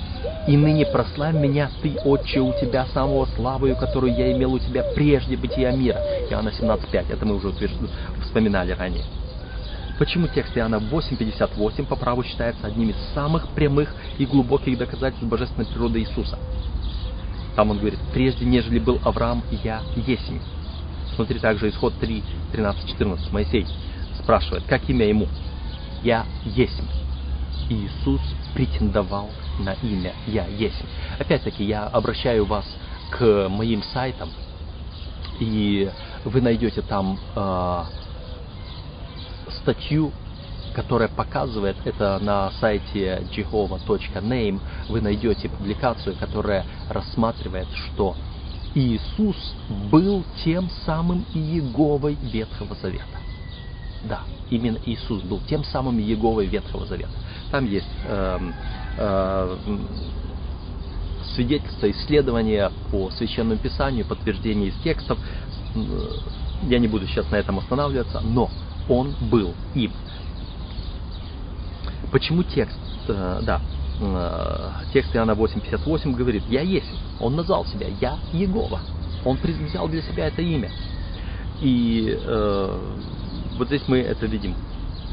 И 0.48 0.56
ныне 0.56 0.86
прославь 0.86 1.36
меня, 1.36 1.70
Ты, 1.82 1.96
Отче, 2.06 2.40
у 2.40 2.54
Тебя 2.54 2.86
самого 2.94 3.26
славою, 3.36 3.76
которую 3.76 4.16
я 4.16 4.32
имел 4.32 4.54
у 4.54 4.60
Тебя 4.60 4.84
прежде 4.96 5.36
бытия 5.36 5.72
мира. 5.72 6.00
Иоанна 6.30 6.50
17.5, 6.50 7.12
это 7.12 7.26
мы 7.26 7.36
уже 7.36 7.52
вспоминали 8.22 8.72
ранее. 8.72 9.04
Почему 10.00 10.28
текст 10.28 10.56
Иоанна 10.56 10.76
8.58 10.76 11.88
по 11.88 11.96
праву 11.96 12.24
считается 12.24 12.68
одним 12.68 12.92
из 12.92 12.98
самых 13.16 13.50
прямых 13.50 13.94
и 14.20 14.26
глубоких 14.26 14.78
доказательств 14.78 15.28
божественной 15.28 15.66
природы 15.66 16.00
Иисуса? 16.00 16.38
Там 17.58 17.72
он 17.72 17.80
говорит, 17.80 18.00
прежде 18.14 18.46
нежели 18.46 18.78
был 18.78 19.02
Авраам, 19.04 19.44
я 19.64 19.82
есмь. 19.96 20.38
Смотри 21.16 21.40
также 21.40 21.70
исход 21.70 21.92
3, 22.00 22.24
13, 22.52 22.88
14. 22.92 23.32
Моисей 23.32 23.66
спрашивает, 24.22 24.64
как 24.66 24.88
имя 24.88 25.08
ему? 25.08 25.28
Я 26.04 26.28
есмь. 26.46 26.86
Иисус 27.68 28.22
претендовал 28.54 29.32
на 29.60 29.74
имя 29.82 30.14
«Я 30.28 30.46
есть». 30.46 30.84
Опять-таки, 31.18 31.64
я 31.64 31.88
обращаю 31.88 32.46
вас 32.46 32.64
к 33.10 33.50
моим 33.50 33.82
сайтам, 33.82 34.30
и 35.40 35.90
вы 36.26 36.42
найдете 36.42 36.84
там 36.84 37.18
э, 37.36 37.84
статью, 39.62 40.12
которая 40.78 41.08
показывает, 41.08 41.76
это 41.86 42.20
на 42.22 42.52
сайте 42.60 43.24
jehova.name, 43.36 44.60
вы 44.90 45.02
найдете 45.02 45.50
публикацию, 45.50 46.16
которая 46.20 46.66
рассматривает, 46.88 47.68
что 47.74 48.16
Иисус 48.76 49.36
был 49.92 50.24
тем 50.46 50.70
самым 50.86 51.26
Иеговой 51.34 52.16
Ветхого 52.22 52.76
Завета. 52.76 53.18
Да, 54.04 54.22
именно 54.52 54.78
Иисус 54.86 55.24
был 55.24 55.42
тем 55.50 55.64
самым 55.64 55.98
Иеговой 55.98 56.46
Ветхого 56.46 56.86
Завета. 56.86 57.10
Там 57.50 57.66
есть 57.66 57.88
э, 58.06 58.40
э, 59.00 59.58
свидетельства, 61.34 61.90
исследования 61.90 62.72
по 62.92 63.10
Священному 63.10 63.60
Писанию, 63.60 64.06
подтверждение 64.06 64.70
из 64.70 64.76
текстов. 64.84 65.18
Я 66.70 66.78
не 66.78 66.88
буду 66.88 67.08
сейчас 67.08 67.32
на 67.32 67.38
этом 67.38 67.58
останавливаться, 67.58 68.22
но 68.22 68.52
он 68.88 69.16
был 69.32 69.56
им. 69.74 69.92
Почему 72.18 72.42
текст, 72.42 72.80
э, 73.10 73.42
да, 73.44 73.62
э, 74.02 74.72
текст 74.92 75.16
Иоанна 75.16 75.34
8.58 75.34 76.16
говорит, 76.16 76.42
«Я 76.50 76.62
есть». 76.62 76.92
Он 77.20 77.36
назвал 77.36 77.64
себя 77.68 77.90
«Я 78.02 78.18
Егова». 78.34 78.80
Он 79.24 79.38
взял 79.38 79.88
для 79.88 80.02
себя 80.02 80.26
это 80.26 80.42
имя. 80.42 80.72
И 81.62 82.18
э, 82.20 82.80
вот 83.60 83.68
здесь 83.68 83.84
мы 83.86 84.00
это 84.00 84.26
видим. 84.26 84.56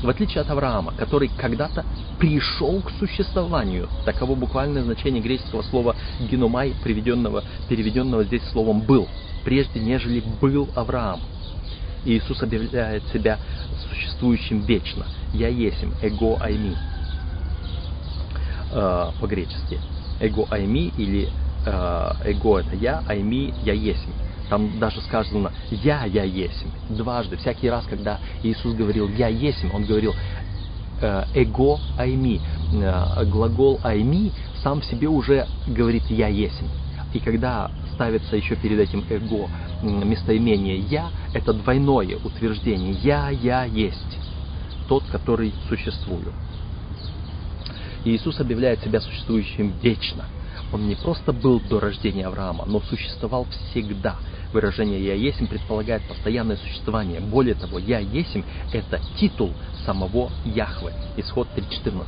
В 0.02 0.08
отличие 0.08 0.40
от 0.40 0.48
Авраама, 0.48 0.94
который 0.96 1.28
когда-то 1.28 1.84
пришел 2.18 2.80
к 2.80 2.90
существованию, 2.92 3.86
таково 4.06 4.34
буквальное 4.34 4.82
значение 4.82 5.22
греческого 5.22 5.60
слова 5.60 5.96
геномай, 6.20 6.72
приведенного, 6.82 7.44
переведенного 7.68 8.24
здесь 8.24 8.48
словом 8.50 8.80
«был», 8.80 9.08
прежде 9.44 9.78
нежели 9.78 10.22
был 10.40 10.70
Авраам. 10.74 11.20
Иисус 12.06 12.42
объявляет 12.42 13.02
себя 13.08 13.38
существующим 13.90 14.60
вечно. 14.62 15.04
«Я 15.34 15.48
есим», 15.48 15.92
«эго 16.00 16.42
айми» 16.42 16.74
э, 18.74 19.12
по-гречески. 19.20 19.80
«Эго 20.20 20.46
айми» 20.50 20.88
или 20.96 21.30
э, 21.64 22.10
«эго»— 22.24 22.58
это 22.60 22.76
«я», 22.76 23.02
«айми»— 23.06 23.54
«я 23.62 23.72
есим». 23.72 24.12
Там 24.50 24.78
даже 24.78 25.00
сказано 25.00 25.52
«Я, 25.70 26.04
я 26.04 26.24
есмь». 26.24 26.68
Дважды, 26.90 27.36
всякий 27.36 27.70
раз, 27.70 27.84
когда 27.86 28.20
Иисус 28.42 28.74
говорил 28.74 29.08
«Я 29.08 29.28
есмь», 29.28 29.70
Он 29.72 29.84
говорил 29.84 30.14
э, 31.00 31.24
«эго 31.34 31.80
айми». 31.96 32.40
Глагол 33.26 33.80
айми 33.82 34.32
сам 34.62 34.80
в 34.80 34.84
себе 34.84 35.08
уже 35.08 35.46
говорит 35.66 36.02
«я 36.10 36.28
есмь». 36.28 36.66
И 37.14 37.20
когда 37.20 37.70
ставится 37.94 38.36
еще 38.36 38.56
перед 38.56 38.78
этим 38.80 39.04
эго 39.08 39.48
местоимение 39.82 40.78
«я», 40.78 41.10
это 41.32 41.52
двойное 41.52 42.18
утверждение 42.22 42.92
«я, 42.92 43.30
я 43.30 43.64
есть» 43.64 44.18
тот, 44.88 45.04
который 45.04 45.54
существую. 45.68 46.34
Иисус 48.04 48.38
объявляет 48.40 48.82
себя 48.82 49.00
существующим 49.00 49.74
вечно. 49.82 50.24
Он 50.72 50.88
не 50.88 50.94
просто 50.94 51.32
был 51.32 51.60
до 51.60 51.80
рождения 51.80 52.26
Авраама, 52.26 52.64
но 52.66 52.80
существовал 52.80 53.46
всегда. 53.46 54.16
Выражение 54.52 55.04
«я 55.04 55.14
есим» 55.14 55.46
предполагает 55.48 56.02
постоянное 56.02 56.56
существование. 56.56 57.20
Более 57.20 57.54
того, 57.54 57.78
«я 57.78 57.98
есим»— 57.98 58.44
это 58.72 59.00
титул 59.16 59.50
самого 59.84 60.30
Яхвы. 60.44 60.92
Исход 61.16 61.48
3.14. 61.56 62.06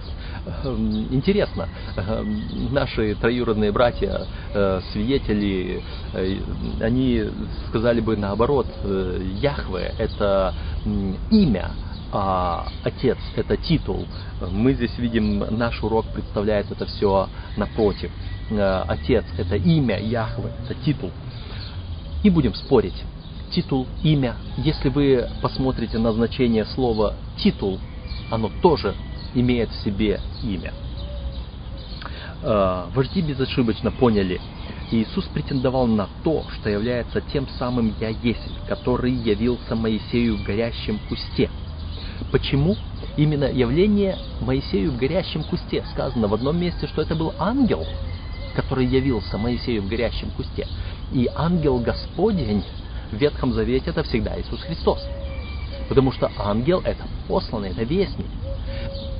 Эм, 0.65 1.15
интересно, 1.15 1.69
эм, 1.97 2.73
наши 2.73 3.15
троюродные 3.17 3.73
братья, 3.73 4.27
э, 4.53 4.81
свидетели, 4.93 5.83
э, 6.13 6.39
они 6.81 7.25
сказали 7.69 8.01
бы 8.01 8.17
наоборот, 8.17 8.67
э, 8.85 9.21
Яхве— 9.41 9.95
это 9.99 10.55
имя, 11.31 11.71
а 12.13 12.69
отец– 12.85 13.19
это 13.37 13.57
титул. 13.57 14.07
Мы 14.51 14.75
здесь 14.75 14.97
видим, 14.99 15.39
наш 15.51 15.83
урок 15.83 16.07
представляет 16.07 16.71
это 16.71 16.87
все 16.87 17.29
напротив. 17.57 18.11
Э, 18.51 18.85
отец– 18.87 19.25
это 19.39 19.57
имя, 19.57 19.99
Яхве– 19.99 20.53
это 20.65 20.75
титул. 20.75 21.11
Не 22.23 22.31
будем 22.31 22.55
спорить. 22.55 23.03
Титул, 23.51 23.87
имя. 24.03 24.37
Если 24.57 24.89
вы 24.89 25.29
посмотрите 25.43 25.99
на 25.99 26.13
значение 26.13 26.65
слова 26.65 27.15
«титул», 27.39 27.79
оно 28.31 28.51
тоже 28.61 28.95
имеет 29.35 29.71
в 29.71 29.85
себе 29.85 30.21
имя. 30.43 30.73
Э, 32.43 32.85
вожди 32.95 33.21
безошибочно 33.21 33.91
поняли, 33.91 34.41
Иисус 34.93 35.25
претендовал 35.27 35.89
на 35.89 36.09
то, 36.23 36.45
что 36.55 36.71
является 36.71 37.21
тем 37.21 37.49
самым 37.59 37.95
«Я 38.01 38.11
есть», 38.11 38.67
который 38.69 39.13
явился 39.13 39.75
Моисею 39.75 40.37
в 40.37 40.45
горящем 40.45 41.01
кусте– 41.09 41.51
Почему? 42.31 42.77
Именно 43.17 43.45
явление 43.51 44.19
Моисею 44.41 44.93
в 44.93 44.97
горящем 44.97 45.43
кусте. 45.45 45.85
Сказано 45.93 46.29
в 46.29 46.35
одном 46.35 46.59
месте, 46.59 46.87
что 46.87 47.03
это 47.03 47.15
был 47.15 47.33
ангел, 47.39 47.87
который 48.55 48.87
явился 48.87 49.39
Моисею 49.39 49.83
в 49.83 49.89
горящем 49.89 50.31
кусте. 50.31 50.67
И 51.13 51.29
ангел 51.35 51.79
Господень 51.79 52.65
в 53.11 53.17
Ветхом 53.17 53.53
Завете 53.53 53.91
это 53.91 54.03
всегда 54.03 54.39
Иисус 54.41 54.61
Христос. 54.63 55.01
Потому 55.89 56.13
что 56.13 56.31
ангел 56.37 56.81
это 56.85 57.05
посланный, 57.29 57.71
это 57.71 57.85
вестник. 57.85 58.27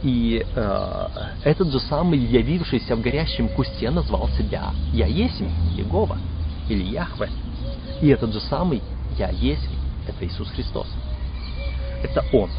И 0.03 0.45
э, 0.55 1.09
этот 1.45 1.73
же 1.73 1.81
самый, 1.81 2.19
явившийся 2.19 2.97
в 2.97 3.01
горящем 3.01 3.49
кусте, 3.49 3.91
назвал 3.91 4.29
себя 4.31 4.73
«Я 4.93 5.07
есть 5.07 5.41
Егова» 5.77 6.19
или 6.69 6.83
Яхве. 6.83 7.31
И 8.01 8.09
этот 8.09 8.33
же 8.33 8.41
самый 8.41 8.83
«Я 9.17 9.31
есть» 9.31 9.69
это 10.07 10.27
Иисус 10.27 10.49
Христос. 10.51 10.87
Это 12.03 12.25
Он. 12.33 12.51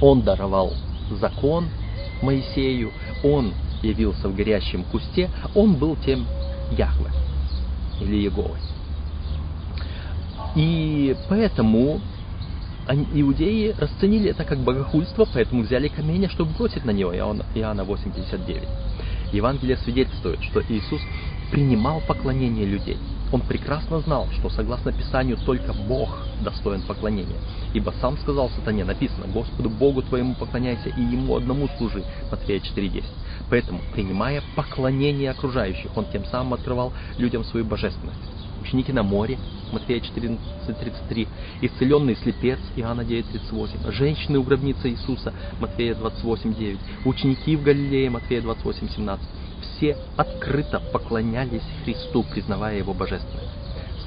Он 0.00 0.22
даровал 0.22 0.72
закон 1.10 1.68
Моисею, 2.22 2.92
он 3.22 3.52
явился 3.82 4.28
в 4.28 4.34
горящем 4.34 4.84
кусте, 4.84 5.30
он 5.54 5.74
был 5.74 5.96
тем 5.96 6.26
Яхве 6.72 7.10
или 8.00 8.16
Еговой. 8.16 8.58
И 10.54 11.14
поэтому 11.28 12.00
иудеи 13.14 13.74
расценили 13.78 14.30
это 14.30 14.44
как 14.44 14.58
богохульство, 14.58 15.26
поэтому 15.32 15.62
взяли 15.62 15.88
камень, 15.88 16.28
чтобы 16.28 16.52
бросить 16.56 16.84
на 16.84 16.90
него. 16.90 17.14
Иоанна 17.14 17.82
8.59. 17.82 18.68
Евангелие 19.32 19.76
свидетельствует, 19.78 20.42
что 20.42 20.62
Иисус 20.68 21.00
принимал 21.50 22.00
поклонение 22.06 22.64
людей. 22.64 22.96
Он 23.32 23.40
прекрасно 23.40 24.00
знал, 24.00 24.28
что 24.38 24.48
согласно 24.50 24.92
Писанию 24.92 25.36
только 25.44 25.72
Бог 25.72 26.16
достоин 26.42 26.82
поклонения. 26.82 27.38
Ибо 27.74 27.92
сам 28.00 28.16
сказал 28.18 28.50
сатане, 28.50 28.84
написано, 28.84 29.26
Господу 29.26 29.68
Богу 29.68 30.02
твоему 30.02 30.34
поклоняйся 30.34 30.88
и 30.90 31.00
Ему 31.00 31.36
одному 31.36 31.68
служи, 31.76 32.04
Матфея 32.30 32.60
4.10. 32.60 33.04
Поэтому, 33.50 33.80
принимая 33.92 34.42
поклонение 34.54 35.30
окружающих, 35.30 35.96
он 35.96 36.06
тем 36.06 36.24
самым 36.26 36.54
открывал 36.54 36.92
людям 37.18 37.44
свою 37.44 37.64
божественность. 37.64 38.20
Ученики 38.60 38.92
на 38.92 39.02
море, 39.02 39.38
Матфея 39.72 40.00
14.33, 40.00 41.28
исцеленный 41.62 42.16
слепец, 42.16 42.58
Иоанна 42.76 43.02
9.38, 43.02 43.92
женщины 43.92 44.38
у 44.38 44.42
гробницы 44.42 44.90
Иисуса, 44.90 45.32
Матфея 45.60 45.94
28.9, 45.94 46.78
ученики 47.04 47.56
в 47.56 47.62
Галилее, 47.62 48.10
Матфея 48.10 48.40
28.17, 48.40 49.20
все 49.76 49.96
открыто 50.16 50.80
поклонялись 50.92 51.62
Христу, 51.84 52.24
признавая 52.24 52.78
Его 52.78 52.94
божественность. 52.94 53.46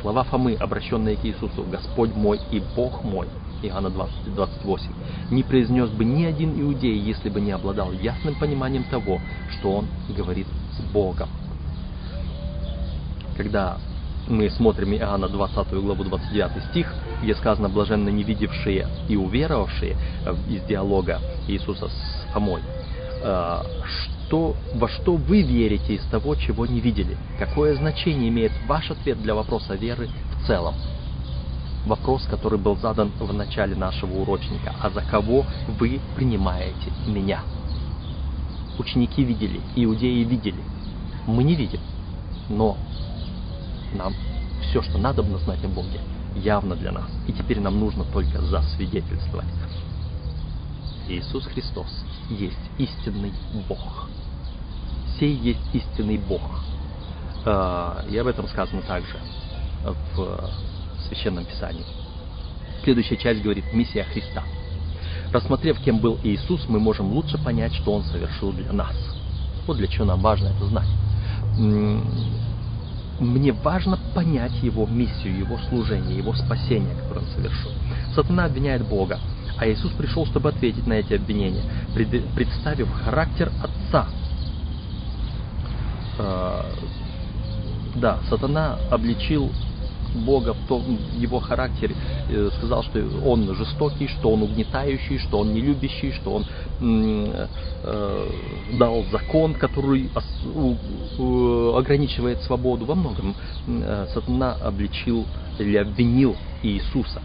Слова 0.01 0.23
Фомы, 0.23 0.55
обращенные 0.55 1.17
к 1.17 1.25
Иисусу, 1.25 1.63
«Господь 1.69 2.15
мой 2.15 2.39
и 2.51 2.61
Бог 2.75 3.03
мой», 3.03 3.27
Иоанна 3.61 3.89
20, 3.89 4.33
28, 4.33 4.91
не 5.31 5.43
произнес 5.43 5.89
бы 5.89 6.05
ни 6.05 6.23
один 6.23 6.59
иудей, 6.59 6.97
если 6.97 7.29
бы 7.29 7.41
не 7.41 7.51
обладал 7.51 7.91
ясным 7.91 8.35
пониманием 8.35 8.85
того, 8.85 9.19
что 9.51 9.71
он 9.73 9.87
говорит 10.15 10.47
с 10.71 10.81
Богом. 10.93 11.27
Когда 13.35 13.77
мы 14.29 14.49
смотрим 14.49 14.93
Иоанна 14.93 15.27
20 15.27 15.73
главу 15.73 16.03
29 16.05 16.63
стих, 16.69 16.93
где 17.21 17.35
сказано 17.35 17.67
«блаженно 17.67 18.07
не 18.09 18.23
видевшие 18.23 18.87
и 19.09 19.17
уверовавшие» 19.17 19.97
из 20.47 20.63
диалога 20.63 21.19
Иисуса 21.47 21.89
с 21.89 22.33
Фомой, 22.33 22.61
э, 23.21 23.61
что, 24.29 24.55
во 24.75 24.87
что 24.87 25.15
вы 25.15 25.41
верите 25.41 25.95
из 25.95 26.03
того, 26.05 26.35
чего 26.35 26.67
не 26.67 26.79
видели? 26.79 27.17
Какое 27.39 27.75
значение 27.75 28.29
имеет 28.29 28.51
ваш 28.67 28.91
ответ 28.91 29.19
для 29.23 29.33
вопроса 29.33 29.73
веры 29.73 30.07
в 30.35 30.45
целом? 30.45 30.75
Вопрос, 31.87 32.27
который 32.29 32.59
был 32.59 32.77
задан 32.77 33.11
в 33.19 33.33
начале 33.33 33.75
нашего 33.75 34.21
урочника. 34.21 34.75
А 34.79 34.91
за 34.91 35.01
кого 35.01 35.45
вы 35.79 35.99
принимаете 36.15 36.91
меня? 37.07 37.41
Ученики 38.77 39.23
видели, 39.23 39.61
иудеи 39.75 40.23
видели. 40.23 40.61
Мы 41.25 41.43
не 41.43 41.55
видим. 41.55 41.79
Но 42.49 42.77
нам 43.95 44.13
все, 44.61 44.83
что 44.83 44.99
надо 44.99 45.23
знать 45.23 45.65
о 45.65 45.69
Боге, 45.69 46.01
явно 46.35 46.75
для 46.75 46.91
нас. 46.91 47.09
И 47.27 47.33
теперь 47.33 47.59
нам 47.59 47.79
нужно 47.79 48.03
только 48.03 48.39
засвидетельствовать. 48.41 49.47
Иисус 51.07 51.45
Христос 51.45 52.05
есть 52.29 52.59
истинный 52.77 53.33
Бог 53.67 54.07
сей 55.19 55.35
есть 55.35 55.59
истинный 55.73 56.17
Бог. 56.17 56.41
А, 57.45 58.05
и 58.09 58.17
об 58.17 58.27
этом 58.27 58.47
сказано 58.47 58.81
также 58.81 59.15
в 60.15 60.49
Священном 61.07 61.45
Писании. 61.45 61.85
Следующая 62.83 63.17
часть 63.17 63.41
говорит 63.41 63.65
«Миссия 63.73 64.03
Христа». 64.03 64.43
Рассмотрев, 65.31 65.79
кем 65.79 65.99
был 65.99 66.17
Иисус, 66.23 66.65
мы 66.67 66.79
можем 66.79 67.11
лучше 67.13 67.37
понять, 67.37 67.73
что 67.75 67.93
Он 67.93 68.03
совершил 68.03 68.51
для 68.51 68.71
нас. 68.73 68.95
Вот 69.67 69.77
для 69.77 69.87
чего 69.87 70.05
нам 70.05 70.21
важно 70.21 70.47
это 70.47 70.65
знать. 70.65 70.87
Мне 73.19 73.51
важно 73.51 73.99
понять 74.15 74.53
Его 74.63 74.87
миссию, 74.87 75.37
Его 75.37 75.59
служение, 75.69 76.17
Его 76.17 76.33
спасение, 76.33 76.95
которое 76.95 77.21
Он 77.21 77.27
совершил. 77.35 77.71
Сатана 78.15 78.45
обвиняет 78.45 78.87
Бога, 78.87 79.19
а 79.57 79.67
Иисус 79.69 79.91
пришел, 79.91 80.25
чтобы 80.25 80.49
ответить 80.49 80.87
на 80.87 80.93
эти 80.93 81.13
обвинения, 81.13 81.63
представив 81.93 82.91
характер 83.03 83.51
Отца 83.61 84.07
Э, 84.09 84.18
да, 87.95 88.19
сатана 88.29 88.77
обличил 88.91 89.49
Бога 90.15 90.53
в 90.53 90.67
том, 90.67 90.97
его 91.17 91.39
характер, 91.39 91.91
э, 92.29 92.49
сказал, 92.57 92.83
что 92.83 92.99
он 93.25 93.53
жестокий, 93.55 94.07
что 94.07 94.31
он 94.31 94.43
угнетающий, 94.43 95.19
что 95.19 95.39
он 95.39 95.53
нелюбящий, 95.53 96.11
что 96.13 96.33
он 96.33 96.45
э, 96.81 97.47
дал 98.73 99.03
закон, 99.11 99.53
который 99.53 100.09
ограничивает 101.77 102.41
свободу. 102.41 102.85
Во 102.85 102.95
многом 102.95 103.35
сатана 104.13 104.53
обличил 104.61 105.25
или 105.59 105.77
обвинил 105.77 106.35
Иисуса 106.63 107.21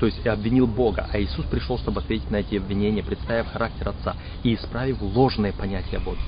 то 0.00 0.06
есть 0.06 0.26
обвинил 0.26 0.66
Бога, 0.66 1.08
а 1.10 1.20
Иисус 1.20 1.46
пришел, 1.46 1.78
чтобы 1.78 2.00
ответить 2.00 2.30
на 2.30 2.36
эти 2.36 2.56
обвинения, 2.56 3.02
представив 3.02 3.46
характер 3.46 3.88
Отца 3.88 4.16
и 4.42 4.54
исправив 4.54 5.00
ложное 5.00 5.52
понятие 5.52 5.98
о 5.98 6.00
Боге. 6.00 6.20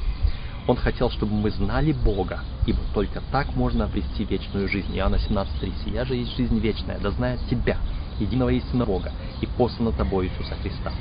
Он 0.66 0.76
хотел, 0.76 1.10
чтобы 1.10 1.32
мы 1.34 1.50
знали 1.50 1.92
Бога, 1.92 2.40
ибо 2.66 2.80
только 2.92 3.22
так 3.30 3.54
можно 3.54 3.84
обрести 3.84 4.24
вечную 4.24 4.68
жизнь. 4.68 4.96
Иоанна 4.96 5.16
17.3. 5.16 5.72
«Сия 5.84 6.04
же 6.04 6.16
есть 6.16 6.36
жизнь 6.36 6.58
вечная, 6.58 6.98
да 6.98 7.10
знает 7.10 7.38
Тебя, 7.48 7.76
единого 8.18 8.50
истинного 8.50 8.88
Бога, 8.88 9.12
и 9.40 9.46
послана 9.46 9.92
Тобой 9.92 10.26
Иисуса 10.26 10.56
Христа». 10.62 10.92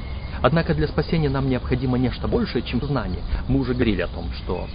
Однако 0.42 0.76
для 0.76 0.88
спасения 0.88 1.30
нам 1.30 1.50
необходимо 1.50 1.98
нечто 1.98 2.28
большее, 2.28 2.62
чем 2.62 2.82
знание. 2.82 3.22
Мы 3.48 3.60
уже 3.60 3.74
говорили 3.74 4.02
о 4.02 4.08
том, 4.08 4.32
что 4.34 4.68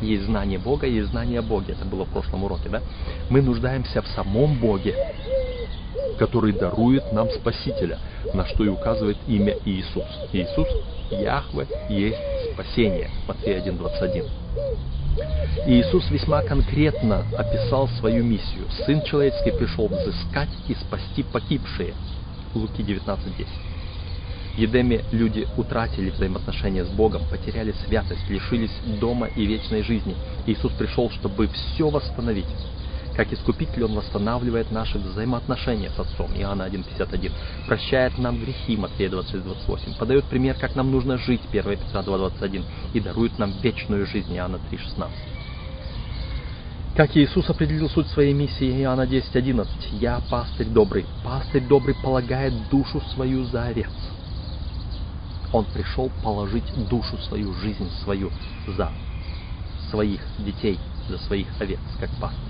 есть 0.00 0.24
знание 0.24 0.58
Бога, 0.58 0.86
есть 0.86 1.10
знание 1.10 1.40
о 1.40 1.42
Боге. 1.42 1.74
Это 1.74 1.84
было 1.84 2.04
в 2.04 2.10
прошлом 2.10 2.44
уроке, 2.44 2.68
да? 2.68 2.82
Мы 3.30 3.42
нуждаемся 3.42 4.02
в 4.02 4.08
самом 4.08 4.58
Боге, 4.58 4.94
который 6.18 6.52
дарует 6.52 7.12
нам 7.12 7.28
Спасителя, 7.30 7.98
на 8.32 8.46
что 8.46 8.64
и 8.64 8.68
указывает 8.68 9.18
имя 9.26 9.56
Иисус. 9.64 10.04
Иисус, 10.32 10.68
Яхве, 11.10 11.66
есть 11.88 12.18
спасение. 12.52 13.10
Матфея 13.26 13.60
1.21. 13.62 14.28
И 15.66 15.80
Иисус 15.80 16.10
весьма 16.10 16.42
конкретно 16.42 17.24
описал 17.36 17.88
свою 17.88 18.24
миссию. 18.24 18.64
Сын 18.84 19.02
человеческий 19.02 19.52
пришел 19.52 19.88
взыскать 19.88 20.50
и 20.68 20.74
спасти 20.74 21.22
погибшие. 21.22 21.94
Луки 22.54 22.82
19.10. 22.82 23.63
Едеме 24.56 25.04
люди 25.10 25.48
утратили 25.56 26.10
взаимоотношения 26.10 26.84
с 26.84 26.88
Богом, 26.88 27.22
потеряли 27.28 27.74
святость, 27.86 28.28
лишились 28.28 28.70
дома 29.00 29.26
и 29.26 29.44
вечной 29.46 29.82
жизни. 29.82 30.14
Иисус 30.46 30.72
пришел, 30.72 31.10
чтобы 31.10 31.48
все 31.48 31.90
восстановить. 31.90 32.46
Как 33.16 33.32
Искупитель 33.32 33.84
Он 33.84 33.94
восстанавливает 33.94 34.70
наши 34.72 34.98
взаимоотношения 34.98 35.90
с 35.90 35.98
Отцом, 35.98 36.30
Иоанна 36.36 36.68
1.51, 36.68 37.32
прощает 37.66 38.18
нам 38.18 38.40
грехи, 38.40 38.76
Матфея 38.76 39.08
26.28, 39.08 39.98
подает 39.98 40.24
пример, 40.24 40.56
как 40.60 40.74
нам 40.74 40.90
нужно 40.90 41.16
жить, 41.18 41.40
1 41.50 41.62
Петра 41.62 42.02
2.21, 42.02 42.64
и 42.92 43.00
дарует 43.00 43.38
нам 43.38 43.52
вечную 43.62 44.06
жизнь, 44.06 44.34
Иоанна 44.34 44.58
3.16. 44.70 45.10
Как 46.96 47.16
Иисус 47.16 47.48
определил 47.50 47.88
суть 47.88 48.08
своей 48.08 48.32
миссии, 48.32 48.82
Иоанна 48.82 49.06
10.11, 49.06 49.66
«Я 50.00 50.20
пастырь 50.30 50.68
добрый, 50.68 51.06
пастырь 51.24 51.64
добрый 51.66 51.94
полагает 52.02 52.52
душу 52.68 53.00
свою 53.14 53.44
за 53.44 53.64
овец». 53.64 53.90
Он 55.54 55.64
пришел 55.66 56.10
положить 56.24 56.64
душу 56.88 57.16
свою, 57.28 57.54
жизнь 57.54 57.88
свою 58.02 58.32
за 58.66 58.90
своих 59.88 60.20
детей, 60.40 60.80
за 61.08 61.16
своих 61.18 61.46
овец, 61.60 61.78
как 62.00 62.10
пастырь. 62.20 62.40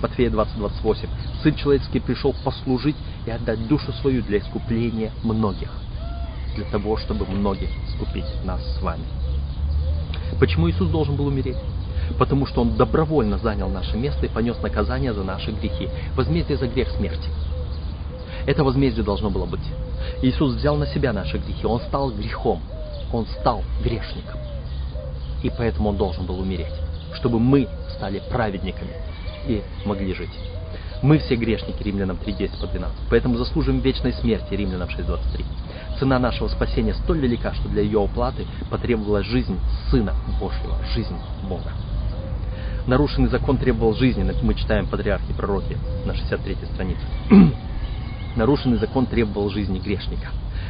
Матфея 0.00 0.30
20:28. 0.30 1.08
Сын 1.42 1.54
человеческий 1.56 1.98
пришел 1.98 2.32
послужить 2.44 2.94
и 3.26 3.32
отдать 3.32 3.66
душу 3.66 3.92
свою 3.94 4.22
для 4.22 4.38
искупления 4.38 5.10
многих. 5.24 5.70
Для 6.54 6.64
того, 6.66 6.96
чтобы 6.98 7.26
многих 7.26 7.68
искупить 7.88 8.44
нас 8.44 8.60
с 8.78 8.80
вами. 8.80 9.02
Почему 10.38 10.70
Иисус 10.70 10.88
должен 10.88 11.16
был 11.16 11.26
умереть? 11.26 11.58
Потому 12.16 12.46
что 12.46 12.60
Он 12.60 12.76
добровольно 12.76 13.38
занял 13.38 13.68
наше 13.70 13.96
место 13.96 14.26
и 14.26 14.28
понес 14.28 14.56
наказание 14.62 15.12
за 15.12 15.24
наши 15.24 15.50
грехи. 15.50 15.88
Возмездие 16.14 16.58
за 16.58 16.68
грех 16.68 16.90
смерти. 16.90 17.28
Это 18.46 18.62
возмездие 18.62 19.04
должно 19.04 19.30
было 19.30 19.46
быть. 19.46 19.66
Иисус 20.22 20.54
взял 20.54 20.76
на 20.76 20.86
себя 20.86 21.12
наши 21.12 21.38
грехи. 21.38 21.66
Он 21.66 21.80
стал 21.80 22.10
грехом. 22.10 22.60
Он 23.12 23.26
стал 23.26 23.62
грешником. 23.82 24.40
И 25.42 25.50
поэтому 25.50 25.90
Он 25.90 25.96
должен 25.96 26.24
был 26.26 26.38
умереть. 26.40 26.72
Чтобы 27.14 27.38
мы 27.38 27.68
стали 27.96 28.22
праведниками 28.30 28.92
и 29.46 29.62
могли 29.84 30.14
жить. 30.14 30.30
Мы 31.02 31.18
все 31.18 31.34
грешники, 31.34 31.82
римлянам 31.82 32.16
3.10 32.16 32.60
по 32.60 32.66
12, 32.68 32.96
поэтому 33.10 33.36
заслужим 33.36 33.80
вечной 33.80 34.12
смерти, 34.12 34.54
римлянам 34.54 34.88
6.23. 34.88 35.44
Цена 35.98 36.20
нашего 36.20 36.46
спасения 36.46 36.94
столь 36.94 37.18
велика, 37.18 37.52
что 37.54 37.68
для 37.68 37.82
ее 37.82 37.98
уплаты 37.98 38.46
потребовалась 38.70 39.26
жизнь 39.26 39.58
Сына 39.90 40.14
Божьего, 40.38 40.78
жизнь 40.94 41.16
Бога. 41.48 41.72
Нарушенный 42.86 43.28
закон 43.28 43.58
требовал 43.58 43.94
жизни, 43.94 44.32
мы 44.42 44.54
читаем 44.54 44.86
Патриархи 44.86 45.32
Пророки 45.32 45.76
на 46.06 46.14
63 46.14 46.56
странице. 46.72 47.02
Нарушенный 48.36 48.78
закон 48.78 49.06
требовал 49.06 49.50
жизни 49.50 49.78
грешника. 49.78 50.28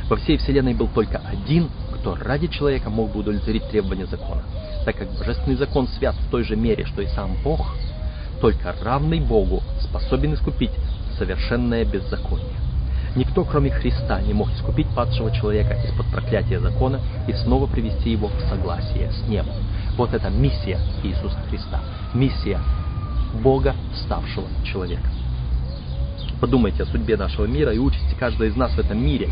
Во 0.08 0.16
всей 0.16 0.36
вселенной 0.36 0.74
был 0.74 0.88
только 0.88 1.18
один, 1.18 1.68
кто 1.94 2.16
ради 2.16 2.48
человека 2.48 2.90
мог 2.90 3.12
бы 3.12 3.20
удовлетворить 3.20 3.68
требования 3.68 4.06
закона. 4.06 4.42
Так 4.84 4.96
как 4.96 5.16
божественный 5.18 5.56
закон 5.56 5.86
свят 5.88 6.14
в 6.16 6.30
той 6.30 6.44
же 6.44 6.56
мере, 6.56 6.84
что 6.84 7.02
и 7.02 7.06
сам 7.06 7.36
Бог– 7.44 7.74
только 8.42 8.74
равный 8.82 9.20
Богу 9.20 9.62
способен 9.80 10.34
искупить 10.34 10.72
совершенное 11.16 11.84
беззаконие. 11.84 12.56
Никто, 13.14 13.44
кроме 13.44 13.70
Христа, 13.70 14.20
не 14.20 14.32
мог 14.32 14.50
искупить 14.50 14.88
падшего 14.96 15.30
человека 15.30 15.74
из-под 15.84 16.06
проклятия 16.06 16.58
закона 16.58 16.98
и 17.28 17.32
снова 17.34 17.68
привести 17.68 18.10
его 18.10 18.26
в 18.26 18.40
согласие 18.48 19.12
с 19.12 19.28
небом. 19.28 19.54
Вот 19.96 20.12
это 20.12 20.28
миссия 20.28 20.80
Иисуса 21.04 21.38
Христа. 21.48 21.80
Миссия 22.14 22.58
Бога, 23.44 23.76
ставшего 23.94 24.48
человеком. 24.64 25.21
Подумайте 26.42 26.82
о 26.82 26.86
судьбе 26.86 27.16
нашего 27.16 27.44
мира 27.44 27.72
и 27.72 27.78
участи 27.78 28.16
каждого 28.18 28.48
из 28.48 28.56
нас 28.56 28.72
в 28.72 28.78
этом 28.80 29.00
мире. 29.00 29.30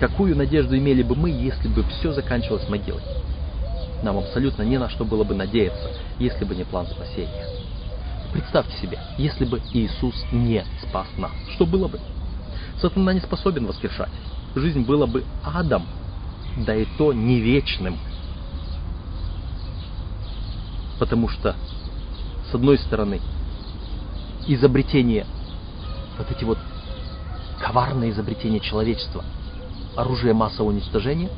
Какую 0.00 0.36
надежду 0.36 0.76
имели 0.76 1.04
бы 1.04 1.14
мы, 1.14 1.30
если 1.30 1.68
бы 1.68 1.84
все 1.84 2.12
заканчивалось 2.12 2.68
могилой? 2.68 3.00
Нам 4.02 4.18
абсолютно 4.18 4.64
не 4.64 4.76
на 4.76 4.90
что 4.90 5.04
было 5.04 5.22
бы 5.22 5.36
надеяться, 5.36 5.92
если 6.18 6.44
бы 6.44 6.56
не 6.56 6.64
план 6.64 6.88
спасения. 6.88 7.46
Представьте 8.32 8.76
себе, 8.78 8.98
если 9.18 9.44
бы 9.44 9.62
Иисус 9.72 10.16
не 10.32 10.64
спас 10.82 11.06
нас, 11.16 11.30
что 11.54 11.64
было 11.64 11.86
бы? 11.86 12.00
Сатана 12.80 13.12
не 13.12 13.20
способен 13.20 13.66
воскрешать. 13.66 14.10
Жизнь 14.56 14.80
была 14.80 15.06
бы 15.06 15.22
адом, 15.44 15.86
да 16.66 16.74
и 16.74 16.86
то 16.98 17.12
не 17.12 17.38
вечным. 17.38 17.98
Потому 20.98 21.28
что, 21.28 21.54
с 22.50 22.52
одной 22.52 22.78
стороны, 22.78 23.20
изобретение, 24.48 25.24
вот 26.18 26.30
эти 26.30 26.44
вот 26.44 26.58
коварные 27.60 28.10
изобретения 28.10 28.60
человечества, 28.60 29.24
оружие 29.96 30.34
массового 30.34 30.70
уничтожения, 30.70 31.30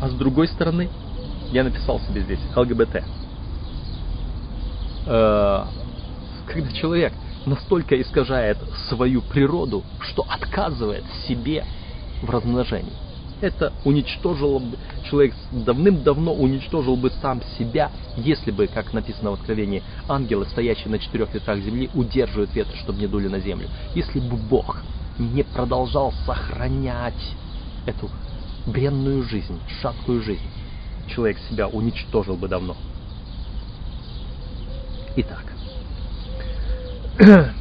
а 0.00 0.08
с 0.08 0.12
другой 0.14 0.48
стороны, 0.48 0.88
я 1.52 1.64
написал 1.64 2.00
себе 2.00 2.22
здесь 2.22 2.40
ЛГБТ. 2.56 3.04
Э, 5.06 5.64
когда 6.46 6.72
человек 6.72 7.12
настолько 7.46 8.00
искажает 8.00 8.58
свою 8.88 9.22
природу, 9.22 9.84
что 10.00 10.24
отказывает 10.28 11.04
себе 11.26 11.64
в 12.22 12.30
размножении. 12.30 13.09
Это 13.40 13.72
уничтожило 13.84 14.58
бы, 14.58 14.76
человек 15.08 15.34
давным-давно 15.50 16.34
уничтожил 16.34 16.96
бы 16.96 17.10
сам 17.22 17.40
себя, 17.58 17.90
если 18.16 18.50
бы, 18.50 18.66
как 18.66 18.92
написано 18.92 19.30
в 19.30 19.34
Откровении, 19.34 19.82
ангелы, 20.08 20.44
стоящие 20.46 20.90
на 20.90 20.98
четырех 20.98 21.32
ветрах 21.32 21.58
земли, 21.60 21.88
удерживают 21.94 22.54
ветры, 22.54 22.76
чтобы 22.76 23.00
не 23.00 23.06
дули 23.06 23.28
на 23.28 23.40
землю. 23.40 23.68
Если 23.94 24.20
бы 24.20 24.36
Бог 24.36 24.82
не 25.18 25.42
продолжал 25.42 26.12
сохранять 26.26 27.36
эту 27.86 28.10
бренную 28.66 29.22
жизнь, 29.22 29.58
шаткую 29.80 30.22
жизнь, 30.22 30.48
человек 31.08 31.38
себя 31.48 31.66
уничтожил 31.68 32.36
бы 32.36 32.46
давно. 32.46 32.76
Итак, 35.16 35.44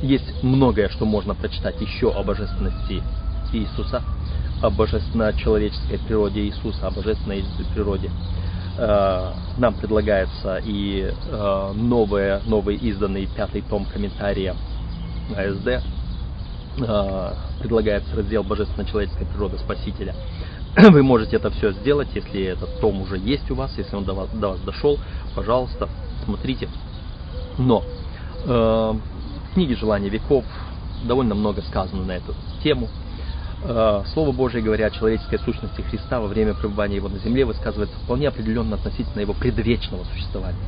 Есть 0.00 0.44
многое, 0.44 0.88
что 0.90 1.04
можно 1.04 1.34
прочитать 1.34 1.80
еще 1.80 2.12
о 2.12 2.22
божественности 2.22 3.02
Иисуса, 3.52 4.02
о 4.62 4.70
божественно-человеческой 4.70 5.98
природе 5.98 6.40
Иисуса, 6.42 6.86
о 6.86 6.90
божественной 6.90 7.44
природе. 7.74 8.10
Э, 8.76 9.32
нам 9.56 9.74
предлагается 9.74 10.60
и 10.64 11.10
э, 11.10 11.72
новое, 11.74 12.40
новый 12.46 12.76
изданный 12.76 13.26
пятый 13.26 13.62
том 13.62 13.84
комментария 13.86 14.54
АСД. 15.36 15.82
Э, 16.80 17.32
предлагается 17.60 18.14
раздел 18.14 18.44
Божественно-человеческая 18.44 19.26
природа 19.26 19.58
Спасителя. 19.58 20.14
Вы 20.76 21.02
можете 21.02 21.36
это 21.36 21.50
все 21.50 21.72
сделать, 21.72 22.08
если 22.14 22.42
этот 22.42 22.80
том 22.80 23.00
уже 23.02 23.18
есть 23.18 23.50
у 23.50 23.54
вас, 23.54 23.72
если 23.76 23.96
он 23.96 24.04
до 24.04 24.14
вас, 24.14 24.28
до 24.30 24.50
вас 24.50 24.60
дошел. 24.60 24.98
Пожалуйста, 25.34 25.88
смотрите, 26.24 26.68
но 27.58 27.82
э, 28.44 28.48
в 28.48 29.54
книге 29.54 29.74
«Желание 29.76 30.10
веков» 30.10 30.44
довольно 31.04 31.34
много 31.34 31.62
сказано 31.62 32.04
на 32.04 32.12
эту 32.12 32.34
тему. 32.62 32.88
Э, 33.62 34.04
Слово 34.12 34.32
Божие, 34.32 34.62
говоря 34.62 34.86
о 34.86 34.90
человеческой 34.90 35.38
сущности 35.40 35.80
Христа 35.80 36.20
во 36.20 36.28
время 36.28 36.54
пребывания 36.54 36.96
Его 36.96 37.08
на 37.08 37.18
земле, 37.18 37.44
высказывается 37.44 37.96
вполне 37.98 38.28
определенно 38.28 38.76
относительно 38.76 39.20
Его 39.20 39.34
предвечного 39.34 40.04
существования. 40.04 40.58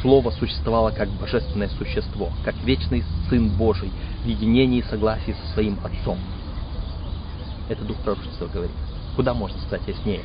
Слово 0.00 0.30
существовало 0.30 0.90
как 0.90 1.08
божественное 1.10 1.68
существо, 1.68 2.30
как 2.44 2.54
вечный 2.64 3.04
Сын 3.28 3.48
Божий 3.48 3.90
в 4.24 4.26
единении 4.26 4.80
и 4.80 4.82
согласии 4.82 5.32
со 5.32 5.52
своим 5.54 5.78
Отцом. 5.82 6.18
Это 7.68 7.84
Дух 7.84 7.96
пророчества 7.98 8.46
говорит. 8.46 8.74
Куда 9.16 9.34
можно 9.34 9.58
сказать 9.60 9.86
яснее? 9.86 10.22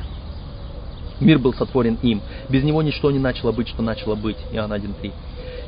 Мир 1.20 1.38
был 1.38 1.52
сотворен 1.52 1.98
им. 2.02 2.20
Без 2.48 2.62
него 2.62 2.80
ничто 2.82 3.10
не 3.10 3.18
начало 3.18 3.52
быть, 3.52 3.68
что 3.68 3.82
начало 3.82 4.14
быть. 4.14 4.36
Иоанн 4.52 4.72
1.3. 4.72 5.12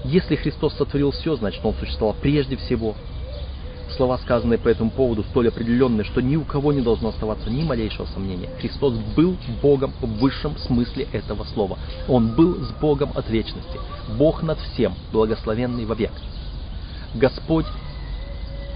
Если 0.05 0.37
Христос 0.37 0.75
сотворил 0.75 1.11
все, 1.11 1.37
значит 1.37 1.65
Он 1.65 1.75
существовал 1.75 2.15
прежде 2.21 2.57
всего. 2.57 2.95
Слова, 4.01 4.17
сказанные 4.17 4.59
по 4.59 4.69
этому 4.69 4.91
поводу, 4.91 5.25
столь 5.25 5.49
определенные, 5.49 6.05
что 6.05 6.23
ни 6.23 6.35
у 6.35 6.43
кого 6.43 6.73
не 6.73 6.81
должно 6.81 7.11
оставаться 7.11 7.51
ни 7.51 7.63
малейшего 7.63 8.07
сомнения. 8.07 8.49
Христос 8.59 8.95
был 9.15 9.37
Богом 9.61 9.93
в 10.01 10.07
высшем 10.21 10.57
смысле 10.57 11.07
этого 11.13 11.45
слова. 11.45 11.79
Он 12.09 12.35
был 12.35 12.65
с 12.65 12.71
Богом 12.81 13.11
от 13.15 13.29
вечности. 13.29 13.79
Бог 14.17 14.43
над 14.43 14.59
всем, 14.59 14.95
благословенный 15.13 15.85
вовек. 15.85 16.13
Господь 17.15 17.67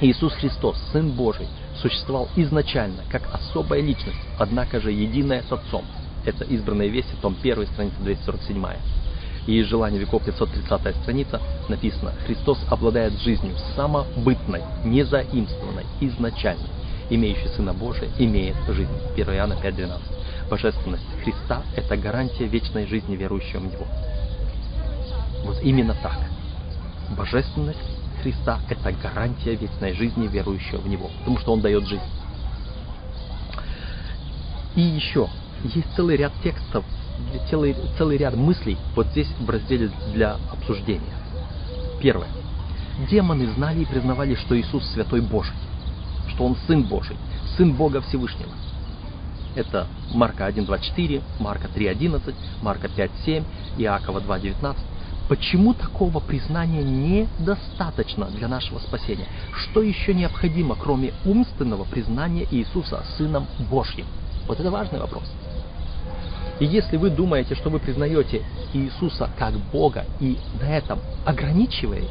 Иисус 0.03 0.35
Христос, 0.35 0.77
Сын 0.93 1.13
Божий, 1.13 1.49
существовал 1.81 2.29
изначально 2.37 3.03
как 3.11 3.23
особая 3.33 3.81
личность, 3.81 4.21
однако 4.39 4.79
же 4.79 4.93
единая 4.93 5.43
с 5.49 5.51
Отцом. 5.51 5.87
Это 6.27 6.45
избранные 6.45 6.91
вести, 6.91 7.17
том 7.23 7.35
1, 7.43 7.67
страница 7.69 7.97
247 8.01 8.67
и 9.47 9.61
из 9.61 9.67
«Желания 9.67 9.99
веков» 9.99 10.25
530 10.25 10.97
страница 11.03 11.41
написано 11.69 12.13
«Христос 12.27 12.59
обладает 12.69 13.19
жизнью 13.21 13.55
самобытной, 13.77 14.63
незаимствованной, 14.85 15.85
изначальной. 16.01 16.69
Имеющий 17.11 17.49
Сына 17.49 17.75
Божия 17.75 18.09
имеет 18.19 18.57
жизнь». 18.69 18.91
1 19.15 19.35
Иоанна 19.35 19.55
5.12. 19.55 20.01
Божественность 20.51 21.05
Христа– 21.23 21.63
это 21.77 21.97
гарантия 21.97 22.47
вечной 22.47 22.87
жизни 22.87 23.17
верующего 23.17 23.61
в 23.61 23.73
Него. 23.73 23.87
Вот 25.45 25.61
именно 25.63 25.95
так. 26.03 26.19
Божественность 27.17 27.79
Христа– 28.23 28.61
это 28.71 28.93
гарантия 28.93 29.55
вечной 29.55 29.93
жизни 29.93 30.27
верующего 30.27 30.81
в 30.81 30.89
Него, 30.89 31.11
потому 31.19 31.39
что 31.39 31.53
Он 31.53 31.61
дает 31.61 31.87
жизнь. 31.87 32.03
И 34.75 34.81
еще, 34.81 35.29
есть 35.63 35.95
целый 35.95 36.17
ряд 36.17 36.33
текстов, 36.43 36.85
целый, 37.51 37.77
целый 37.99 38.17
ряд 38.17 38.35
мыслей 38.35 38.77
вот 38.95 39.07
здесь 39.09 39.29
в 39.39 39.49
разделе 39.49 39.91
для 40.13 40.37
обсуждения. 40.53 41.15
Первое. 42.01 42.29
Демоны 43.11 43.49
знали 43.53 43.83
и 43.83 43.87
признавали, 43.87 44.35
что 44.35 44.59
Иисус 44.59 44.85
Святой 44.93 45.21
Божий, 45.21 45.55
что 46.29 46.45
Он 46.45 46.57
Сын 46.67 46.83
Божий, 46.83 47.17
Сын 47.57 47.73
Бога 47.73 48.01
Всевышнего. 48.01 48.51
Это 49.57 49.87
Марка 50.13 50.49
1.24, 50.49 51.23
Марка 51.39 51.69
3.11, 51.69 52.35
Марка 52.63 52.89
5.7, 52.89 53.45
Иакова 53.79 54.21
2.19. 54.21 54.77
Почему 55.29 55.73
такого 55.73 56.21
признания 56.21 56.83
недостаточно 56.83 58.27
для 58.27 58.47
нашего 58.47 58.79
спасения? 58.79 59.27
Что 59.55 59.83
еще 59.83 60.13
необходимо, 60.13 60.77
кроме 60.77 61.15
умственного 61.25 61.85
признания 61.85 62.47
Иисуса 62.51 63.03
Сыном 63.17 63.47
Божьим? 63.71 64.07
Вот 64.47 64.61
это 64.61 64.71
важный 64.71 65.01
вопрос. 65.01 65.25
И 66.61 66.67
если 66.67 66.97
вы 66.97 67.11
думаете, 67.11 67.55
что 67.55 67.71
вы 67.71 67.81
признаете 67.81 68.43
Иисуса 68.73 69.31
как 69.39 69.55
Бога 69.73 70.05
и 70.21 70.39
на 70.61 70.69
этом 70.77 71.01
ограничиваетесь, 71.25 72.09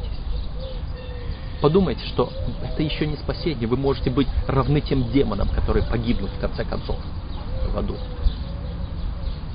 подумайте, 1.62 2.04
что 2.06 2.30
это 2.62 2.82
еще 2.82 3.06
не 3.06 3.16
спасение. 3.16 3.66
Вы 3.66 3.76
можете 3.76 4.10
быть 4.10 4.28
равны 4.46 4.80
тем 4.80 5.10
демонам, 5.12 5.48
которые 5.48 5.84
погибнут 5.86 6.30
в 6.30 6.40
конце 6.40 6.64
концов 6.64 6.98
в 7.72 7.78
аду. 7.78 7.96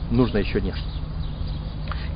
Нужно 0.09 0.39
еще 0.39 0.59
нечто. 0.59 0.89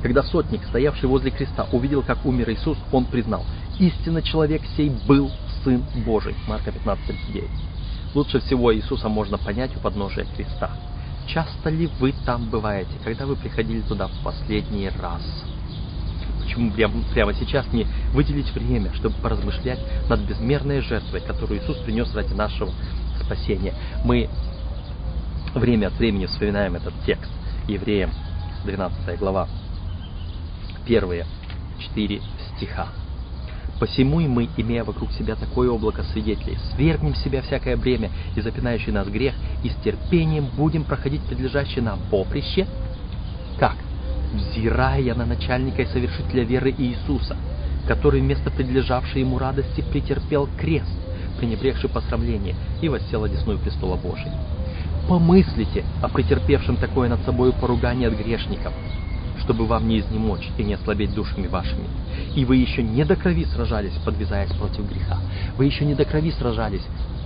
Когда 0.02 0.22
сотник, 0.22 0.64
стоявший 0.64 1.08
возле 1.08 1.30
креста, 1.30 1.66
увидел, 1.72 2.02
как 2.02 2.26
умер 2.26 2.50
Иисус, 2.50 2.76
он 2.92 3.06
признал, 3.06 3.44
истинно 3.78 4.20
человек 4.20 4.62
сей 4.76 4.90
был 5.06 5.30
Сын 5.62 5.82
Божий. 6.04 6.34
Марка 6.46 6.70
15:39. 6.72 7.48
Лучше 8.14 8.40
всего 8.40 8.74
Иисуса 8.74 9.08
можно 9.08 9.38
понять 9.38 9.74
у 9.76 9.80
подножия 9.80 10.26
креста. 10.36 10.72
Часто 11.26 11.70
ли 11.70 11.86
вы 11.98 12.12
там 12.24 12.50
бываете, 12.50 12.92
когда 13.02 13.26
вы 13.26 13.36
приходили 13.36 13.80
туда 13.80 14.08
в 14.08 14.22
последний 14.22 14.88
раз? 14.88 15.22
Почему 16.42 16.70
прямо, 16.72 17.32
сейчас 17.32 17.66
не 17.72 17.86
выделить 18.12 18.52
время, 18.52 18.92
чтобы 18.94 19.16
поразмышлять 19.16 19.80
над 20.08 20.20
безмерной 20.20 20.80
жертвой, 20.80 21.20
которую 21.20 21.60
Иисус 21.60 21.78
принес 21.78 22.14
ради 22.14 22.34
нашего 22.34 22.72
спасения? 23.24 23.74
Мы 24.04 24.28
время 25.54 25.86
от 25.86 25.94
времени 25.94 26.26
вспоминаем 26.26 26.76
этот 26.76 26.92
текст. 27.06 27.30
Евреям 27.66 28.10
12 28.64 29.18
глава, 29.18 29.48
первые 30.86 31.26
четыре 31.78 32.20
стиха. 32.56 32.88
Посему 33.78 34.20
и 34.20 34.28
мы, 34.28 34.48
имея 34.56 34.84
вокруг 34.84 35.10
себя 35.12 35.34
такое 35.34 35.68
облако 35.70 36.04
свидетелей, 36.04 36.58
свергнем 36.72 37.14
с 37.14 37.22
себя 37.22 37.42
всякое 37.42 37.76
бремя 37.76 38.10
и 38.36 38.40
запинающий 38.40 38.92
нас 38.92 39.08
грех, 39.08 39.34
и 39.64 39.68
с 39.68 39.74
терпением 39.76 40.46
будем 40.56 40.84
проходить 40.84 41.22
предлежащее 41.22 41.82
нам 41.82 41.98
поприще. 42.10 42.66
Как? 43.58 43.76
Взирая 44.32 45.14
на 45.14 45.26
начальника 45.26 45.82
и 45.82 45.86
совершителя 45.86 46.44
веры 46.44 46.74
Иисуса, 46.76 47.36
который 47.86 48.20
вместо 48.20 48.50
предлежавшей 48.50 49.22
ему 49.22 49.38
радости 49.38 49.80
претерпел 49.80 50.48
крест, 50.58 50.92
пренебрегший 51.38 51.90
посрамление, 51.90 52.54
и 52.80 52.88
воссел 52.88 53.24
одесную 53.24 53.58
престола 53.58 53.96
Божия. 53.96 54.32
Помыслите 55.08 55.84
о 56.00 56.08
претерпевшем 56.08 56.76
такое 56.76 57.08
над 57.08 57.22
собой 57.24 57.52
поругание 57.52 58.08
от 58.08 58.14
грешников, 58.14 58.72
чтобы 59.44 59.66
вам 59.66 59.86
не 59.86 60.00
изнемочь 60.00 60.48
и 60.56 60.64
не 60.64 60.74
ослабеть 60.74 61.14
душами 61.14 61.46
вашими. 61.46 61.86
И 62.34 62.44
вы 62.44 62.56
еще 62.56 62.82
не 62.82 63.04
до 63.04 63.14
крови 63.14 63.44
сражались, 63.44 63.92
подвязаясь 64.04 64.52
против 64.52 64.88
греха. 64.90 65.18
Вы 65.56 65.66
еще 65.66 65.84
не 65.84 65.94
до 65.94 66.04
крови 66.04 66.30
сражались, 66.32 66.82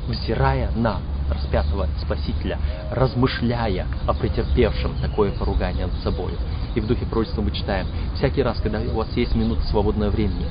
взирая 0.08 0.70
на 0.74 0.98
распятого 1.30 1.86
Спасителя, 2.02 2.58
размышляя 2.90 3.86
о 4.06 4.14
претерпевшем 4.14 4.92
такое 5.00 5.30
поругание 5.30 5.86
над 5.86 5.96
собой. 6.02 6.32
И 6.74 6.80
в 6.80 6.86
духе 6.86 7.06
пророчества 7.06 7.42
мы 7.42 7.52
читаем, 7.52 7.86
всякий 8.16 8.42
раз, 8.42 8.58
когда 8.60 8.80
у 8.80 8.96
вас 8.96 9.08
есть 9.14 9.34
минута 9.34 9.62
свободного 9.66 10.10
времени, 10.10 10.46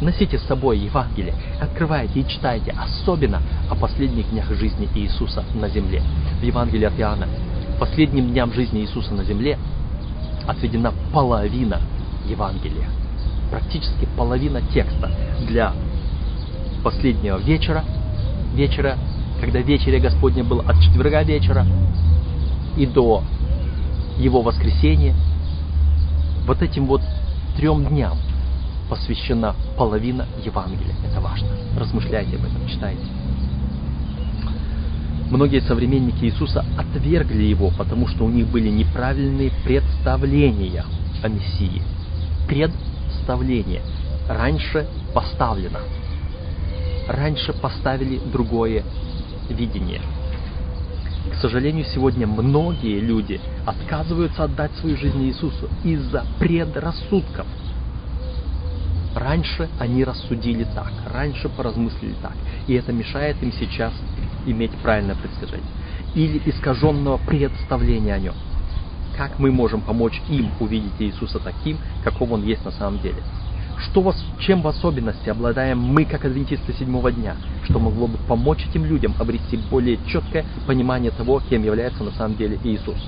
носите 0.00 0.38
с 0.38 0.42
собой 0.42 0.78
Евангелие, 0.78 1.34
открывайте 1.60 2.20
и 2.20 2.28
читайте, 2.28 2.72
особенно 2.78 3.42
о 3.70 3.74
последних 3.74 4.30
днях 4.30 4.50
жизни 4.52 4.88
Иисуса 4.94 5.44
на 5.54 5.68
земле. 5.68 6.02
В 6.40 6.44
Евангелии 6.44 6.84
от 6.84 6.98
Иоанна, 7.00 7.26
последним 7.80 8.30
дням 8.30 8.52
жизни 8.52 8.82
Иисуса 8.82 9.14
на 9.14 9.24
земле 9.24 9.58
отведена 10.48 10.92
половина 11.12 11.80
Евангелия. 12.26 12.88
Практически 13.50 14.08
половина 14.16 14.62
текста 14.62 15.10
для 15.46 15.72
последнего 16.82 17.36
вечера, 17.38 17.84
вечера, 18.54 18.96
когда 19.40 19.60
вечере 19.60 20.00
Господня 20.00 20.42
был 20.42 20.60
от 20.60 20.80
четверга 20.80 21.22
вечера 21.22 21.66
и 22.76 22.86
до 22.86 23.22
его 24.16 24.42
воскресения. 24.42 25.14
Вот 26.46 26.62
этим 26.62 26.86
вот 26.86 27.02
трем 27.56 27.84
дням 27.86 28.16
посвящена 28.88 29.54
половина 29.76 30.26
Евангелия. 30.44 30.94
Это 31.06 31.20
важно. 31.20 31.48
Размышляйте 31.78 32.36
об 32.36 32.44
этом, 32.44 32.66
читайте. 32.66 33.02
Многие 35.30 35.60
современники 35.60 36.24
Иисуса 36.24 36.64
отвергли 36.78 37.42
его, 37.42 37.70
потому 37.76 38.08
что 38.08 38.24
у 38.24 38.30
них 38.30 38.46
были 38.46 38.70
неправильные 38.70 39.52
представления 39.62 40.84
о 41.22 41.28
Мессии. 41.28 41.82
Представление. 42.48 43.82
Раньше 44.26 44.86
поставлено. 45.14 45.80
Раньше 47.08 47.52
поставили 47.52 48.18
другое 48.32 48.84
видение. 49.50 50.00
К 51.30 51.34
сожалению, 51.34 51.84
сегодня 51.84 52.26
многие 52.26 52.98
люди 52.98 53.38
отказываются 53.66 54.44
отдать 54.44 54.72
свою 54.76 54.96
жизнь 54.96 55.22
Иисусу 55.24 55.68
из-за 55.84 56.24
предрассудков. 56.38 57.46
Раньше 59.14 59.68
они 59.78 60.04
рассудили 60.04 60.66
так, 60.74 60.92
раньше 61.12 61.50
поразмыслили 61.50 62.14
так, 62.22 62.34
и 62.66 62.74
это 62.74 62.92
мешает 62.92 63.42
им 63.42 63.52
сейчас 63.52 63.92
иметь 64.50 64.72
правильное 64.82 65.14
предсказание 65.14 65.66
или 66.14 66.40
искаженного 66.46 67.18
представления 67.18 68.14
о 68.14 68.18
нем. 68.18 68.34
Как 69.16 69.38
мы 69.38 69.50
можем 69.50 69.80
помочь 69.80 70.20
им 70.28 70.50
увидеть 70.60 70.92
Иисуса 71.00 71.38
таким, 71.38 71.78
каков 72.04 72.30
он 72.30 72.44
есть 72.44 72.64
на 72.64 72.70
самом 72.70 73.00
деле? 73.00 73.22
Что 73.78 74.00
вас, 74.00 74.16
чем 74.40 74.62
в 74.62 74.68
особенности 74.68 75.28
обладаем 75.28 75.78
мы, 75.78 76.04
как 76.04 76.24
адвентисты 76.24 76.72
седьмого 76.72 77.12
дня, 77.12 77.36
что 77.64 77.78
могло 77.78 78.08
бы 78.08 78.18
помочь 78.28 78.66
этим 78.68 78.84
людям 78.84 79.14
обрести 79.18 79.56
более 79.70 79.98
четкое 80.06 80.44
понимание 80.66 81.10
того, 81.10 81.40
кем 81.48 81.62
является 81.64 82.02
на 82.02 82.10
самом 82.12 82.36
деле 82.36 82.58
Иисус? 82.64 82.98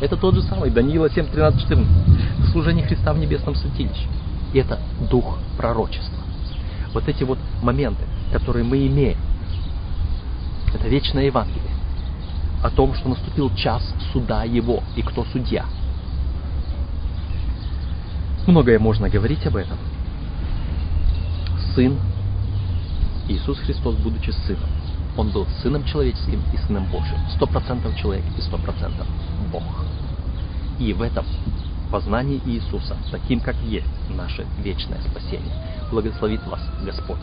Это 0.00 0.16
тот 0.16 0.34
же 0.34 0.42
самый 0.42 0.70
Даниила 0.70 1.10
7, 1.10 1.26
13, 1.26 1.60
14. 1.60 2.50
Служение 2.52 2.86
Христа 2.86 3.12
в 3.12 3.18
небесном 3.18 3.54
святилище. 3.54 4.08
И 4.52 4.58
это 4.58 4.78
дух 5.10 5.38
пророчества. 5.56 6.22
Вот 6.92 7.08
эти 7.08 7.24
вот 7.24 7.38
моменты, 7.62 8.02
которые 8.32 8.64
мы 8.64 8.86
имеем, 8.86 9.18
это 10.74 10.88
вечное 10.88 11.24
Евангелие 11.24 11.70
о 12.62 12.70
том, 12.70 12.94
что 12.94 13.08
наступил 13.08 13.54
час 13.54 13.82
суда 14.12 14.44
Его 14.44 14.82
и 14.96 15.02
кто 15.02 15.24
судья. 15.26 15.66
Многое 18.46 18.78
можно 18.78 19.08
говорить 19.08 19.46
об 19.46 19.56
этом. 19.56 19.78
Сын 21.74 21.98
Иисус 23.28 23.58
Христос, 23.58 23.96
будучи 23.96 24.30
сыном, 24.30 24.68
он 25.16 25.30
был 25.30 25.46
сыном 25.62 25.84
человеческим 25.84 26.42
и 26.52 26.56
сыном 26.66 26.86
Божьим. 26.90 27.18
Сто 27.34 27.46
процентов 27.46 27.96
человек 27.96 28.24
и 28.36 28.40
сто 28.42 28.58
процентов 28.58 29.06
Бог. 29.50 29.62
И 30.78 30.92
в 30.92 31.02
этом 31.02 31.24
познании 31.90 32.40
Иисуса, 32.44 32.96
таким 33.10 33.40
как 33.40 33.56
есть 33.62 33.86
наше 34.10 34.46
вечное 34.58 35.00
спасение, 35.02 35.54
благословит 35.90 36.44
вас 36.46 36.60
Господь. 36.84 37.22